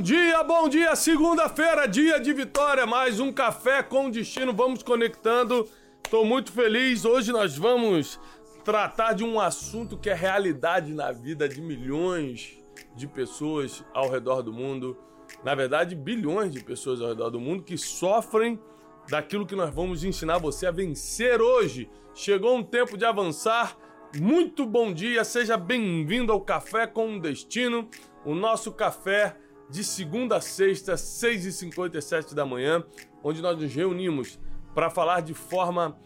Bom 0.00 0.04
dia, 0.04 0.42
bom 0.42 0.66
dia, 0.66 0.96
segunda-feira, 0.96 1.86
dia 1.86 2.18
de 2.18 2.32
vitória, 2.32 2.86
mais 2.86 3.20
um 3.20 3.30
café 3.30 3.82
com 3.82 4.08
destino, 4.10 4.50
vamos 4.50 4.82
conectando. 4.82 5.68
Tô 6.10 6.24
muito 6.24 6.50
feliz. 6.50 7.04
Hoje 7.04 7.30
nós 7.30 7.54
vamos 7.54 8.18
tratar 8.64 9.12
de 9.12 9.22
um 9.22 9.38
assunto 9.38 9.98
que 9.98 10.08
é 10.08 10.14
realidade 10.14 10.94
na 10.94 11.12
vida 11.12 11.46
de 11.46 11.60
milhões 11.60 12.58
de 12.96 13.06
pessoas 13.06 13.84
ao 13.92 14.08
redor 14.08 14.40
do 14.40 14.50
mundo. 14.50 14.96
Na 15.44 15.54
verdade, 15.54 15.94
bilhões 15.94 16.50
de 16.50 16.64
pessoas 16.64 17.02
ao 17.02 17.08
redor 17.08 17.28
do 17.28 17.38
mundo 17.38 17.62
que 17.62 17.76
sofrem 17.76 18.58
daquilo 19.06 19.44
que 19.44 19.54
nós 19.54 19.68
vamos 19.68 20.02
ensinar 20.02 20.38
você 20.38 20.66
a 20.66 20.70
vencer 20.70 21.42
hoje. 21.42 21.90
Chegou 22.14 22.56
um 22.56 22.62
tempo 22.62 22.96
de 22.96 23.04
avançar. 23.04 23.76
Muito 24.18 24.64
bom 24.64 24.94
dia, 24.94 25.24
seja 25.24 25.58
bem-vindo 25.58 26.32
ao 26.32 26.40
Café 26.40 26.86
com 26.86 27.18
Destino, 27.18 27.86
o 28.24 28.34
nosso 28.34 28.72
café 28.72 29.36
de 29.70 29.84
segunda 29.84 30.36
a 30.36 30.40
sexta, 30.40 30.94
6h57 30.94 32.34
da 32.34 32.44
manhã, 32.44 32.84
onde 33.22 33.40
nós 33.40 33.56
nos 33.56 33.72
reunimos 33.72 34.38
para 34.74 34.90
falar 34.90 35.20
de 35.20 35.32
forma 35.32 35.96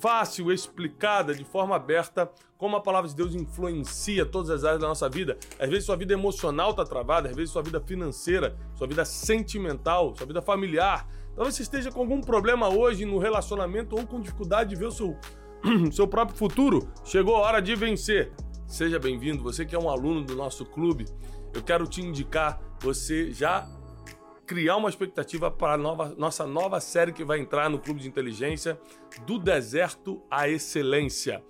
fácil, 0.00 0.52
explicada, 0.52 1.34
de 1.34 1.44
forma 1.44 1.76
aberta, 1.76 2.30
como 2.58 2.76
a 2.76 2.80
palavra 2.80 3.08
de 3.08 3.16
Deus 3.16 3.34
influencia 3.34 4.26
todas 4.26 4.50
as 4.50 4.64
áreas 4.64 4.80
da 4.80 4.88
nossa 4.88 5.08
vida. 5.08 5.38
Às 5.58 5.68
vezes 5.70 5.84
sua 5.84 5.96
vida 5.96 6.12
emocional 6.12 6.70
está 6.70 6.84
travada, 6.84 7.30
às 7.30 7.36
vezes 7.36 7.50
sua 7.50 7.62
vida 7.62 7.80
financeira, 7.80 8.56
sua 8.74 8.86
vida 8.86 9.04
sentimental, 9.04 10.14
sua 10.14 10.26
vida 10.26 10.42
familiar. 10.42 11.08
Talvez 11.34 11.54
você 11.54 11.62
esteja 11.62 11.90
com 11.90 12.00
algum 12.00 12.20
problema 12.20 12.68
hoje 12.68 13.06
no 13.06 13.18
relacionamento 13.18 13.96
ou 13.96 14.06
com 14.06 14.20
dificuldade 14.20 14.70
de 14.70 14.76
ver 14.76 14.86
o 14.86 14.92
seu, 14.92 15.16
seu 15.92 16.06
próprio 16.06 16.36
futuro. 16.36 16.88
Chegou 17.04 17.36
a 17.36 17.40
hora 17.40 17.62
de 17.62 17.74
vencer. 17.74 18.32
Seja 18.66 18.98
bem-vindo, 18.98 19.42
você 19.42 19.64
que 19.64 19.74
é 19.74 19.78
um 19.78 19.88
aluno 19.88 20.22
do 20.22 20.36
nosso 20.36 20.64
clube. 20.64 21.06
Eu 21.52 21.62
quero 21.62 21.86
te 21.86 22.00
indicar 22.00 22.60
você 22.80 23.32
já 23.32 23.68
criar 24.46 24.76
uma 24.76 24.88
expectativa 24.88 25.50
para 25.50 25.74
a 25.74 25.76
nova, 25.76 26.14
nossa 26.18 26.46
nova 26.46 26.80
série 26.80 27.12
que 27.12 27.24
vai 27.24 27.38
entrar 27.38 27.70
no 27.70 27.78
Clube 27.78 28.00
de 28.00 28.08
Inteligência 28.08 28.80
do 29.24 29.38
Deserto 29.38 30.22
à 30.30 30.48
Excelência. 30.48 31.42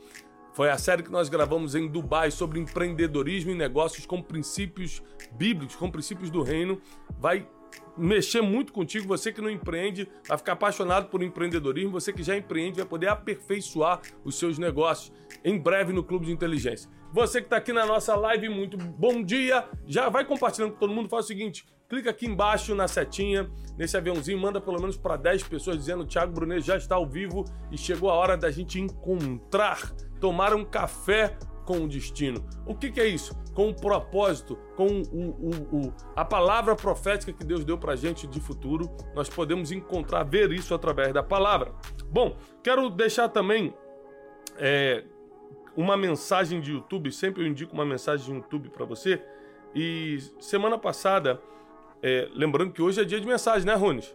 Foi 0.53 0.69
a 0.69 0.77
série 0.77 1.03
que 1.03 1.11
nós 1.11 1.29
gravamos 1.29 1.75
em 1.75 1.89
Dubai 1.89 2.31
sobre 2.31 2.59
empreendedorismo 2.61 3.51
e 3.51 3.55
negócios 3.55 4.05
com 4.05 4.21
princípios 4.21 5.03
bíblicos, 5.33 5.77
com 5.77 5.91
princípios 5.91 6.29
do 6.29 6.43
reino. 6.43 6.81
Vai 7.19 7.49
mexer 7.97 8.43
muito 8.43 8.73
contigo. 8.73 9.07
Você 9.09 9.33
que 9.33 9.41
não 9.41 9.49
empreende 9.49 10.09
vai 10.29 10.37
ficar 10.37 10.53
apaixonado 10.53 11.09
por 11.09 11.23
empreendedorismo. 11.23 11.93
Você 11.93 12.13
que 12.13 12.23
já 12.23 12.37
empreende 12.37 12.79
vai 12.79 12.87
poder 12.87 13.09
aperfeiçoar 13.09 14.01
os 14.25 14.39
seus 14.39 14.59
negócios 14.59 15.13
em 15.45 15.59
breve 15.59 15.93
no 15.93 16.05
Clube 16.05 16.27
de 16.27 16.33
Inteligência. 16.33 16.91
Você 17.13 17.41
que 17.41 17.47
está 17.47 17.57
aqui 17.57 17.73
na 17.73 17.85
nossa 17.85 18.15
live, 18.15 18.49
muito 18.49 18.77
bom 18.77 19.21
dia. 19.23 19.65
Já 19.85 20.09
vai 20.09 20.25
compartilhando 20.25 20.73
com 20.73 20.79
todo 20.79 20.93
mundo. 20.93 21.09
Faz 21.09 21.25
o 21.25 21.29
seguinte: 21.29 21.67
clica 21.89 22.11
aqui 22.11 22.27
embaixo 22.27 22.73
na 22.73 22.87
setinha, 22.87 23.51
nesse 23.77 23.97
aviãozinho, 23.97 24.39
manda 24.39 24.61
pelo 24.61 24.81
menos 24.81 24.97
para 24.97 25.17
10 25.17 25.43
pessoas 25.45 25.77
dizendo: 25.77 26.07
Thiago 26.07 26.33
Brunet 26.33 26.65
já 26.65 26.77
está 26.77 26.95
ao 26.95 27.07
vivo 27.07 27.45
e 27.73 27.77
chegou 27.77 28.11
a 28.11 28.15
hora 28.15 28.37
da 28.37 28.49
gente 28.51 28.81
encontrar, 28.81 29.93
tomar 30.21 30.55
um 30.55 30.65
café 30.65 31.37
com 31.65 31.85
o 31.85 31.89
destino. 31.89 32.45
O 32.65 32.77
que, 32.77 32.93
que 32.93 33.01
é 33.01 33.07
isso? 33.09 33.37
Com 33.55 33.71
o 33.71 33.75
propósito, 33.75 34.57
com 34.77 34.87
o, 34.87 35.31
o, 35.31 35.87
o, 35.87 35.95
a 36.15 36.25
palavra 36.25 36.77
profética 36.77 37.33
que 37.33 37.45
Deus 37.45 37.65
deu 37.65 37.77
para 37.77 37.97
gente 37.97 38.27
de 38.27 38.41
futuro, 38.41 38.89
nós 39.17 39.29
podemos 39.29 39.73
encontrar, 39.73 40.23
ver 40.23 40.53
isso 40.53 40.73
através 40.75 41.13
da 41.13 41.25
palavra. 41.25 41.73
Bom, 42.07 42.37
quero 42.63 42.89
deixar 42.89 43.29
também 43.29 43.75
é, 44.59 45.05
uma 45.77 45.97
mensagem 45.97 46.61
de 46.61 46.73
YouTube, 46.73 47.13
sempre 47.13 47.43
eu 47.43 47.47
indico 47.47 47.73
uma 47.75 47.85
mensagem 47.85 48.27
de 48.27 48.33
YouTube 48.33 48.71
para 48.71 48.85
você. 48.85 49.23
E 49.75 50.19
semana 50.41 50.79
passada, 50.79 51.41
é, 52.03 52.29
lembrando 52.35 52.73
que 52.73 52.83
hoje 52.83 53.01
é 53.01 53.05
dia 53.05 53.21
de 53.21 53.27
mensagem, 53.27 53.67
né, 53.67 53.75
Runes? 53.75 54.15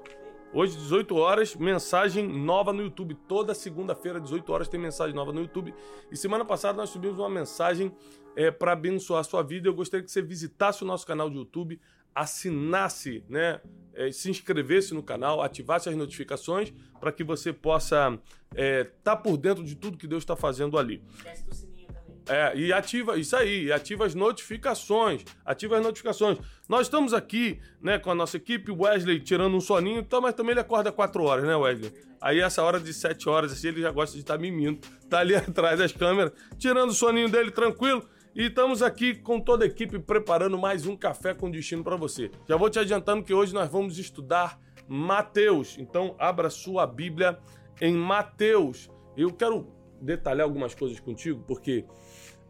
Hoje, 0.53 0.77
18 0.77 1.15
horas, 1.17 1.55
mensagem 1.55 2.27
nova 2.27 2.71
no 2.71 2.81
YouTube. 2.81 3.13
Toda 3.27 3.53
segunda-feira, 3.53 4.21
18 4.21 4.53
horas, 4.53 4.67
tem 4.69 4.79
mensagem 4.79 5.13
nova 5.13 5.33
no 5.33 5.41
YouTube. 5.41 5.73
E 6.09 6.15
semana 6.15 6.45
passada 6.45 6.77
nós 6.77 6.89
subimos 6.89 7.19
uma 7.19 7.29
mensagem 7.29 7.91
é, 8.35 8.49
para 8.51 8.71
abençoar 8.71 9.19
a 9.19 9.23
sua 9.23 9.43
vida. 9.43 9.67
Eu 9.67 9.73
gostaria 9.73 10.03
que 10.03 10.11
você 10.11 10.21
visitasse 10.21 10.81
o 10.81 10.87
nosso 10.87 11.05
canal 11.05 11.29
de 11.29 11.37
YouTube, 11.37 11.79
assinasse, 12.15 13.23
né, 13.27 13.59
é, 13.93 14.09
se 14.11 14.29
inscrevesse 14.29 14.93
no 14.93 15.03
canal, 15.03 15.41
ativasse 15.41 15.89
as 15.89 15.95
notificações 15.95 16.73
para 16.99 17.11
que 17.11 17.23
você 17.23 17.51
possa 17.51 18.17
estar 18.51 18.61
é, 18.61 18.85
tá 19.03 19.15
por 19.15 19.37
dentro 19.37 19.63
de 19.63 19.75
tudo 19.75 19.97
que 19.97 20.07
Deus 20.07 20.23
está 20.23 20.35
fazendo 20.35 20.77
ali. 20.77 21.03
Esquece 21.17 21.45
do 21.45 21.53
sininho 21.53 21.87
também. 21.87 22.15
É, 22.27 22.57
e 22.57 22.73
ativa 22.73 23.17
isso 23.17 23.35
aí, 23.35 23.71
ativa 23.71 24.05
as 24.05 24.15
notificações, 24.15 25.23
ativa 25.45 25.77
as 25.77 25.83
notificações. 25.83 26.37
Nós 26.67 26.87
estamos 26.87 27.13
aqui, 27.13 27.59
né, 27.81 27.99
com 27.99 28.09
a 28.09 28.15
nossa 28.15 28.37
equipe, 28.37 28.71
Wesley 28.71 29.19
tirando 29.19 29.55
um 29.55 29.61
soninho, 29.61 29.99
então, 29.99 30.21
mas 30.21 30.33
também 30.33 30.51
ele 30.51 30.61
acorda 30.61 30.91
4 30.91 31.23
horas, 31.23 31.45
né, 31.45 31.55
Wesley? 31.55 31.93
Aí 32.21 32.39
essa 32.39 32.63
hora 32.63 32.79
de 32.79 32.93
7 32.93 33.29
horas, 33.29 33.51
assim, 33.51 33.67
ele 33.67 33.81
já 33.81 33.91
gosta 33.91 34.15
de 34.15 34.23
estar 34.23 34.35
tá 34.35 34.41
mimindo, 34.41 34.79
tá 35.09 35.19
ali 35.19 35.35
atrás 35.35 35.77
das 35.77 35.91
câmeras, 35.91 36.31
tirando 36.57 36.89
o 36.89 36.93
soninho 36.93 37.29
dele 37.29 37.51
tranquilo. 37.51 38.07
E 38.35 38.47
estamos 38.47 38.81
aqui 38.81 39.15
com 39.15 39.39
toda 39.39 39.63
a 39.63 39.67
equipe 39.67 39.97
preparando 39.97 40.57
mais 40.57 40.85
um 40.85 40.97
café 40.97 41.33
com 41.33 41.49
destino 41.49 41.85
para 41.85 41.95
você. 41.95 42.29
Já 42.45 42.57
vou 42.57 42.69
te 42.69 42.77
adiantando 42.77 43.23
que 43.23 43.33
hoje 43.33 43.53
nós 43.53 43.71
vamos 43.71 43.97
estudar 43.97 44.59
Mateus. 44.89 45.77
Então, 45.79 46.17
abra 46.19 46.49
sua 46.49 46.85
Bíblia 46.85 47.39
em 47.79 47.95
Mateus. 47.95 48.89
Eu 49.15 49.31
quero 49.31 49.65
detalhar 50.01 50.43
algumas 50.43 50.75
coisas 50.75 50.99
contigo, 50.99 51.45
porque 51.47 51.85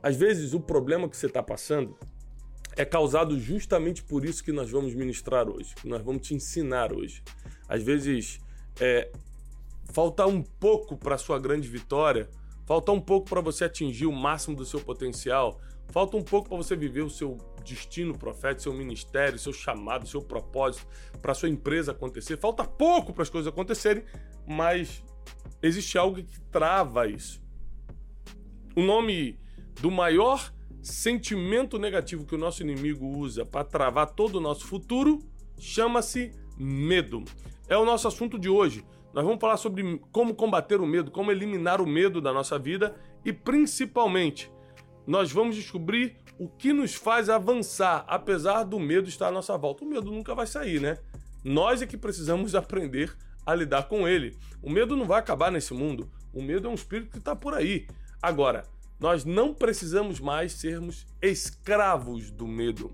às 0.02 0.16
vezes 0.16 0.56
o 0.56 0.60
problema 0.60 1.08
que 1.08 1.16
você 1.16 1.28
está 1.28 1.44
passando 1.44 1.96
é 2.76 2.84
causado 2.84 3.40
justamente 3.40 4.02
por 4.02 4.26
isso 4.26 4.44
que 4.44 4.52
nós 4.52 4.72
vamos 4.72 4.96
ministrar 4.96 5.48
hoje, 5.48 5.76
que 5.76 5.88
nós 5.88 6.02
vamos 6.02 6.28
te 6.28 6.34
ensinar 6.34 6.92
hoje. 6.92 7.22
Às 7.70 7.84
vezes, 7.84 8.40
é, 8.82 9.12
faltar 9.94 10.26
um 10.26 10.42
pouco 10.42 10.98
para 10.98 11.16
sua 11.16 11.38
grande 11.38 11.68
vitória, 11.68 12.28
faltar 12.66 12.96
um 12.96 13.00
pouco 13.00 13.30
para 13.30 13.40
você 13.40 13.66
atingir 13.66 14.08
o 14.08 14.12
máximo 14.12 14.56
do 14.56 14.66
seu 14.66 14.82
potencial, 14.82 15.62
Falta 15.90 16.18
um 16.18 16.24
pouco 16.24 16.50
para 16.50 16.58
você 16.58 16.76
viver 16.76 17.04
o 17.04 17.10
seu 17.10 17.38
destino 17.64 18.18
profético, 18.18 18.64
seu 18.64 18.74
ministério, 18.74 19.40
seu 19.40 19.54
chamado, 19.54 20.08
seu 20.08 20.22
propósito, 20.22 20.88
para 21.22 21.34
sua 21.34 21.50
empresa 21.50 21.92
acontecer. 21.92 22.38
Falta 22.38 22.64
pouco 22.64 23.14
para 23.14 23.24
as 23.24 23.30
coisas 23.30 23.52
acontecerem, 23.52 24.04
mas 24.48 25.04
existe 25.62 25.98
algo 25.98 26.18
que 26.18 26.40
trava 26.52 27.08
isso. 27.08 27.42
O 28.76 28.82
nome 28.82 29.40
do 29.82 29.90
maior 29.90 30.54
sentimento 30.82 31.80
negativo 31.80 32.26
que 32.26 32.36
o 32.36 32.38
nosso 32.38 32.62
inimigo 32.62 33.06
usa 33.18 33.46
para 33.46 33.64
travar 33.64 34.08
todo 34.08 34.36
o 34.36 34.42
nosso 34.42 34.68
futuro 34.68 35.20
chama-se 35.58 36.32
medo. 36.58 37.24
É 37.68 37.78
o 37.78 37.86
nosso 37.86 38.08
assunto 38.08 38.38
de 38.38 38.50
hoje. 38.50 38.86
Nós 39.14 39.24
vamos 39.24 39.40
falar 39.40 39.58
sobre 39.58 40.00
como 40.12 40.36
combater 40.36 40.82
o 40.82 40.86
medo, 40.86 41.10
como 41.10 41.32
eliminar 41.32 41.82
o 41.82 41.88
medo 41.88 42.22
da 42.22 42.34
nossa 42.34 42.60
vida 42.60 42.96
e 43.24 43.32
principalmente 43.32 44.52
nós 45.06 45.32
vamos 45.32 45.56
descobrir 45.56 46.18
o 46.38 46.48
que 46.48 46.74
nos 46.74 46.96
faz 46.96 47.30
avançar, 47.30 48.04
apesar 48.08 48.64
do 48.64 48.80
medo 48.80 49.08
estar 49.08 49.28
à 49.28 49.32
nossa 49.32 49.58
volta. 49.58 49.84
O 49.84 49.88
medo 49.88 50.12
nunca 50.12 50.36
vai 50.36 50.48
sair, 50.48 50.82
né? 50.82 50.98
Nós 51.44 51.82
é 51.82 51.88
que 51.88 51.98
precisamos 51.98 52.54
aprender 52.56 53.16
a 53.46 53.54
lidar 53.54 53.84
com 53.84 54.08
ele. 54.08 54.36
O 54.62 54.70
medo 54.70 54.96
não 54.96 55.06
vai 55.06 55.20
acabar 55.20 55.52
nesse 55.52 55.74
mundo. 55.74 56.10
O 56.34 56.42
medo 56.42 56.68
é 56.68 56.72
um 56.72 56.76
espírito 56.76 57.12
que 57.12 57.20
está 57.20 57.36
por 57.36 57.54
aí. 57.54 57.88
Agora, 58.22 58.64
nós 59.00 59.24
não 59.24 59.54
precisamos 59.54 60.20
mais 60.20 60.54
sermos 60.54 61.06
escravos 61.22 62.32
do 62.32 62.48
medo. 62.48 62.92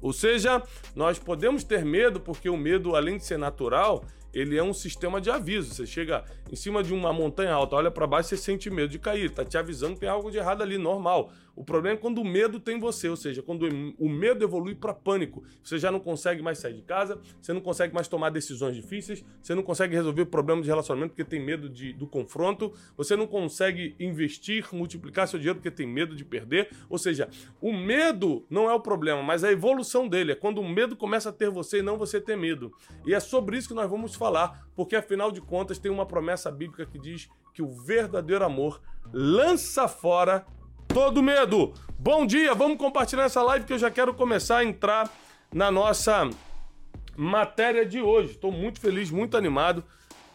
Ou 0.00 0.12
seja, 0.12 0.60
nós 0.96 1.18
podemos 1.18 1.62
ter 1.62 1.84
medo 1.84 2.18
porque 2.18 2.50
o 2.50 2.56
medo, 2.56 2.96
além 2.96 3.18
de 3.18 3.24
ser 3.24 3.38
natural, 3.38 4.04
ele 4.32 4.56
é 4.56 4.62
um 4.62 4.72
sistema 4.72 5.20
de 5.20 5.30
aviso. 5.30 5.74
Você 5.74 5.86
chega 5.86 6.24
em 6.50 6.56
cima 6.56 6.82
de 6.82 6.92
uma 6.92 7.12
montanha 7.12 7.52
alta, 7.52 7.76
olha 7.76 7.90
para 7.90 8.06
baixo, 8.06 8.30
você 8.30 8.36
sente 8.36 8.70
medo 8.70 8.88
de 8.88 8.98
cair. 8.98 9.30
Tá 9.30 9.44
te 9.44 9.58
avisando 9.58 9.94
que 9.94 10.00
tem 10.00 10.08
algo 10.08 10.30
de 10.30 10.38
errado 10.38 10.62
ali, 10.62 10.78
normal. 10.78 11.30
O 11.54 11.62
problema 11.62 11.98
é 11.98 12.00
quando 12.00 12.18
o 12.18 12.24
medo 12.24 12.58
tem 12.58 12.78
você, 12.78 13.08
ou 13.08 13.16
seja, 13.16 13.42
quando 13.42 13.68
o 13.98 14.08
medo 14.08 14.42
evolui 14.42 14.74
para 14.74 14.94
pânico. 14.94 15.44
Você 15.62 15.78
já 15.78 15.90
não 15.90 16.00
consegue 16.00 16.42
mais 16.42 16.58
sair 16.58 16.74
de 16.74 16.82
casa, 16.82 17.20
você 17.40 17.52
não 17.52 17.60
consegue 17.60 17.94
mais 17.94 18.08
tomar 18.08 18.30
decisões 18.30 18.74
difíceis, 18.74 19.24
você 19.40 19.54
não 19.54 19.62
consegue 19.62 19.94
resolver 19.94 20.24
problemas 20.26 20.64
de 20.64 20.70
relacionamento 20.70 21.10
porque 21.10 21.24
tem 21.24 21.44
medo 21.44 21.68
de, 21.68 21.92
do 21.92 22.06
confronto, 22.06 22.72
você 22.96 23.16
não 23.16 23.26
consegue 23.26 23.94
investir, 24.00 24.66
multiplicar 24.72 25.28
seu 25.28 25.38
dinheiro 25.38 25.58
porque 25.58 25.70
tem 25.70 25.86
medo 25.86 26.16
de 26.16 26.24
perder. 26.24 26.70
Ou 26.88 26.96
seja, 26.96 27.28
o 27.60 27.72
medo 27.72 28.46
não 28.48 28.70
é 28.70 28.74
o 28.74 28.80
problema, 28.80 29.22
mas 29.22 29.44
a 29.44 29.52
evolução 29.52 30.08
dele 30.08 30.32
é 30.32 30.34
quando 30.34 30.58
o 30.58 30.68
medo 30.68 30.96
começa 30.96 31.28
a 31.28 31.32
ter 31.32 31.50
você 31.50 31.80
e 31.80 31.82
não 31.82 31.98
você 31.98 32.20
ter 32.20 32.36
medo. 32.36 32.72
E 33.06 33.12
é 33.12 33.20
sobre 33.20 33.58
isso 33.58 33.68
que 33.68 33.74
nós 33.74 33.90
vamos 33.90 34.14
falar, 34.22 34.66
porque 34.76 34.94
afinal 34.94 35.32
de 35.32 35.40
contas 35.40 35.78
tem 35.78 35.90
uma 35.90 36.06
promessa 36.06 36.50
bíblica 36.50 36.86
que 36.86 36.98
diz 36.98 37.28
que 37.52 37.60
o 37.60 37.72
verdadeiro 37.72 38.44
amor 38.44 38.80
lança 39.12 39.88
fora 39.88 40.46
todo 40.86 41.20
medo. 41.20 41.74
Bom 41.98 42.24
dia, 42.24 42.54
vamos 42.54 42.78
compartilhar 42.78 43.24
essa 43.24 43.42
live 43.42 43.64
que 43.64 43.72
eu 43.72 43.78
já 43.78 43.90
quero 43.90 44.14
começar 44.14 44.58
a 44.58 44.64
entrar 44.64 45.10
na 45.52 45.72
nossa 45.72 46.30
matéria 47.16 47.84
de 47.84 48.00
hoje. 48.00 48.32
Estou 48.32 48.52
muito 48.52 48.80
feliz, 48.80 49.10
muito 49.10 49.36
animado 49.36 49.82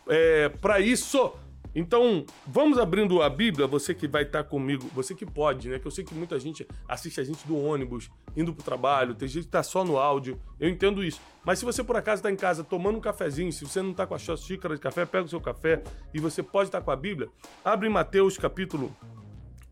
é, 0.09 0.49
para 0.49 0.81
isso. 0.81 1.33
Então, 1.79 2.25
vamos 2.47 2.79
abrindo 2.79 3.21
a 3.21 3.29
Bíblia, 3.29 3.67
você 3.67 3.93
que 3.93 4.07
vai 4.07 4.23
estar 4.23 4.43
comigo, 4.43 4.89
você 4.95 5.13
que 5.13 5.27
pode, 5.27 5.69
né? 5.69 5.77
Que 5.77 5.85
eu 5.85 5.91
sei 5.91 6.03
que 6.03 6.11
muita 6.15 6.39
gente 6.39 6.67
assiste 6.87 7.21
a 7.21 7.23
gente 7.23 7.45
do 7.45 7.55
ônibus, 7.55 8.09
indo 8.35 8.51
pro 8.51 8.65
trabalho, 8.65 9.13
tem 9.13 9.27
gente 9.27 9.43
que 9.43 9.51
tá 9.51 9.61
só 9.61 9.85
no 9.85 9.95
áudio, 9.95 10.41
eu 10.59 10.67
entendo 10.67 11.03
isso. 11.03 11.21
Mas 11.45 11.59
se 11.59 11.65
você 11.65 11.83
por 11.83 11.95
acaso 11.95 12.21
está 12.21 12.31
em 12.31 12.35
casa 12.35 12.63
tomando 12.63 12.97
um 12.97 12.99
cafezinho, 12.99 13.53
se 13.53 13.63
você 13.63 13.79
não 13.79 13.91
está 13.91 14.07
com 14.07 14.15
a 14.15 14.17
sua 14.17 14.35
xícara 14.35 14.73
de 14.73 14.81
café, 14.81 15.05
pega 15.05 15.25
o 15.25 15.29
seu 15.29 15.39
café 15.39 15.83
e 16.11 16.19
você 16.19 16.41
pode 16.41 16.69
estar 16.69 16.81
com 16.81 16.89
a 16.89 16.95
Bíblia, 16.95 17.29
abre 17.63 17.87
em 17.87 17.91
Mateus 17.91 18.39
capítulo 18.39 18.91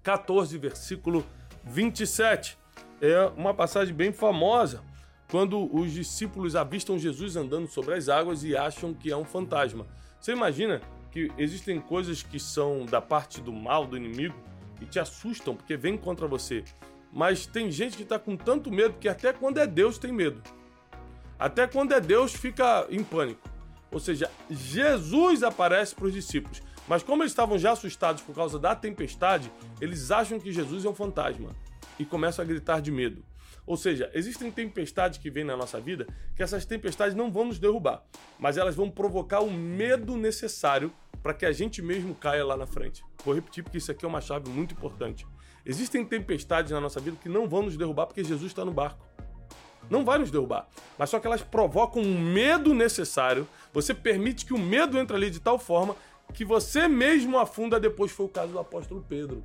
14, 0.04 0.60
versículo 0.60 1.26
27. 1.64 2.56
É 3.02 3.26
uma 3.36 3.52
passagem 3.52 3.96
bem 3.96 4.14
famosa, 4.14 4.84
quando 5.32 5.76
os 5.76 5.92
discípulos 5.92 6.56
avistam 6.56 7.00
Jesus 7.00 7.36
andando 7.36 7.68
sobre 7.68 7.96
as 7.96 8.10
águas 8.10 8.44
e 8.44 8.56
acham 8.56 8.94
que 8.94 9.12
é 9.12 9.18
um 9.18 9.26
fantasma. 9.26 9.88
Você 10.20 10.34
imagina 10.34 10.82
que 11.16 11.32
existem 11.38 11.80
coisas 11.80 12.22
que 12.22 12.38
são 12.38 12.86
da 12.86 13.00
parte 13.00 13.40
do 13.40 13.54
mal, 13.54 13.88
do 13.88 13.96
inimigo, 13.96 14.36
e 14.82 14.86
te 14.86 15.00
assustam 15.00 15.56
porque 15.56 15.78
vem 15.78 15.98
contra 15.98 16.28
você. 16.28 16.62
Mas 17.10 17.46
tem 17.46 17.72
gente 17.72 17.96
que 17.96 18.04
está 18.04 18.20
com 18.20 18.36
tanto 18.36 18.70
medo 18.70 18.96
que 19.00 19.08
até 19.08 19.32
quando 19.32 19.58
é 19.58 19.66
Deus 19.66 19.98
tem 19.98 20.12
medo. 20.12 20.44
Até 21.40 21.68
quando 21.68 21.94
é 21.94 22.02
Deus 22.02 22.34
fica 22.34 22.86
em 22.90 23.02
pânico. 23.02 23.50
Ou 23.90 23.98
seja, 23.98 24.30
Jesus 24.50 25.42
aparece 25.42 25.96
para 25.96 26.08
os 26.08 26.14
discípulos. 26.14 26.62
Mas 26.86 27.02
como 27.02 27.24
eles 27.24 27.32
estavam 27.32 27.58
já 27.58 27.72
assustados 27.72 28.22
por 28.22 28.36
causa 28.36 28.60
da 28.60 28.76
tempestade, 28.76 29.50
eles 29.80 30.12
acham 30.12 30.38
que 30.38 30.52
Jesus 30.52 30.84
é 30.84 30.90
um 30.90 30.94
fantasma 30.94 31.56
e 31.98 32.04
começam 32.04 32.44
a 32.44 32.48
gritar 32.48 32.82
de 32.82 32.92
medo. 32.92 33.24
Ou 33.66 33.76
seja, 33.76 34.12
existem 34.14 34.52
tempestades 34.52 35.18
que 35.18 35.32
vêm 35.32 35.44
na 35.44 35.58
nossa 35.58 35.80
vida 35.80 36.06
que 36.36 36.44
essas 36.44 36.66
tempestades 36.66 37.16
não 37.16 37.32
vão 37.32 37.46
nos 37.46 37.58
derrubar, 37.58 38.04
mas 38.38 38.58
elas 38.58 38.76
vão 38.76 38.92
provocar 38.92 39.40
o 39.40 39.50
medo 39.50 40.16
necessário 40.16 40.92
para 41.26 41.34
que 41.34 41.44
a 41.44 41.52
gente 41.52 41.82
mesmo 41.82 42.14
caia 42.14 42.46
lá 42.46 42.56
na 42.56 42.68
frente. 42.68 43.04
Vou 43.24 43.34
repetir 43.34 43.64
porque 43.64 43.80
isso 43.80 43.90
aqui 43.90 44.06
é 44.06 44.08
uma 44.08 44.22
chave 44.22 44.48
muito 44.48 44.76
importante. 44.76 45.26
Existem 45.66 46.06
tempestades 46.06 46.72
na 46.72 46.80
nossa 46.80 47.00
vida 47.00 47.18
que 47.20 47.28
não 47.28 47.50
vão 47.50 47.64
nos 47.64 47.76
derrubar 47.76 48.06
porque 48.06 48.24
Jesus 48.24 48.52
está 48.52 48.64
no 48.64 48.72
barco. 48.72 49.04
Não 49.90 50.06
vai 50.06 50.20
nos 50.20 50.30
derrubar, 50.30 50.68
mas 51.00 51.10
só 51.10 51.20
que 51.20 51.26
elas 51.26 51.42
provocam 51.42 52.00
um 52.00 52.20
medo 52.20 52.76
necessário. 52.76 53.48
Você 53.74 53.92
permite 53.92 54.46
que 54.46 54.54
o 54.54 54.60
medo 54.60 55.00
entre 55.00 55.16
ali 55.16 55.32
de 55.32 55.40
tal 55.40 55.58
forma 55.58 55.96
que 56.32 56.46
você 56.46 56.88
mesmo 56.88 57.40
afunda. 57.40 57.80
Depois 57.80 58.12
foi 58.12 58.28
o 58.28 58.30
caso 58.30 58.52
do 58.52 58.60
apóstolo 58.60 59.04
Pedro. 59.10 59.44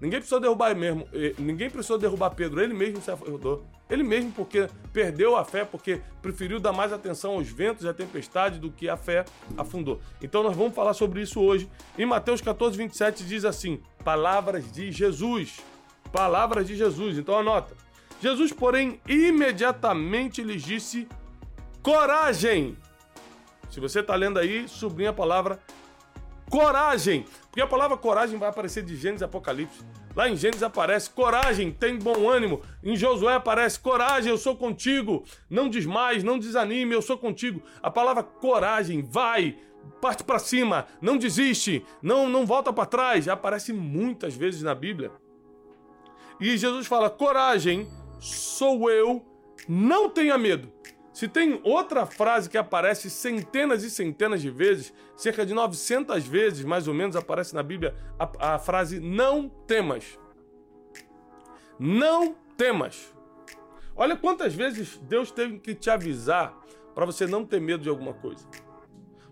Ninguém 0.00 0.18
precisou 0.18 0.40
derrubar 0.40 0.70
ele 0.70 0.80
mesmo. 0.80 1.08
Ninguém 1.38 1.68
precisou 1.68 1.98
derrubar 1.98 2.30
Pedro. 2.30 2.62
Ele 2.62 2.72
mesmo 2.72 3.02
se 3.02 3.10
afundou. 3.10 3.66
Ele 3.88 4.02
mesmo 4.02 4.32
porque 4.32 4.68
perdeu 4.92 5.36
a 5.36 5.44
fé, 5.44 5.64
porque 5.64 6.00
preferiu 6.22 6.58
dar 6.58 6.72
mais 6.72 6.92
atenção 6.92 7.32
aos 7.32 7.48
ventos 7.48 7.84
e 7.84 7.88
à 7.88 7.92
tempestade 7.92 8.58
do 8.58 8.70
que 8.70 8.88
a 8.88 8.96
fé 8.96 9.24
afundou. 9.58 10.00
Então 10.22 10.42
nós 10.42 10.56
vamos 10.56 10.74
falar 10.74 10.94
sobre 10.94 11.20
isso 11.20 11.40
hoje. 11.40 11.68
Em 11.98 12.06
Mateus 12.06 12.40
14, 12.40 12.78
27 12.78 13.24
diz 13.24 13.44
assim: 13.44 13.82
Palavras 14.02 14.70
de 14.72 14.90
Jesus. 14.90 15.60
Palavras 16.12 16.66
de 16.66 16.76
Jesus. 16.76 17.18
Então 17.18 17.36
anota. 17.36 17.74
Jesus, 18.22 18.52
porém, 18.52 19.00
imediatamente 19.06 20.42
lhes 20.42 20.62
disse: 20.62 21.06
Coragem! 21.82 22.76
Se 23.70 23.80
você 23.80 24.00
está 24.00 24.14
lendo 24.14 24.38
aí, 24.38 24.66
sublinha 24.68 25.10
a 25.10 25.12
palavra 25.12 25.60
coragem. 26.50 27.24
Porque 27.50 27.60
a 27.60 27.66
palavra 27.66 27.96
coragem 27.96 28.38
vai 28.38 28.48
aparecer 28.48 28.84
de 28.84 28.94
Gênesis 28.94 29.22
e 29.22 29.24
Apocalipse. 29.24 29.84
Lá 30.14 30.28
em 30.28 30.36
Gênesis 30.36 30.62
aparece 30.62 31.10
coragem, 31.10 31.72
tem 31.72 31.98
bom 31.98 32.30
ânimo. 32.30 32.62
Em 32.82 32.94
Josué 32.94 33.34
aparece 33.34 33.80
coragem, 33.80 34.30
eu 34.30 34.38
sou 34.38 34.56
contigo. 34.56 35.24
Não 35.48 35.68
desmais, 35.68 36.22
não 36.22 36.38
desanime, 36.38 36.94
eu 36.94 37.02
sou 37.02 37.18
contigo. 37.18 37.60
A 37.82 37.90
palavra 37.90 38.22
coragem, 38.22 39.02
vai, 39.02 39.58
parte 40.00 40.22
para 40.22 40.38
cima, 40.38 40.86
não 41.02 41.16
desiste, 41.16 41.84
não 42.00 42.28
não 42.28 42.46
volta 42.46 42.72
para 42.72 42.86
trás. 42.86 43.26
Aparece 43.28 43.72
muitas 43.72 44.34
vezes 44.36 44.62
na 44.62 44.74
Bíblia. 44.74 45.10
E 46.40 46.56
Jesus 46.56 46.86
fala: 46.86 47.10
coragem, 47.10 47.88
sou 48.20 48.88
eu, 48.88 49.24
não 49.68 50.08
tenha 50.08 50.38
medo. 50.38 50.72
Se 51.20 51.28
tem 51.28 51.60
outra 51.64 52.06
frase 52.06 52.48
que 52.48 52.56
aparece 52.56 53.10
centenas 53.10 53.84
e 53.84 53.90
centenas 53.90 54.40
de 54.40 54.48
vezes, 54.48 54.90
cerca 55.14 55.44
de 55.44 55.52
900 55.52 56.26
vezes 56.26 56.64
mais 56.64 56.88
ou 56.88 56.94
menos 56.94 57.14
aparece 57.14 57.54
na 57.54 57.62
Bíblia 57.62 57.94
a, 58.18 58.54
a 58.54 58.58
frase 58.58 58.98
não 58.98 59.46
temas. 59.46 60.18
Não 61.78 62.34
temas. 62.56 63.14
Olha 63.94 64.16
quantas 64.16 64.54
vezes 64.54 64.96
Deus 65.02 65.30
teve 65.30 65.58
que 65.58 65.74
te 65.74 65.90
avisar 65.90 66.58
para 66.94 67.04
você 67.04 67.26
não 67.26 67.44
ter 67.44 67.60
medo 67.60 67.82
de 67.82 67.90
alguma 67.90 68.14
coisa. 68.14 68.48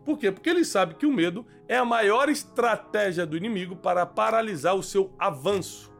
Por 0.04 0.18
quê? 0.18 0.30
Porque 0.30 0.50
ele 0.50 0.66
sabe 0.66 0.94
que 0.94 1.06
o 1.06 1.10
medo 1.10 1.46
é 1.66 1.78
a 1.78 1.86
maior 1.86 2.28
estratégia 2.28 3.24
do 3.24 3.34
inimigo 3.34 3.74
para 3.74 4.04
paralisar 4.04 4.74
o 4.74 4.82
seu 4.82 5.10
avanço. 5.18 5.90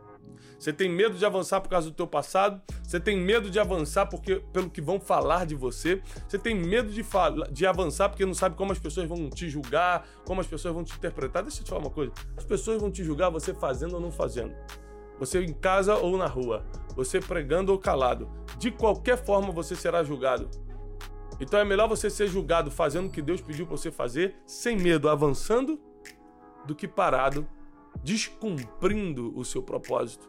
Você 0.58 0.72
tem 0.72 0.90
medo 0.90 1.16
de 1.16 1.25
avançar 1.25 1.60
por 1.60 1.69
causa 1.69 1.88
do 1.88 1.94
teu 1.94 2.06
passado, 2.06 2.60
você 2.82 2.99
tem 2.99 3.16
medo 3.16 3.49
de 3.49 3.60
avançar 3.60 4.06
porque 4.06 4.43
pelo 4.52 4.69
que 4.69 4.81
vão 4.81 4.99
falar 4.99 5.46
de 5.46 5.55
você, 5.55 6.02
você 6.26 6.37
tem 6.37 6.55
medo 6.55 6.90
de, 6.90 7.05
de 7.52 7.66
avançar 7.66 8.08
porque 8.08 8.26
não 8.26 8.34
sabe 8.34 8.56
como 8.56 8.72
as 8.72 8.78
pessoas 8.78 9.08
vão 9.08 9.31
te 9.31 9.49
julgar, 9.49 10.05
como 10.25 10.40
as 10.40 10.46
pessoas 10.49 10.75
vão 10.75 10.82
te 10.82 10.94
interpretar. 10.96 11.44
Deixa 11.44 11.60
eu 11.60 11.64
te 11.64 11.70
falar 11.70 11.82
uma 11.82 11.90
coisa: 11.90 12.12
as 12.37 12.44
pessoas 12.44 12.81
vão 12.81 12.90
te 12.90 13.05
julgar 13.05 13.31
você 13.31 13.55
fazendo 13.55 13.94
ou 13.94 14.00
não 14.00 14.10
fazendo. 14.10 14.52
Você 15.20 15.44
em 15.44 15.52
casa 15.52 15.96
ou 15.96 16.16
na 16.16 16.26
rua, 16.26 16.64
você 16.94 17.20
pregando 17.20 17.72
ou 17.72 17.78
calado. 17.78 18.28
De 18.58 18.70
qualquer 18.70 19.16
forma 19.16 19.52
você 19.52 19.76
será 19.76 20.02
julgado. 20.02 20.49
Então 21.40 21.61
é 21.61 21.64
melhor 21.64 21.88
você 21.88 22.11
ser 22.11 22.26
julgado 22.26 22.70
fazendo 22.70 23.06
o 23.06 23.11
que 23.11 23.22
Deus 23.22 23.40
pediu 23.40 23.64
para 23.64 23.76
você 23.76 23.93
fazer, 23.93 24.34
sem 24.44 24.76
medo, 24.76 25.08
avançando, 25.08 25.81
do 26.66 26.75
que 26.75 26.88
parado, 26.88 27.46
descumprindo 28.02 29.32
o 29.36 29.44
seu 29.44 29.62
propósito. 29.62 30.28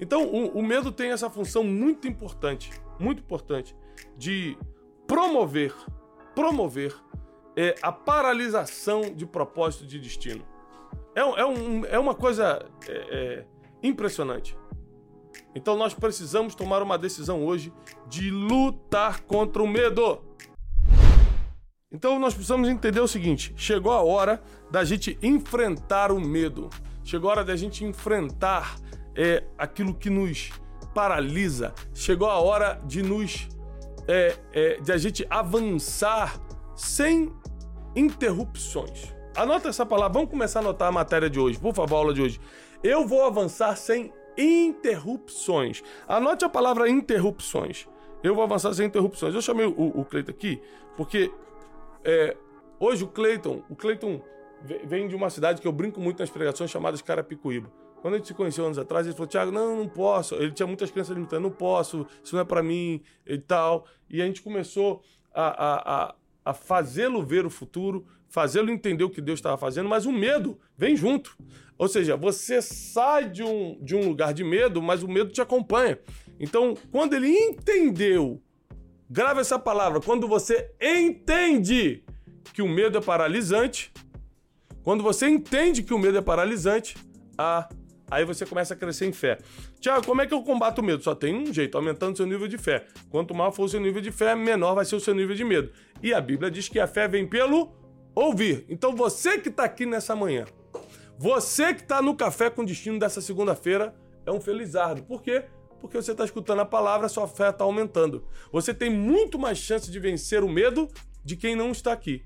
Então, 0.00 0.24
o, 0.24 0.58
o 0.58 0.62
medo 0.62 0.92
tem 0.92 1.10
essa 1.10 1.30
função 1.30 1.64
muito 1.64 2.06
importante, 2.06 2.70
muito 2.98 3.20
importante, 3.20 3.74
de 4.16 4.56
promover, 5.06 5.74
promover 6.34 6.94
é, 7.56 7.74
a 7.80 7.90
paralisação 7.90 9.02
de 9.14 9.24
propósito 9.24 9.86
de 9.86 9.98
destino. 9.98 10.44
É, 11.14 11.20
é, 11.20 11.46
um, 11.46 11.84
é 11.86 11.98
uma 11.98 12.14
coisa 12.14 12.64
é, 12.86 12.92
é, 12.92 13.44
impressionante. 13.82 14.56
Então 15.54 15.76
nós 15.76 15.94
precisamos 15.94 16.54
tomar 16.54 16.82
uma 16.82 16.98
decisão 16.98 17.44
hoje 17.44 17.72
de 18.06 18.30
lutar 18.30 19.22
contra 19.22 19.62
o 19.62 19.66
medo. 19.66 20.22
Então 21.90 22.18
nós 22.18 22.34
precisamos 22.34 22.68
entender 22.68 23.00
o 23.00 23.08
seguinte: 23.08 23.54
chegou 23.56 23.92
a 23.92 24.02
hora 24.02 24.42
da 24.70 24.84
gente 24.84 25.18
enfrentar 25.22 26.12
o 26.12 26.20
medo. 26.20 26.68
Chegou 27.06 27.30
a 27.30 27.34
hora 27.34 27.44
da 27.44 27.54
gente 27.54 27.84
enfrentar 27.84 28.76
é 29.14 29.44
aquilo 29.56 29.94
que 29.94 30.10
nos 30.10 30.50
paralisa. 30.92 31.72
Chegou 31.94 32.28
a 32.28 32.40
hora 32.40 32.80
de 32.84 33.00
nos 33.00 33.48
é, 34.08 34.34
é, 34.52 34.80
de 34.80 34.90
a 34.90 34.98
gente 34.98 35.24
avançar 35.30 36.36
sem 36.74 37.32
interrupções. 37.94 39.14
Anota 39.36 39.68
essa 39.68 39.86
palavra. 39.86 40.14
Vamos 40.14 40.30
começar 40.30 40.58
a 40.58 40.62
anotar 40.62 40.88
a 40.88 40.92
matéria 40.92 41.30
de 41.30 41.38
hoje, 41.38 41.60
por 41.60 41.72
favor, 41.72 41.94
a 41.94 41.98
aula 41.98 42.12
de 42.12 42.22
hoje. 42.22 42.40
Eu 42.82 43.06
vou 43.06 43.24
avançar 43.24 43.76
sem 43.76 44.12
interrupções. 44.36 45.84
Anote 46.08 46.44
a 46.44 46.48
palavra 46.48 46.88
interrupções. 46.88 47.86
Eu 48.20 48.34
vou 48.34 48.42
avançar 48.42 48.74
sem 48.74 48.84
interrupções. 48.84 49.32
Eu 49.32 49.40
chamei 49.40 49.64
o, 49.64 50.00
o 50.00 50.04
Cleiton 50.04 50.32
aqui 50.32 50.60
porque 50.96 51.30
é, 52.02 52.36
hoje 52.80 53.04
o 53.04 53.06
Cleiton, 53.06 53.62
o 53.70 53.76
Cleiton 53.76 54.20
vem 54.84 55.08
de 55.08 55.14
uma 55.14 55.30
cidade 55.30 55.60
que 55.60 55.68
eu 55.68 55.72
brinco 55.72 56.00
muito 56.00 56.20
nas 56.20 56.30
pregações 56.30 56.70
chamadas 56.70 57.02
Carapicuíba. 57.02 57.70
Quando 58.00 58.14
a 58.14 58.16
gente 58.18 58.28
se 58.28 58.34
conheceu 58.34 58.64
anos 58.64 58.78
atrás, 58.78 59.06
ele 59.06 59.14
falou: 59.14 59.26
Tiago, 59.26 59.50
não, 59.50 59.76
não 59.76 59.88
posso. 59.88 60.34
Ele 60.36 60.52
tinha 60.52 60.66
muitas 60.66 60.90
crianças 60.90 61.14
limitando, 61.14 61.42
não 61.42 61.50
posso, 61.50 62.06
isso 62.22 62.34
não 62.34 62.42
é 62.42 62.44
para 62.44 62.62
mim 62.62 63.02
e 63.26 63.38
tal. 63.38 63.86
E 64.08 64.22
a 64.22 64.26
gente 64.26 64.42
começou 64.42 65.02
a, 65.34 65.46
a, 65.46 66.04
a, 66.04 66.14
a 66.44 66.54
fazê-lo 66.54 67.22
ver 67.22 67.44
o 67.44 67.50
futuro, 67.50 68.06
fazê-lo 68.28 68.70
entender 68.70 69.04
o 69.04 69.10
que 69.10 69.20
Deus 69.20 69.38
estava 69.38 69.56
fazendo, 69.56 69.88
mas 69.88 70.06
o 70.06 70.12
medo 70.12 70.58
vem 70.76 70.96
junto. 70.96 71.36
Ou 71.78 71.88
seja, 71.88 72.16
você 72.16 72.62
sai 72.62 73.28
de 73.28 73.42
um, 73.42 73.78
de 73.82 73.94
um 73.94 74.08
lugar 74.08 74.32
de 74.32 74.42
medo, 74.42 74.80
mas 74.80 75.02
o 75.02 75.08
medo 75.08 75.30
te 75.30 75.40
acompanha. 75.40 75.98
Então, 76.38 76.74
quando 76.90 77.14
ele 77.14 77.28
entendeu, 77.28 78.40
grava 79.10 79.40
essa 79.40 79.58
palavra, 79.58 80.00
quando 80.00 80.26
você 80.26 80.70
entende 80.80 82.02
que 82.52 82.62
o 82.62 82.68
medo 82.68 82.98
é 82.98 83.00
paralisante, 83.00 83.92
quando 84.86 85.02
você 85.02 85.26
entende 85.26 85.82
que 85.82 85.92
o 85.92 85.98
medo 85.98 86.16
é 86.16 86.22
paralisante, 86.22 86.96
a 87.36 87.68
Aí 88.08 88.24
você 88.24 88.46
começa 88.46 88.72
a 88.72 88.76
crescer 88.76 89.06
em 89.06 89.12
fé. 89.12 89.36
Tiago, 89.80 90.06
como 90.06 90.22
é 90.22 90.26
que 90.28 90.32
eu 90.32 90.40
combato 90.40 90.80
o 90.80 90.84
medo? 90.84 91.02
Só 91.02 91.12
tem 91.12 91.34
um 91.34 91.52
jeito, 91.52 91.76
aumentando 91.76 92.16
seu 92.16 92.24
nível 92.24 92.46
de 92.46 92.56
fé. 92.56 92.86
Quanto 93.10 93.34
maior 93.34 93.50
for 93.50 93.64
o 93.64 93.68
seu 93.68 93.80
nível 93.80 94.00
de 94.00 94.12
fé, 94.12 94.36
menor 94.36 94.76
vai 94.76 94.84
ser 94.84 94.94
o 94.94 95.00
seu 95.00 95.12
nível 95.12 95.34
de 95.34 95.42
medo. 95.42 95.72
E 96.00 96.14
a 96.14 96.20
Bíblia 96.20 96.52
diz 96.52 96.68
que 96.68 96.78
a 96.78 96.86
fé 96.86 97.08
vem 97.08 97.26
pelo 97.26 97.74
ouvir. 98.14 98.64
Então 98.68 98.94
você 98.94 99.40
que 99.40 99.48
está 99.48 99.64
aqui 99.64 99.84
nessa 99.86 100.14
manhã, 100.14 100.44
você 101.18 101.74
que 101.74 101.80
está 101.80 102.00
no 102.00 102.14
café 102.14 102.48
com 102.48 102.64
destino 102.64 102.96
dessa 102.96 103.20
segunda-feira, 103.20 103.92
é 104.24 104.30
um 104.30 104.40
felizardo. 104.40 105.02
Por 105.02 105.20
quê? 105.20 105.46
Porque 105.80 106.00
você 106.00 106.12
está 106.12 106.24
escutando 106.24 106.60
a 106.60 106.64
palavra, 106.64 107.08
sua 107.08 107.26
fé 107.26 107.48
está 107.48 107.64
aumentando. 107.64 108.24
Você 108.52 108.72
tem 108.72 108.88
muito 108.88 109.36
mais 109.36 109.58
chance 109.58 109.90
de 109.90 109.98
vencer 109.98 110.44
o 110.44 110.48
medo 110.48 110.86
de 111.24 111.34
quem 111.34 111.56
não 111.56 111.72
está 111.72 111.92
aqui. 111.92 112.22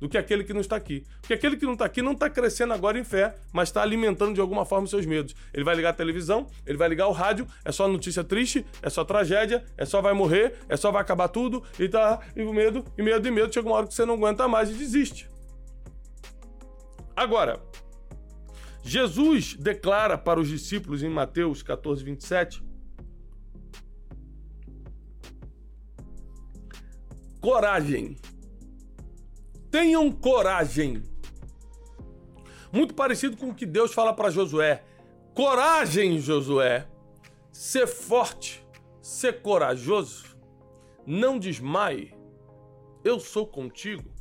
Do 0.00 0.08
que 0.08 0.18
aquele 0.18 0.44
que 0.44 0.52
não 0.52 0.60
está 0.60 0.76
aqui. 0.76 1.04
Porque 1.20 1.34
aquele 1.34 1.56
que 1.56 1.64
não 1.64 1.74
está 1.74 1.84
aqui 1.84 2.02
não 2.02 2.12
está 2.12 2.28
crescendo 2.28 2.72
agora 2.72 2.98
em 2.98 3.04
fé, 3.04 3.34
mas 3.52 3.68
está 3.68 3.82
alimentando 3.82 4.34
de 4.34 4.40
alguma 4.40 4.64
forma 4.64 4.84
os 4.84 4.90
seus 4.90 5.06
medos. 5.06 5.34
Ele 5.52 5.64
vai 5.64 5.74
ligar 5.74 5.90
a 5.90 5.94
televisão, 5.94 6.46
ele 6.66 6.76
vai 6.76 6.88
ligar 6.88 7.08
o 7.08 7.12
rádio, 7.12 7.46
é 7.64 7.72
só 7.72 7.88
notícia 7.88 8.22
triste, 8.24 8.64
é 8.82 8.90
só 8.90 9.04
tragédia, 9.04 9.64
é 9.76 9.84
só 9.84 10.00
vai 10.00 10.12
morrer, 10.12 10.54
é 10.68 10.76
só 10.76 10.90
vai 10.90 11.02
acabar 11.02 11.28
tudo, 11.28 11.62
e 11.78 11.88
tá, 11.88 12.20
e 12.36 12.44
medo, 12.44 12.84
e 12.98 13.02
medo, 13.02 13.28
e 13.28 13.30
medo, 13.30 13.52
chega 13.52 13.68
uma 13.68 13.76
hora 13.76 13.86
que 13.86 13.94
você 13.94 14.04
não 14.04 14.14
aguenta 14.14 14.46
mais 14.48 14.70
e 14.70 14.74
desiste. 14.74 15.28
Agora, 17.16 17.62
Jesus 18.82 19.54
declara 19.54 20.18
para 20.18 20.38
os 20.38 20.48
discípulos 20.48 21.02
em 21.02 21.08
Mateus 21.08 21.62
14, 21.62 22.04
27. 22.04 22.62
Coragem. 27.40 28.16
Tenham 29.74 30.08
coragem. 30.12 31.02
Muito 32.70 32.94
parecido 32.94 33.36
com 33.36 33.48
o 33.48 33.54
que 33.54 33.66
Deus 33.66 33.92
fala 33.92 34.14
para 34.14 34.30
Josué. 34.30 34.84
Coragem, 35.34 36.20
Josué. 36.20 36.86
Ser 37.50 37.88
forte, 37.88 38.64
ser 39.02 39.42
corajoso. 39.42 40.26
Não 41.04 41.40
desmaie. 41.40 42.14
Eu 43.02 43.18
sou 43.18 43.48
contigo. 43.48 44.14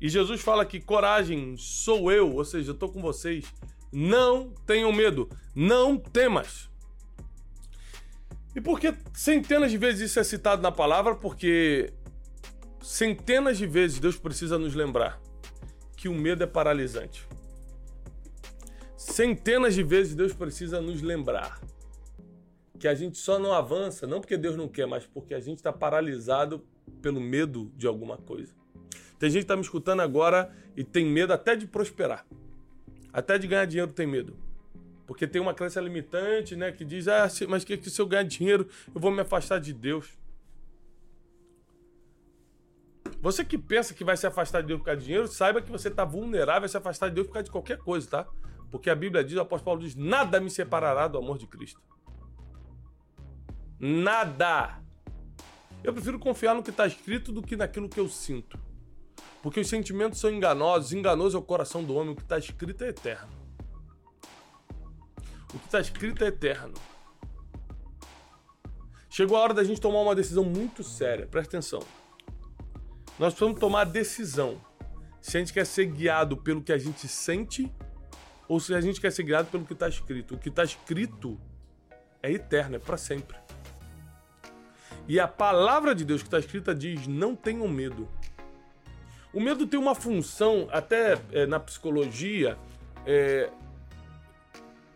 E 0.00 0.08
Jesus 0.08 0.40
fala 0.40 0.66
que 0.66 0.80
coragem 0.80 1.56
sou 1.56 2.10
eu, 2.10 2.34
ou 2.34 2.44
seja, 2.44 2.70
eu 2.70 2.74
estou 2.74 2.88
com 2.88 3.00
vocês. 3.00 3.44
Não 3.92 4.50
tenham 4.66 4.92
medo, 4.92 5.28
não 5.54 5.96
temas. 5.96 6.68
E 8.56 8.60
por 8.60 8.80
que 8.80 8.92
centenas 9.12 9.70
de 9.70 9.78
vezes 9.78 10.10
isso 10.10 10.18
é 10.18 10.24
citado 10.24 10.60
na 10.60 10.72
palavra? 10.72 11.14
Porque 11.14 11.94
centenas 12.84 13.56
de 13.56 13.66
vezes 13.66 13.98
Deus 13.98 14.16
precisa 14.16 14.58
nos 14.58 14.74
lembrar 14.74 15.18
que 15.96 16.06
o 16.06 16.12
medo 16.12 16.44
é 16.44 16.46
paralisante. 16.46 17.26
Centenas 18.94 19.74
de 19.74 19.82
vezes 19.82 20.14
Deus 20.14 20.34
precisa 20.34 20.82
nos 20.82 21.00
lembrar 21.00 21.60
que 22.78 22.86
a 22.86 22.94
gente 22.94 23.16
só 23.16 23.38
não 23.38 23.54
avança, 23.54 24.06
não 24.06 24.20
porque 24.20 24.36
Deus 24.36 24.54
não 24.54 24.68
quer, 24.68 24.86
mas 24.86 25.06
porque 25.06 25.32
a 25.32 25.40
gente 25.40 25.56
está 25.56 25.72
paralisado 25.72 26.62
pelo 27.00 27.20
medo 27.20 27.72
de 27.74 27.86
alguma 27.86 28.18
coisa. 28.18 28.52
Tem 29.18 29.30
gente 29.30 29.40
que 29.40 29.44
está 29.44 29.56
me 29.56 29.62
escutando 29.62 30.00
agora 30.00 30.54
e 30.76 30.84
tem 30.84 31.06
medo 31.06 31.32
até 31.32 31.56
de 31.56 31.66
prosperar, 31.66 32.26
até 33.12 33.38
de 33.38 33.46
ganhar 33.46 33.64
dinheiro 33.64 33.92
tem 33.92 34.06
medo. 34.06 34.36
Porque 35.06 35.26
tem 35.26 35.40
uma 35.40 35.54
crença 35.54 35.80
limitante, 35.80 36.54
né? 36.54 36.72
Que 36.72 36.84
diz, 36.84 37.08
ah, 37.08 37.28
mas 37.48 37.64
que, 37.64 37.76
que 37.78 37.88
se 37.88 38.00
eu 38.00 38.06
ganhar 38.06 38.24
dinheiro, 38.24 38.68
eu 38.94 39.00
vou 39.00 39.10
me 39.10 39.20
afastar 39.20 39.58
de 39.58 39.72
Deus. 39.72 40.23
Você 43.24 43.42
que 43.42 43.56
pensa 43.56 43.94
que 43.94 44.04
vai 44.04 44.18
se 44.18 44.26
afastar 44.26 44.60
de 44.60 44.66
Deus 44.68 44.80
por 44.80 44.84
causa 44.84 45.00
de 45.00 45.06
dinheiro, 45.06 45.26
saiba 45.26 45.62
que 45.62 45.72
você 45.72 45.88
está 45.88 46.04
vulnerável 46.04 46.66
a 46.66 46.68
se 46.68 46.76
afastar 46.76 47.08
de 47.08 47.14
Deus 47.14 47.26
por 47.26 47.32
causa 47.32 47.44
de 47.44 47.50
qualquer 47.50 47.78
coisa, 47.78 48.06
tá? 48.06 48.28
Porque 48.70 48.90
a 48.90 48.94
Bíblia 48.94 49.24
diz, 49.24 49.38
o 49.38 49.40
apóstolo 49.40 49.64
Paulo 49.64 49.80
diz, 49.80 49.94
nada 49.94 50.38
me 50.42 50.50
separará 50.50 51.08
do 51.08 51.16
amor 51.16 51.38
de 51.38 51.46
Cristo. 51.46 51.80
Nada. 53.80 54.78
Eu 55.82 55.94
prefiro 55.94 56.18
confiar 56.18 56.54
no 56.54 56.62
que 56.62 56.68
está 56.68 56.86
escrito 56.86 57.32
do 57.32 57.40
que 57.40 57.56
naquilo 57.56 57.88
que 57.88 57.98
eu 57.98 58.10
sinto. 58.10 58.58
Porque 59.42 59.60
os 59.60 59.68
sentimentos 59.68 60.20
são 60.20 60.30
enganosos, 60.30 60.92
enganoso 60.92 61.34
é 61.34 61.40
o 61.40 61.42
coração 61.42 61.82
do 61.82 61.94
homem, 61.94 62.12
o 62.12 62.16
que 62.16 62.24
está 62.24 62.36
escrito 62.36 62.84
é 62.84 62.88
eterno. 62.88 63.32
O 65.48 65.58
que 65.58 65.64
está 65.64 65.80
escrito 65.80 66.22
é 66.22 66.26
eterno. 66.26 66.74
Chegou 69.08 69.38
a 69.38 69.40
hora 69.40 69.54
da 69.54 69.64
gente 69.64 69.80
tomar 69.80 70.00
uma 70.00 70.14
decisão 70.14 70.44
muito 70.44 70.84
séria, 70.84 71.26
presta 71.26 71.56
atenção. 71.56 71.80
Nós 73.18 73.32
precisamos 73.32 73.60
tomar 73.60 73.82
a 73.82 73.84
decisão 73.84 74.60
se 75.20 75.36
a 75.36 75.40
gente 75.40 75.52
quer 75.52 75.64
ser 75.64 75.86
guiado 75.86 76.36
pelo 76.36 76.62
que 76.62 76.72
a 76.72 76.78
gente 76.78 77.08
sente 77.08 77.72
ou 78.48 78.60
se 78.60 78.74
a 78.74 78.80
gente 78.80 79.00
quer 79.00 79.10
ser 79.10 79.22
guiado 79.22 79.48
pelo 79.50 79.64
que 79.64 79.72
está 79.72 79.88
escrito. 79.88 80.34
O 80.34 80.38
que 80.38 80.48
está 80.48 80.64
escrito 80.64 81.40
é 82.22 82.30
eterno, 82.30 82.76
é 82.76 82.78
para 82.78 82.96
sempre. 82.96 83.36
E 85.06 85.20
a 85.20 85.28
palavra 85.28 85.94
de 85.94 86.04
Deus 86.04 86.22
que 86.22 86.28
está 86.28 86.38
escrita 86.38 86.74
diz: 86.74 87.06
não 87.06 87.36
tenham 87.36 87.68
medo. 87.68 88.08
O 89.32 89.40
medo 89.40 89.66
tem 89.66 89.78
uma 89.78 89.94
função, 89.94 90.68
até 90.70 91.18
é, 91.32 91.44
na 91.44 91.58
psicologia, 91.58 92.56
é, 93.04 93.50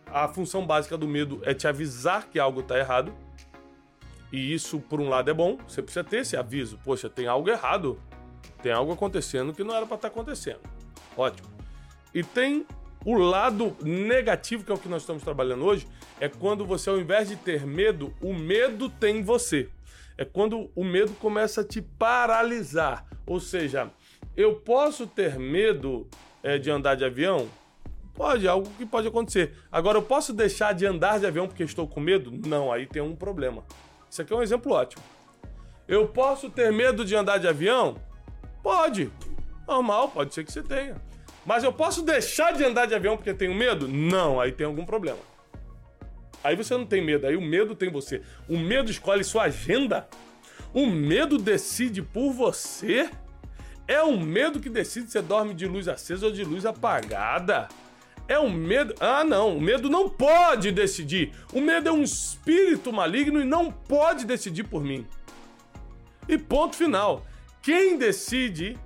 a 0.07 0.27
função 0.27 0.65
básica 0.65 0.97
do 0.97 1.07
medo 1.07 1.41
é 1.43 1.53
te 1.53 1.67
avisar 1.67 2.27
que 2.29 2.39
algo 2.39 2.61
está 2.61 2.77
errado. 2.77 3.13
E 4.31 4.53
isso, 4.53 4.79
por 4.79 5.01
um 5.01 5.09
lado, 5.09 5.29
é 5.29 5.33
bom. 5.33 5.57
Você 5.67 5.81
precisa 5.81 6.03
ter 6.03 6.17
esse 6.17 6.37
aviso. 6.37 6.79
Poxa, 6.83 7.09
tem 7.09 7.27
algo 7.27 7.49
errado. 7.49 7.99
Tem 8.61 8.71
algo 8.71 8.91
acontecendo 8.91 9.53
que 9.53 9.63
não 9.63 9.75
era 9.75 9.85
para 9.85 9.95
estar 9.95 10.09
tá 10.09 10.13
acontecendo. 10.13 10.61
Ótimo. 11.15 11.47
E 12.13 12.23
tem 12.23 12.65
o 13.05 13.15
lado 13.15 13.75
negativo, 13.81 14.63
que 14.63 14.71
é 14.71 14.75
o 14.75 14.77
que 14.77 14.89
nós 14.89 15.03
estamos 15.03 15.23
trabalhando 15.23 15.63
hoje, 15.63 15.87
é 16.19 16.27
quando 16.27 16.65
você, 16.65 16.89
ao 16.89 16.99
invés 16.99 17.29
de 17.29 17.35
ter 17.35 17.65
medo, 17.65 18.13
o 18.21 18.33
medo 18.33 18.89
tem 18.89 19.23
você. 19.23 19.69
É 20.17 20.25
quando 20.25 20.69
o 20.75 20.83
medo 20.83 21.13
começa 21.13 21.61
a 21.61 21.63
te 21.63 21.81
paralisar. 21.81 23.05
Ou 23.25 23.39
seja, 23.39 23.89
eu 24.35 24.55
posso 24.55 25.07
ter 25.07 25.39
medo 25.39 26.07
é, 26.43 26.57
de 26.57 26.69
andar 26.69 26.95
de 26.95 27.05
avião? 27.05 27.47
Pode, 28.13 28.45
algo 28.45 28.69
que 28.77 28.85
pode 28.85 29.07
acontecer. 29.07 29.53
Agora, 29.71 29.97
eu 29.97 30.01
posso 30.01 30.33
deixar 30.33 30.73
de 30.73 30.85
andar 30.85 31.19
de 31.19 31.25
avião 31.25 31.47
porque 31.47 31.63
estou 31.63 31.87
com 31.87 32.01
medo? 32.01 32.31
Não, 32.45 32.69
aí 32.69 32.85
tem 32.85 33.01
um 33.01 33.15
problema. 33.15 33.63
Isso 34.09 34.21
aqui 34.21 34.33
é 34.33 34.35
um 34.35 34.41
exemplo 34.41 34.73
ótimo. 34.73 35.01
Eu 35.87 36.07
posso 36.07 36.49
ter 36.49 36.71
medo 36.73 37.05
de 37.05 37.15
andar 37.15 37.37
de 37.37 37.47
avião? 37.47 37.95
Pode. 38.61 39.11
Normal, 39.67 40.09
pode 40.09 40.33
ser 40.33 40.43
que 40.43 40.51
você 40.51 40.63
tenha. 40.63 40.95
Mas 41.45 41.63
eu 41.63 41.71
posso 41.71 42.01
deixar 42.01 42.53
de 42.53 42.63
andar 42.63 42.85
de 42.85 42.93
avião 42.93 43.15
porque 43.15 43.33
tenho 43.33 43.55
medo? 43.55 43.87
Não, 43.87 44.39
aí 44.39 44.51
tem 44.51 44.67
algum 44.67 44.85
problema. 44.85 45.19
Aí 46.43 46.55
você 46.55 46.75
não 46.77 46.85
tem 46.85 47.03
medo, 47.03 47.27
aí 47.27 47.35
o 47.35 47.41
medo 47.41 47.75
tem 47.75 47.89
você. 47.89 48.21
O 48.47 48.57
medo 48.57 48.89
escolhe 48.89 49.23
sua 49.23 49.43
agenda. 49.43 50.07
O 50.73 50.85
medo 50.85 51.37
decide 51.37 52.01
por 52.01 52.31
você. 52.31 53.09
É 53.87 54.01
o 54.01 54.19
medo 54.19 54.59
que 54.59 54.69
decide 54.69 55.11
se 55.11 55.21
dorme 55.21 55.53
de 55.53 55.65
luz 55.65 55.87
acesa 55.87 56.27
ou 56.27 56.31
de 56.31 56.43
luz 56.43 56.65
apagada. 56.65 57.67
É 58.27 58.37
o 58.37 58.49
medo. 58.49 58.93
Ah, 58.99 59.23
não. 59.23 59.57
O 59.57 59.61
medo 59.61 59.89
não 59.89 60.07
pode 60.07 60.71
decidir. 60.71 61.33
O 61.51 61.59
medo 61.59 61.89
é 61.89 61.91
um 61.91 62.03
espírito 62.03 62.93
maligno 62.93 63.41
e 63.41 63.45
não 63.45 63.71
pode 63.71 64.25
decidir 64.25 64.63
por 64.63 64.83
mim. 64.83 65.07
E 66.27 66.37
ponto 66.37 66.75
final. 66.75 67.25
Quem 67.69 67.99
decide 67.99 68.79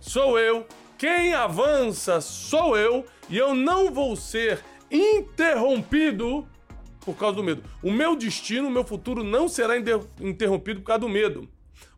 sou 0.00 0.38
eu, 0.38 0.64
quem 0.96 1.34
avança 1.34 2.20
sou 2.20 2.78
eu, 2.78 3.04
e 3.28 3.36
eu 3.36 3.52
não 3.52 3.92
vou 3.92 4.14
ser 4.14 4.62
interrompido 4.88 6.46
por 7.00 7.16
causa 7.16 7.34
do 7.34 7.42
medo. 7.42 7.64
O 7.82 7.90
meu 7.90 8.14
destino, 8.14 8.68
o 8.68 8.70
meu 8.70 8.84
futuro 8.84 9.24
não 9.24 9.48
será 9.48 9.74
interrompido 10.20 10.82
por 10.82 10.86
causa 10.86 11.00
do 11.00 11.08
medo. 11.08 11.48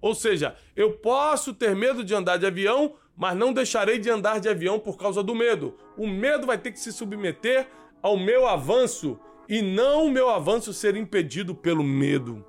Ou 0.01 0.15
seja, 0.15 0.57
eu 0.75 0.93
posso 0.93 1.53
ter 1.53 1.77
medo 1.77 2.03
de 2.03 2.15
andar 2.15 2.39
de 2.39 2.47
avião, 2.47 2.95
mas 3.15 3.37
não 3.37 3.53
deixarei 3.53 3.99
de 3.99 4.09
andar 4.09 4.41
de 4.41 4.49
avião 4.49 4.79
por 4.79 4.97
causa 4.97 5.23
do 5.23 5.35
medo. 5.35 5.77
O 5.95 6.07
medo 6.07 6.47
vai 6.47 6.57
ter 6.57 6.73
que 6.73 6.81
se 6.81 6.91
submeter 6.91 7.69
ao 8.01 8.17
meu 8.17 8.49
avanço 8.49 9.21
e 9.47 9.61
não 9.61 10.07
o 10.07 10.11
meu 10.11 10.31
avanço 10.31 10.73
ser 10.73 10.97
impedido 10.97 11.55
pelo 11.55 11.85
medo. 11.85 12.43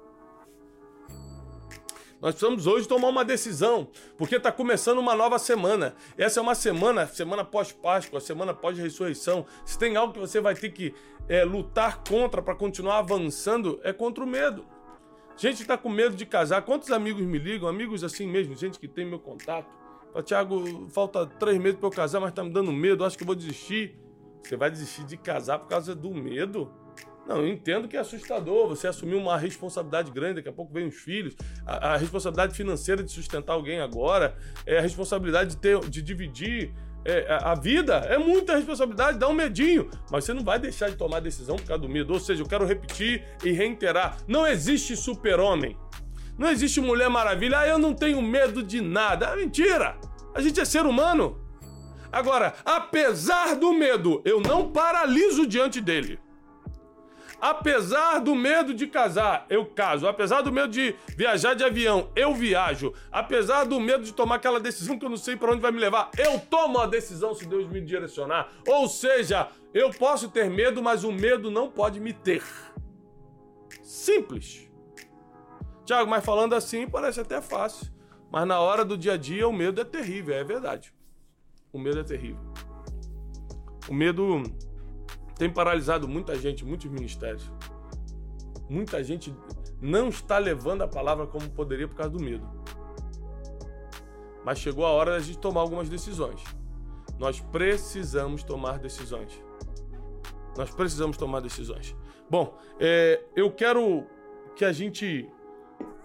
Nós 2.22 2.36
precisamos 2.36 2.68
hoje 2.68 2.88
tomar 2.88 3.08
uma 3.08 3.24
decisão, 3.24 3.88
porque 4.18 4.36
está 4.36 4.52
começando 4.52 4.98
uma 4.98 5.16
nova 5.16 5.40
semana. 5.40 5.96
Essa 6.18 6.42
é 6.42 6.44
uma 6.44 6.54
semana, 6.54 7.08
semana 7.08 7.46
pós-Páscoa, 7.46 8.20
semana 8.20 8.54
pós-ressurreição. 8.54 9.46
Se 9.64 9.80
tem 9.80 9.96
algo 9.96 10.14
que 10.14 10.20
você 10.20 10.42
vai 10.42 10.54
ter 10.54 10.70
que 10.70 10.94
é, 11.30 11.46
lutar 11.46 12.04
contra 12.04 12.42
para 12.42 12.56
continuar 12.56 12.98
avançando, 12.98 13.80
é 13.84 13.94
contra 13.94 14.24
o 14.24 14.28
medo. 14.28 14.66
Gente 15.38 15.62
está 15.62 15.78
com 15.78 15.88
medo 15.88 16.14
de 16.18 16.26
casar. 16.26 16.62
Quantos 16.64 16.92
amigos 16.92 17.24
me 17.24 17.38
ligam? 17.38 17.70
Amigos 17.70 18.04
assim 18.04 18.28
mesmo, 18.28 18.54
gente 18.54 18.78
que 18.78 18.88
tem 18.90 19.06
meu 19.06 19.20
contato. 19.20 19.70
Fala, 20.12 20.24
Tiago, 20.24 20.90
falta 20.90 21.26
três 21.26 21.58
meses 21.58 21.80
para 21.80 21.88
eu 21.88 21.92
casar, 21.92 22.20
mas 22.20 22.32
está 22.32 22.44
me 22.44 22.50
dando 22.50 22.74
medo, 22.74 23.06
acho 23.06 23.18
que 23.18 23.24
eu 23.24 23.28
vou 23.28 23.36
desistir. 23.36 23.98
Você 24.44 24.58
vai 24.58 24.70
desistir 24.70 25.06
de 25.06 25.16
casar 25.16 25.60
por 25.60 25.70
causa 25.70 25.96
do 25.96 26.14
medo? 26.14 26.70
Não, 27.30 27.42
eu 27.42 27.48
entendo 27.48 27.88
que 27.88 27.96
é 27.96 28.00
assustador 28.00 28.68
você 28.68 28.88
assumir 28.88 29.14
uma 29.14 29.38
responsabilidade 29.38 30.10
grande, 30.10 30.38
daqui 30.38 30.50
a 30.50 30.52
pouco 30.52 30.74
vem 30.74 30.88
os 30.88 30.96
filhos, 30.96 31.36
a, 31.64 31.94
a 31.94 31.96
responsabilidade 31.96 32.56
financeira 32.56 33.04
de 33.04 33.12
sustentar 33.12 33.54
alguém 33.54 33.80
agora, 33.80 34.36
é 34.66 34.80
a 34.80 34.82
responsabilidade 34.82 35.52
de, 35.52 35.58
ter, 35.58 35.80
de 35.82 36.02
dividir 36.02 36.74
é, 37.06 37.32
a, 37.32 37.52
a 37.52 37.56
vida, 37.56 37.98
é 37.98 38.18
muita 38.18 38.56
responsabilidade, 38.56 39.20
dá 39.20 39.28
um 39.28 39.34
medinho, 39.34 39.92
mas 40.10 40.26
você 40.26 40.34
não 40.34 40.44
vai 40.44 40.58
deixar 40.58 40.90
de 40.90 40.96
tomar 40.96 41.20
decisão 41.20 41.56
por 41.56 41.68
causa 41.68 41.84
do 41.84 41.88
medo. 41.88 42.12
Ou 42.14 42.20
seja, 42.20 42.42
eu 42.42 42.48
quero 42.48 42.66
repetir 42.66 43.24
e 43.46 43.52
reiterar: 43.52 44.18
não 44.28 44.48
existe 44.48 44.98
super-homem, 44.98 45.78
não 46.36 46.50
existe 46.50 46.82
mulher 46.82 47.12
maravilha, 47.12 47.60
ah, 47.60 47.68
eu 47.68 47.78
não 47.78 47.94
tenho 47.94 48.20
medo 48.24 48.64
de 48.64 48.82
nada. 48.82 49.28
É 49.28 49.36
mentira! 49.36 50.00
A 50.34 50.42
gente 50.42 50.60
é 50.60 50.66
ser 50.66 50.88
humano. 50.88 51.40
Agora, 52.12 52.56
apesar 52.66 53.56
do 53.56 53.72
medo, 53.72 54.20
eu 54.26 54.42
não 54.42 54.72
paraliso 54.72 55.46
diante 55.46 55.80
dele. 55.80 56.20
Apesar 57.42 58.20
do 58.20 58.36
medo 58.36 58.74
de 58.74 58.86
casar, 58.88 59.46
eu 59.50 59.66
caso. 59.66 60.08
Apesar 60.08 60.42
do 60.42 60.52
medo 60.52 60.68
de 60.68 60.96
viajar 61.16 61.54
de 61.54 61.64
avião, 61.64 62.10
eu 62.16 62.34
viajo. 62.34 62.94
Apesar 63.12 63.64
do 63.64 63.80
medo 63.80 64.04
de 64.04 64.14
tomar 64.14 64.36
aquela 64.36 64.60
decisão 64.60 65.00
que 65.00 65.06
eu 65.06 65.10
não 65.10 65.18
sei 65.18 65.38
para 65.38 65.52
onde 65.52 65.62
vai 65.62 65.72
me 65.72 65.80
levar, 65.80 66.12
eu 66.18 66.40
tomo 66.40 66.80
a 66.80 66.86
decisão 66.86 67.34
se 67.34 67.46
Deus 67.46 67.70
me 67.70 67.80
direcionar. 67.80 68.50
Ou 68.68 68.90
seja, 68.90 69.48
eu 69.74 69.90
posso 69.92 70.30
ter 70.30 70.50
medo, 70.50 70.84
mas 70.84 71.04
o 71.04 71.12
medo 71.12 71.50
não 71.50 71.70
pode 71.70 72.00
me 72.00 72.12
ter. 72.12 72.44
Simples. 73.82 74.70
Tiago, 75.86 76.10
mas 76.10 76.24
falando 76.24 76.54
assim 76.54 76.88
parece 76.88 77.22
até 77.22 77.42
fácil. 77.42 77.88
Mas 78.32 78.48
na 78.48 78.60
hora 78.60 78.86
do 78.86 78.98
dia 78.98 79.14
a 79.14 79.18
dia 79.18 79.48
o 79.48 79.54
medo 79.54 79.82
é 79.82 79.84
terrível, 79.86 80.36
é 80.36 80.44
verdade. 80.44 80.94
O 81.72 81.80
medo 81.80 82.00
é 82.00 82.04
terrível. 82.04 82.42
O 83.88 83.94
medo 83.94 84.44
tem 85.40 85.50
paralisado 85.50 86.06
muita 86.06 86.36
gente, 86.36 86.66
muitos 86.66 86.92
ministérios. 86.92 87.50
Muita 88.70 89.02
gente 89.02 89.34
não 89.82 90.10
está 90.10 90.38
levando 90.38 90.82
a 90.82 90.88
palavra 90.88 91.26
como 91.26 91.50
poderia 91.50 91.88
por 91.88 91.96
causa 91.96 92.12
do 92.12 92.22
medo. 92.22 92.46
Mas 94.44 94.60
chegou 94.60 94.86
a 94.86 94.90
hora 94.90 95.12
da 95.12 95.20
gente 95.20 95.40
tomar 95.40 95.62
algumas 95.62 95.88
decisões. 95.88 96.44
Nós 97.18 97.40
precisamos 97.40 98.44
tomar 98.44 98.80
decisões. 98.80 99.42
Nós 100.58 100.72
precisamos 100.72 101.16
tomar 101.16 101.40
decisões. 101.40 101.96
Bom, 102.30 102.58
é, 102.78 103.24
eu 103.34 103.50
quero 103.50 104.06
que 104.58 104.66
a 104.66 104.74
gente 104.74 105.30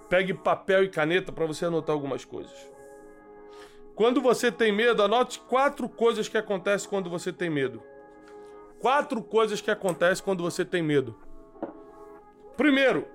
pegue 0.09 0.33
papel 0.33 0.85
e 0.85 0.89
caneta 0.89 1.33
para 1.33 1.45
você 1.45 1.65
anotar 1.65 1.93
algumas 1.93 2.25
coisas. 2.25 2.55
Quando 3.97 4.21
você 4.21 4.53
tem 4.53 4.71
medo, 4.71 5.03
anote 5.03 5.41
quatro 5.41 5.89
coisas 5.89 6.29
que 6.29 6.39
acontecem 6.39 6.89
quando 6.89 7.11
você 7.11 7.33
tem 7.33 7.51
medo. 7.51 7.83
Quatro 8.85 9.23
coisas 9.23 9.63
que 9.63 9.71
acontecem 9.71 10.23
quando 10.23 10.43
você 10.43 10.63
tem 10.63 10.83
medo. 10.83 11.19
Primeiro, 12.55 13.09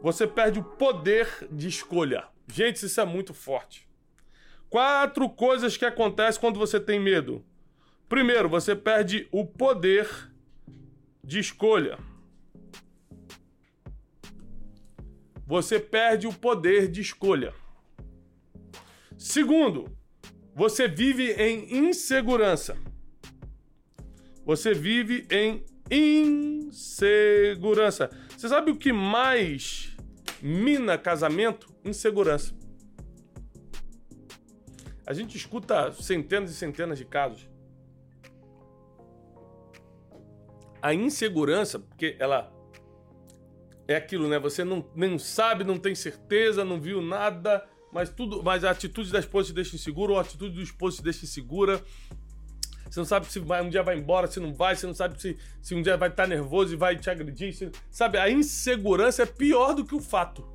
você 0.00 0.28
perde 0.28 0.60
o 0.60 0.62
poder 0.62 1.48
de 1.50 1.66
escolha. 1.66 2.28
Gente, 2.46 2.86
isso 2.86 3.00
é 3.00 3.04
muito 3.04 3.34
forte. 3.34 3.88
Quatro 4.70 5.28
coisas 5.28 5.76
que 5.76 5.84
acontecem 5.84 6.40
quando 6.40 6.56
você 6.56 6.78
tem 6.78 7.00
medo. 7.00 7.44
Primeiro, 8.08 8.48
você 8.48 8.76
perde 8.76 9.26
o 9.32 9.44
poder 9.44 10.08
de 11.24 11.40
escolha. 11.40 11.98
Você 15.44 15.80
perde 15.80 16.28
o 16.28 16.32
poder 16.32 16.86
de 16.86 17.00
escolha. 17.00 17.52
Segundo, 19.18 19.90
você 20.54 20.86
vive 20.86 21.32
em 21.32 21.88
insegurança. 21.88 22.78
Você 24.44 24.74
vive 24.74 25.26
em 25.30 25.64
insegurança. 25.90 28.10
Você 28.36 28.48
sabe 28.48 28.70
o 28.70 28.76
que 28.76 28.92
mais 28.92 29.96
mina 30.42 30.98
casamento? 30.98 31.72
Insegurança. 31.84 32.52
A 35.06 35.12
gente 35.12 35.36
escuta 35.36 35.92
centenas 35.92 36.50
e 36.50 36.54
centenas 36.54 36.98
de 36.98 37.04
casos. 37.04 37.48
A 40.80 40.94
insegurança, 40.94 41.78
porque 41.78 42.16
ela 42.18 42.52
é 43.86 43.96
aquilo, 43.96 44.28
né? 44.28 44.38
Você 44.38 44.64
não, 44.64 44.84
nem 44.94 45.18
sabe, 45.18 45.64
não 45.64 45.78
tem 45.78 45.94
certeza, 45.94 46.64
não 46.64 46.80
viu 46.80 47.02
nada, 47.02 47.66
mas 47.92 48.10
tudo, 48.10 48.42
mas 48.42 48.64
a 48.64 48.70
atitude 48.70 49.12
da 49.12 49.18
esposa 49.18 49.48
te 49.48 49.54
deixa 49.54 49.76
insegura 49.76 50.12
ou 50.12 50.18
a 50.18 50.22
atitude 50.22 50.54
do 50.54 50.62
esposo 50.62 50.98
te 50.98 51.02
deixa 51.02 51.24
insegura. 51.24 51.82
Você 52.94 53.00
não 53.00 53.04
sabe 53.06 53.26
se 53.26 53.40
vai, 53.40 53.60
um 53.60 53.68
dia 53.68 53.82
vai 53.82 53.98
embora, 53.98 54.28
se 54.28 54.38
não 54.38 54.54
vai, 54.54 54.76
você 54.76 54.86
não 54.86 54.94
sabe 54.94 55.20
se, 55.20 55.36
se 55.60 55.74
um 55.74 55.82
dia 55.82 55.96
vai 55.96 56.08
estar 56.08 56.28
nervoso 56.28 56.74
e 56.74 56.76
vai 56.76 56.94
te 56.96 57.10
agredir. 57.10 57.52
Você, 57.52 57.72
sabe, 57.90 58.18
a 58.18 58.30
insegurança 58.30 59.24
é 59.24 59.26
pior 59.26 59.74
do 59.74 59.84
que 59.84 59.96
o 59.96 60.00
fato. 60.00 60.46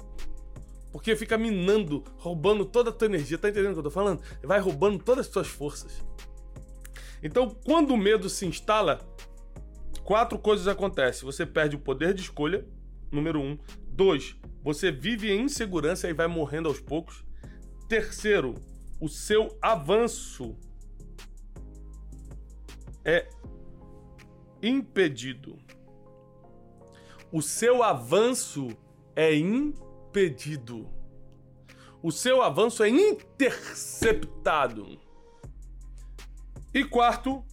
Porque 0.89 1.17
fica 1.17 1.37
minando, 1.37 2.01
roubando 2.15 2.63
toda 2.63 2.91
a 2.91 2.93
tua 2.93 3.07
energia. 3.07 3.37
Tá 3.37 3.49
entendendo 3.49 3.71
o 3.71 3.73
que 3.73 3.79
eu 3.79 3.83
tô 3.83 3.91
falando? 3.91 4.21
Vai 4.41 4.57
roubando 4.57 5.03
todas 5.03 5.25
as 5.25 5.31
tuas 5.33 5.49
forças. 5.49 6.01
Então, 7.21 7.49
quando 7.65 7.93
o 7.93 7.97
medo 7.97 8.29
se 8.29 8.45
instala, 8.45 8.99
quatro 10.05 10.39
coisas 10.39 10.65
acontecem. 10.65 11.25
Você 11.25 11.45
perde 11.45 11.75
o 11.75 11.79
poder 11.79 12.13
de 12.13 12.21
escolha, 12.21 12.65
número 13.11 13.41
um. 13.41 13.57
Dois, 13.89 14.37
você 14.63 14.93
vive 14.93 15.29
em 15.29 15.41
insegurança 15.41 16.07
e 16.07 16.13
vai 16.13 16.27
morrendo 16.27 16.69
aos 16.69 16.79
poucos. 16.79 17.21
Terceiro, 17.89 18.55
o 18.97 19.09
seu 19.09 19.57
avanço 19.61 20.55
é 23.09 23.27
impedido. 24.61 25.57
O 27.31 27.41
seu 27.41 27.81
avanço 27.81 28.67
é 29.15 29.35
impedido. 29.35 30.87
O 32.03 32.11
seu 32.11 32.41
avanço 32.41 32.83
é 32.83 32.89
interceptado. 32.89 34.99
E 36.73 36.83
quarto, 36.83 37.43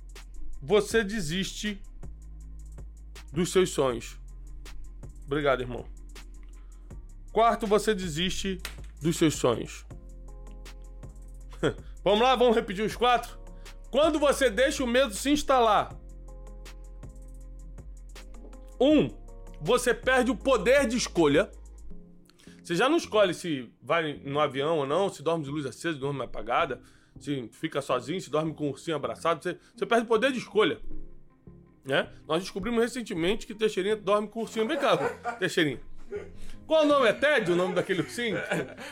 você 0.61 1.03
desiste 1.03 1.81
dos 3.33 3.51
seus 3.51 3.71
sonhos. 3.71 4.19
Obrigado, 5.25 5.63
irmão. 5.63 5.87
Quarto, 7.33 7.67
você 7.67 7.95
desiste 7.95 8.61
dos 9.01 9.17
seus 9.17 9.35
sonhos. 9.35 9.87
vamos 12.05 12.21
lá, 12.21 12.37
vamos 12.37 12.55
repetir 12.55 12.85
os 12.85 12.95
quatro? 12.95 13.46
Quando 13.91 14.19
você 14.19 14.51
deixa 14.51 14.83
o 14.83 14.87
medo 14.87 15.15
se 15.15 15.31
instalar, 15.31 15.95
um, 18.81 19.09
você 19.61 19.95
perde 19.95 20.31
o 20.31 20.37
poder 20.37 20.87
de 20.87 20.97
escolha. 20.97 21.51
Você 22.63 22.75
já 22.75 22.89
não 22.89 22.97
escolhe 22.97 23.33
se 23.33 23.71
vai 23.81 24.15
no 24.25 24.41
avião 24.41 24.79
ou 24.79 24.87
não, 24.87 25.09
se 25.09 25.23
dorme 25.23 25.45
de 25.45 25.51
luz 25.51 25.65
acesa, 25.65 25.99
dorme 25.99 26.23
apagada, 26.25 26.81
se 27.19 27.49
fica 27.53 27.81
sozinho, 27.81 28.21
se 28.21 28.31
dorme 28.31 28.53
com 28.53 28.67
o 28.67 28.71
ursinho 28.71 28.97
abraçado. 28.97 29.43
Você, 29.43 29.59
você 29.75 29.87
perde 29.87 30.05
o 30.05 30.09
poder 30.09 30.33
de 30.33 30.39
escolha. 30.39 30.81
Né? 31.85 32.11
Nós 32.27 32.43
descobrimos 32.43 32.83
recentemente 32.83 33.47
que 33.47 33.55
Teixeirinha 33.55 33.97
dorme 33.97 34.29
com 34.29 34.41
o 34.41 34.43
ursinho. 34.43 34.67
Vem 34.67 34.79
cá, 34.79 34.97
Teixeirinha. 35.39 35.81
Qual 36.67 36.83
o 36.83 36.87
nome? 36.87 37.09
É 37.09 37.13
Ted 37.13 37.53
o 37.53 37.57
nome 37.57 37.75
daquele 37.75 38.01
ursinho? 38.01 38.37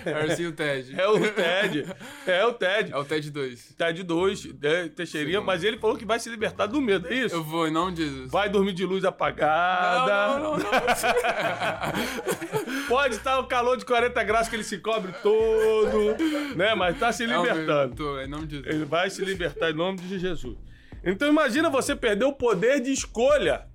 É 0.04 0.22
o 0.22 0.26
ursinho 0.28 0.52
Ted. 0.52 0.94
É 0.96 1.08
o 1.08 1.18
Ted. 1.18 1.86
É 2.24 2.46
o 2.46 2.52
Ted. 2.52 2.92
É 2.92 2.96
o 2.96 3.04
Ted 3.04 3.28
2. 3.30 3.74
Ted 3.76 4.02
2, 4.02 4.48
é, 4.62 4.88
Teixeirinha, 4.88 5.40
Sim. 5.40 5.46
mas 5.46 5.64
ele 5.64 5.78
falou 5.78 5.96
que 5.96 6.04
vai 6.04 6.20
se 6.20 6.30
libertar 6.30 6.66
do 6.66 6.80
medo, 6.80 7.08
é 7.08 7.14
isso? 7.14 7.34
Eu 7.34 7.42
vou, 7.42 7.66
em 7.66 7.72
nome 7.72 7.92
de 7.92 8.04
Jesus. 8.04 8.30
Vai 8.30 8.48
dormir 8.48 8.74
de 8.74 8.86
luz 8.86 9.04
apagada. 9.04 10.38
Não, 10.38 10.38
não, 10.38 10.58
não. 10.58 10.58
não. 10.58 10.70
Pode 12.88 13.16
estar 13.16 13.40
o 13.40 13.48
calor 13.48 13.76
de 13.76 13.84
40 13.84 14.22
graus 14.22 14.48
que 14.48 14.54
ele 14.54 14.62
se 14.62 14.78
cobre 14.78 15.12
todo, 15.20 16.14
né? 16.54 16.76
Mas 16.76 16.96
tá 16.96 17.12
se 17.12 17.26
libertando. 17.26 17.96
Tô, 17.96 18.20
em 18.20 18.28
nome 18.28 18.46
de 18.46 18.56
Jesus. 18.56 18.74
Ele 18.74 18.84
vai 18.84 19.10
se 19.10 19.24
libertar 19.24 19.70
em 19.70 19.74
nome 19.74 19.98
de 19.98 20.16
Jesus. 20.18 20.56
Então 21.02 21.26
imagina 21.28 21.68
você 21.68 21.96
perder 21.96 22.24
o 22.24 22.32
poder 22.32 22.80
de 22.80 22.92
escolha. 22.92 23.66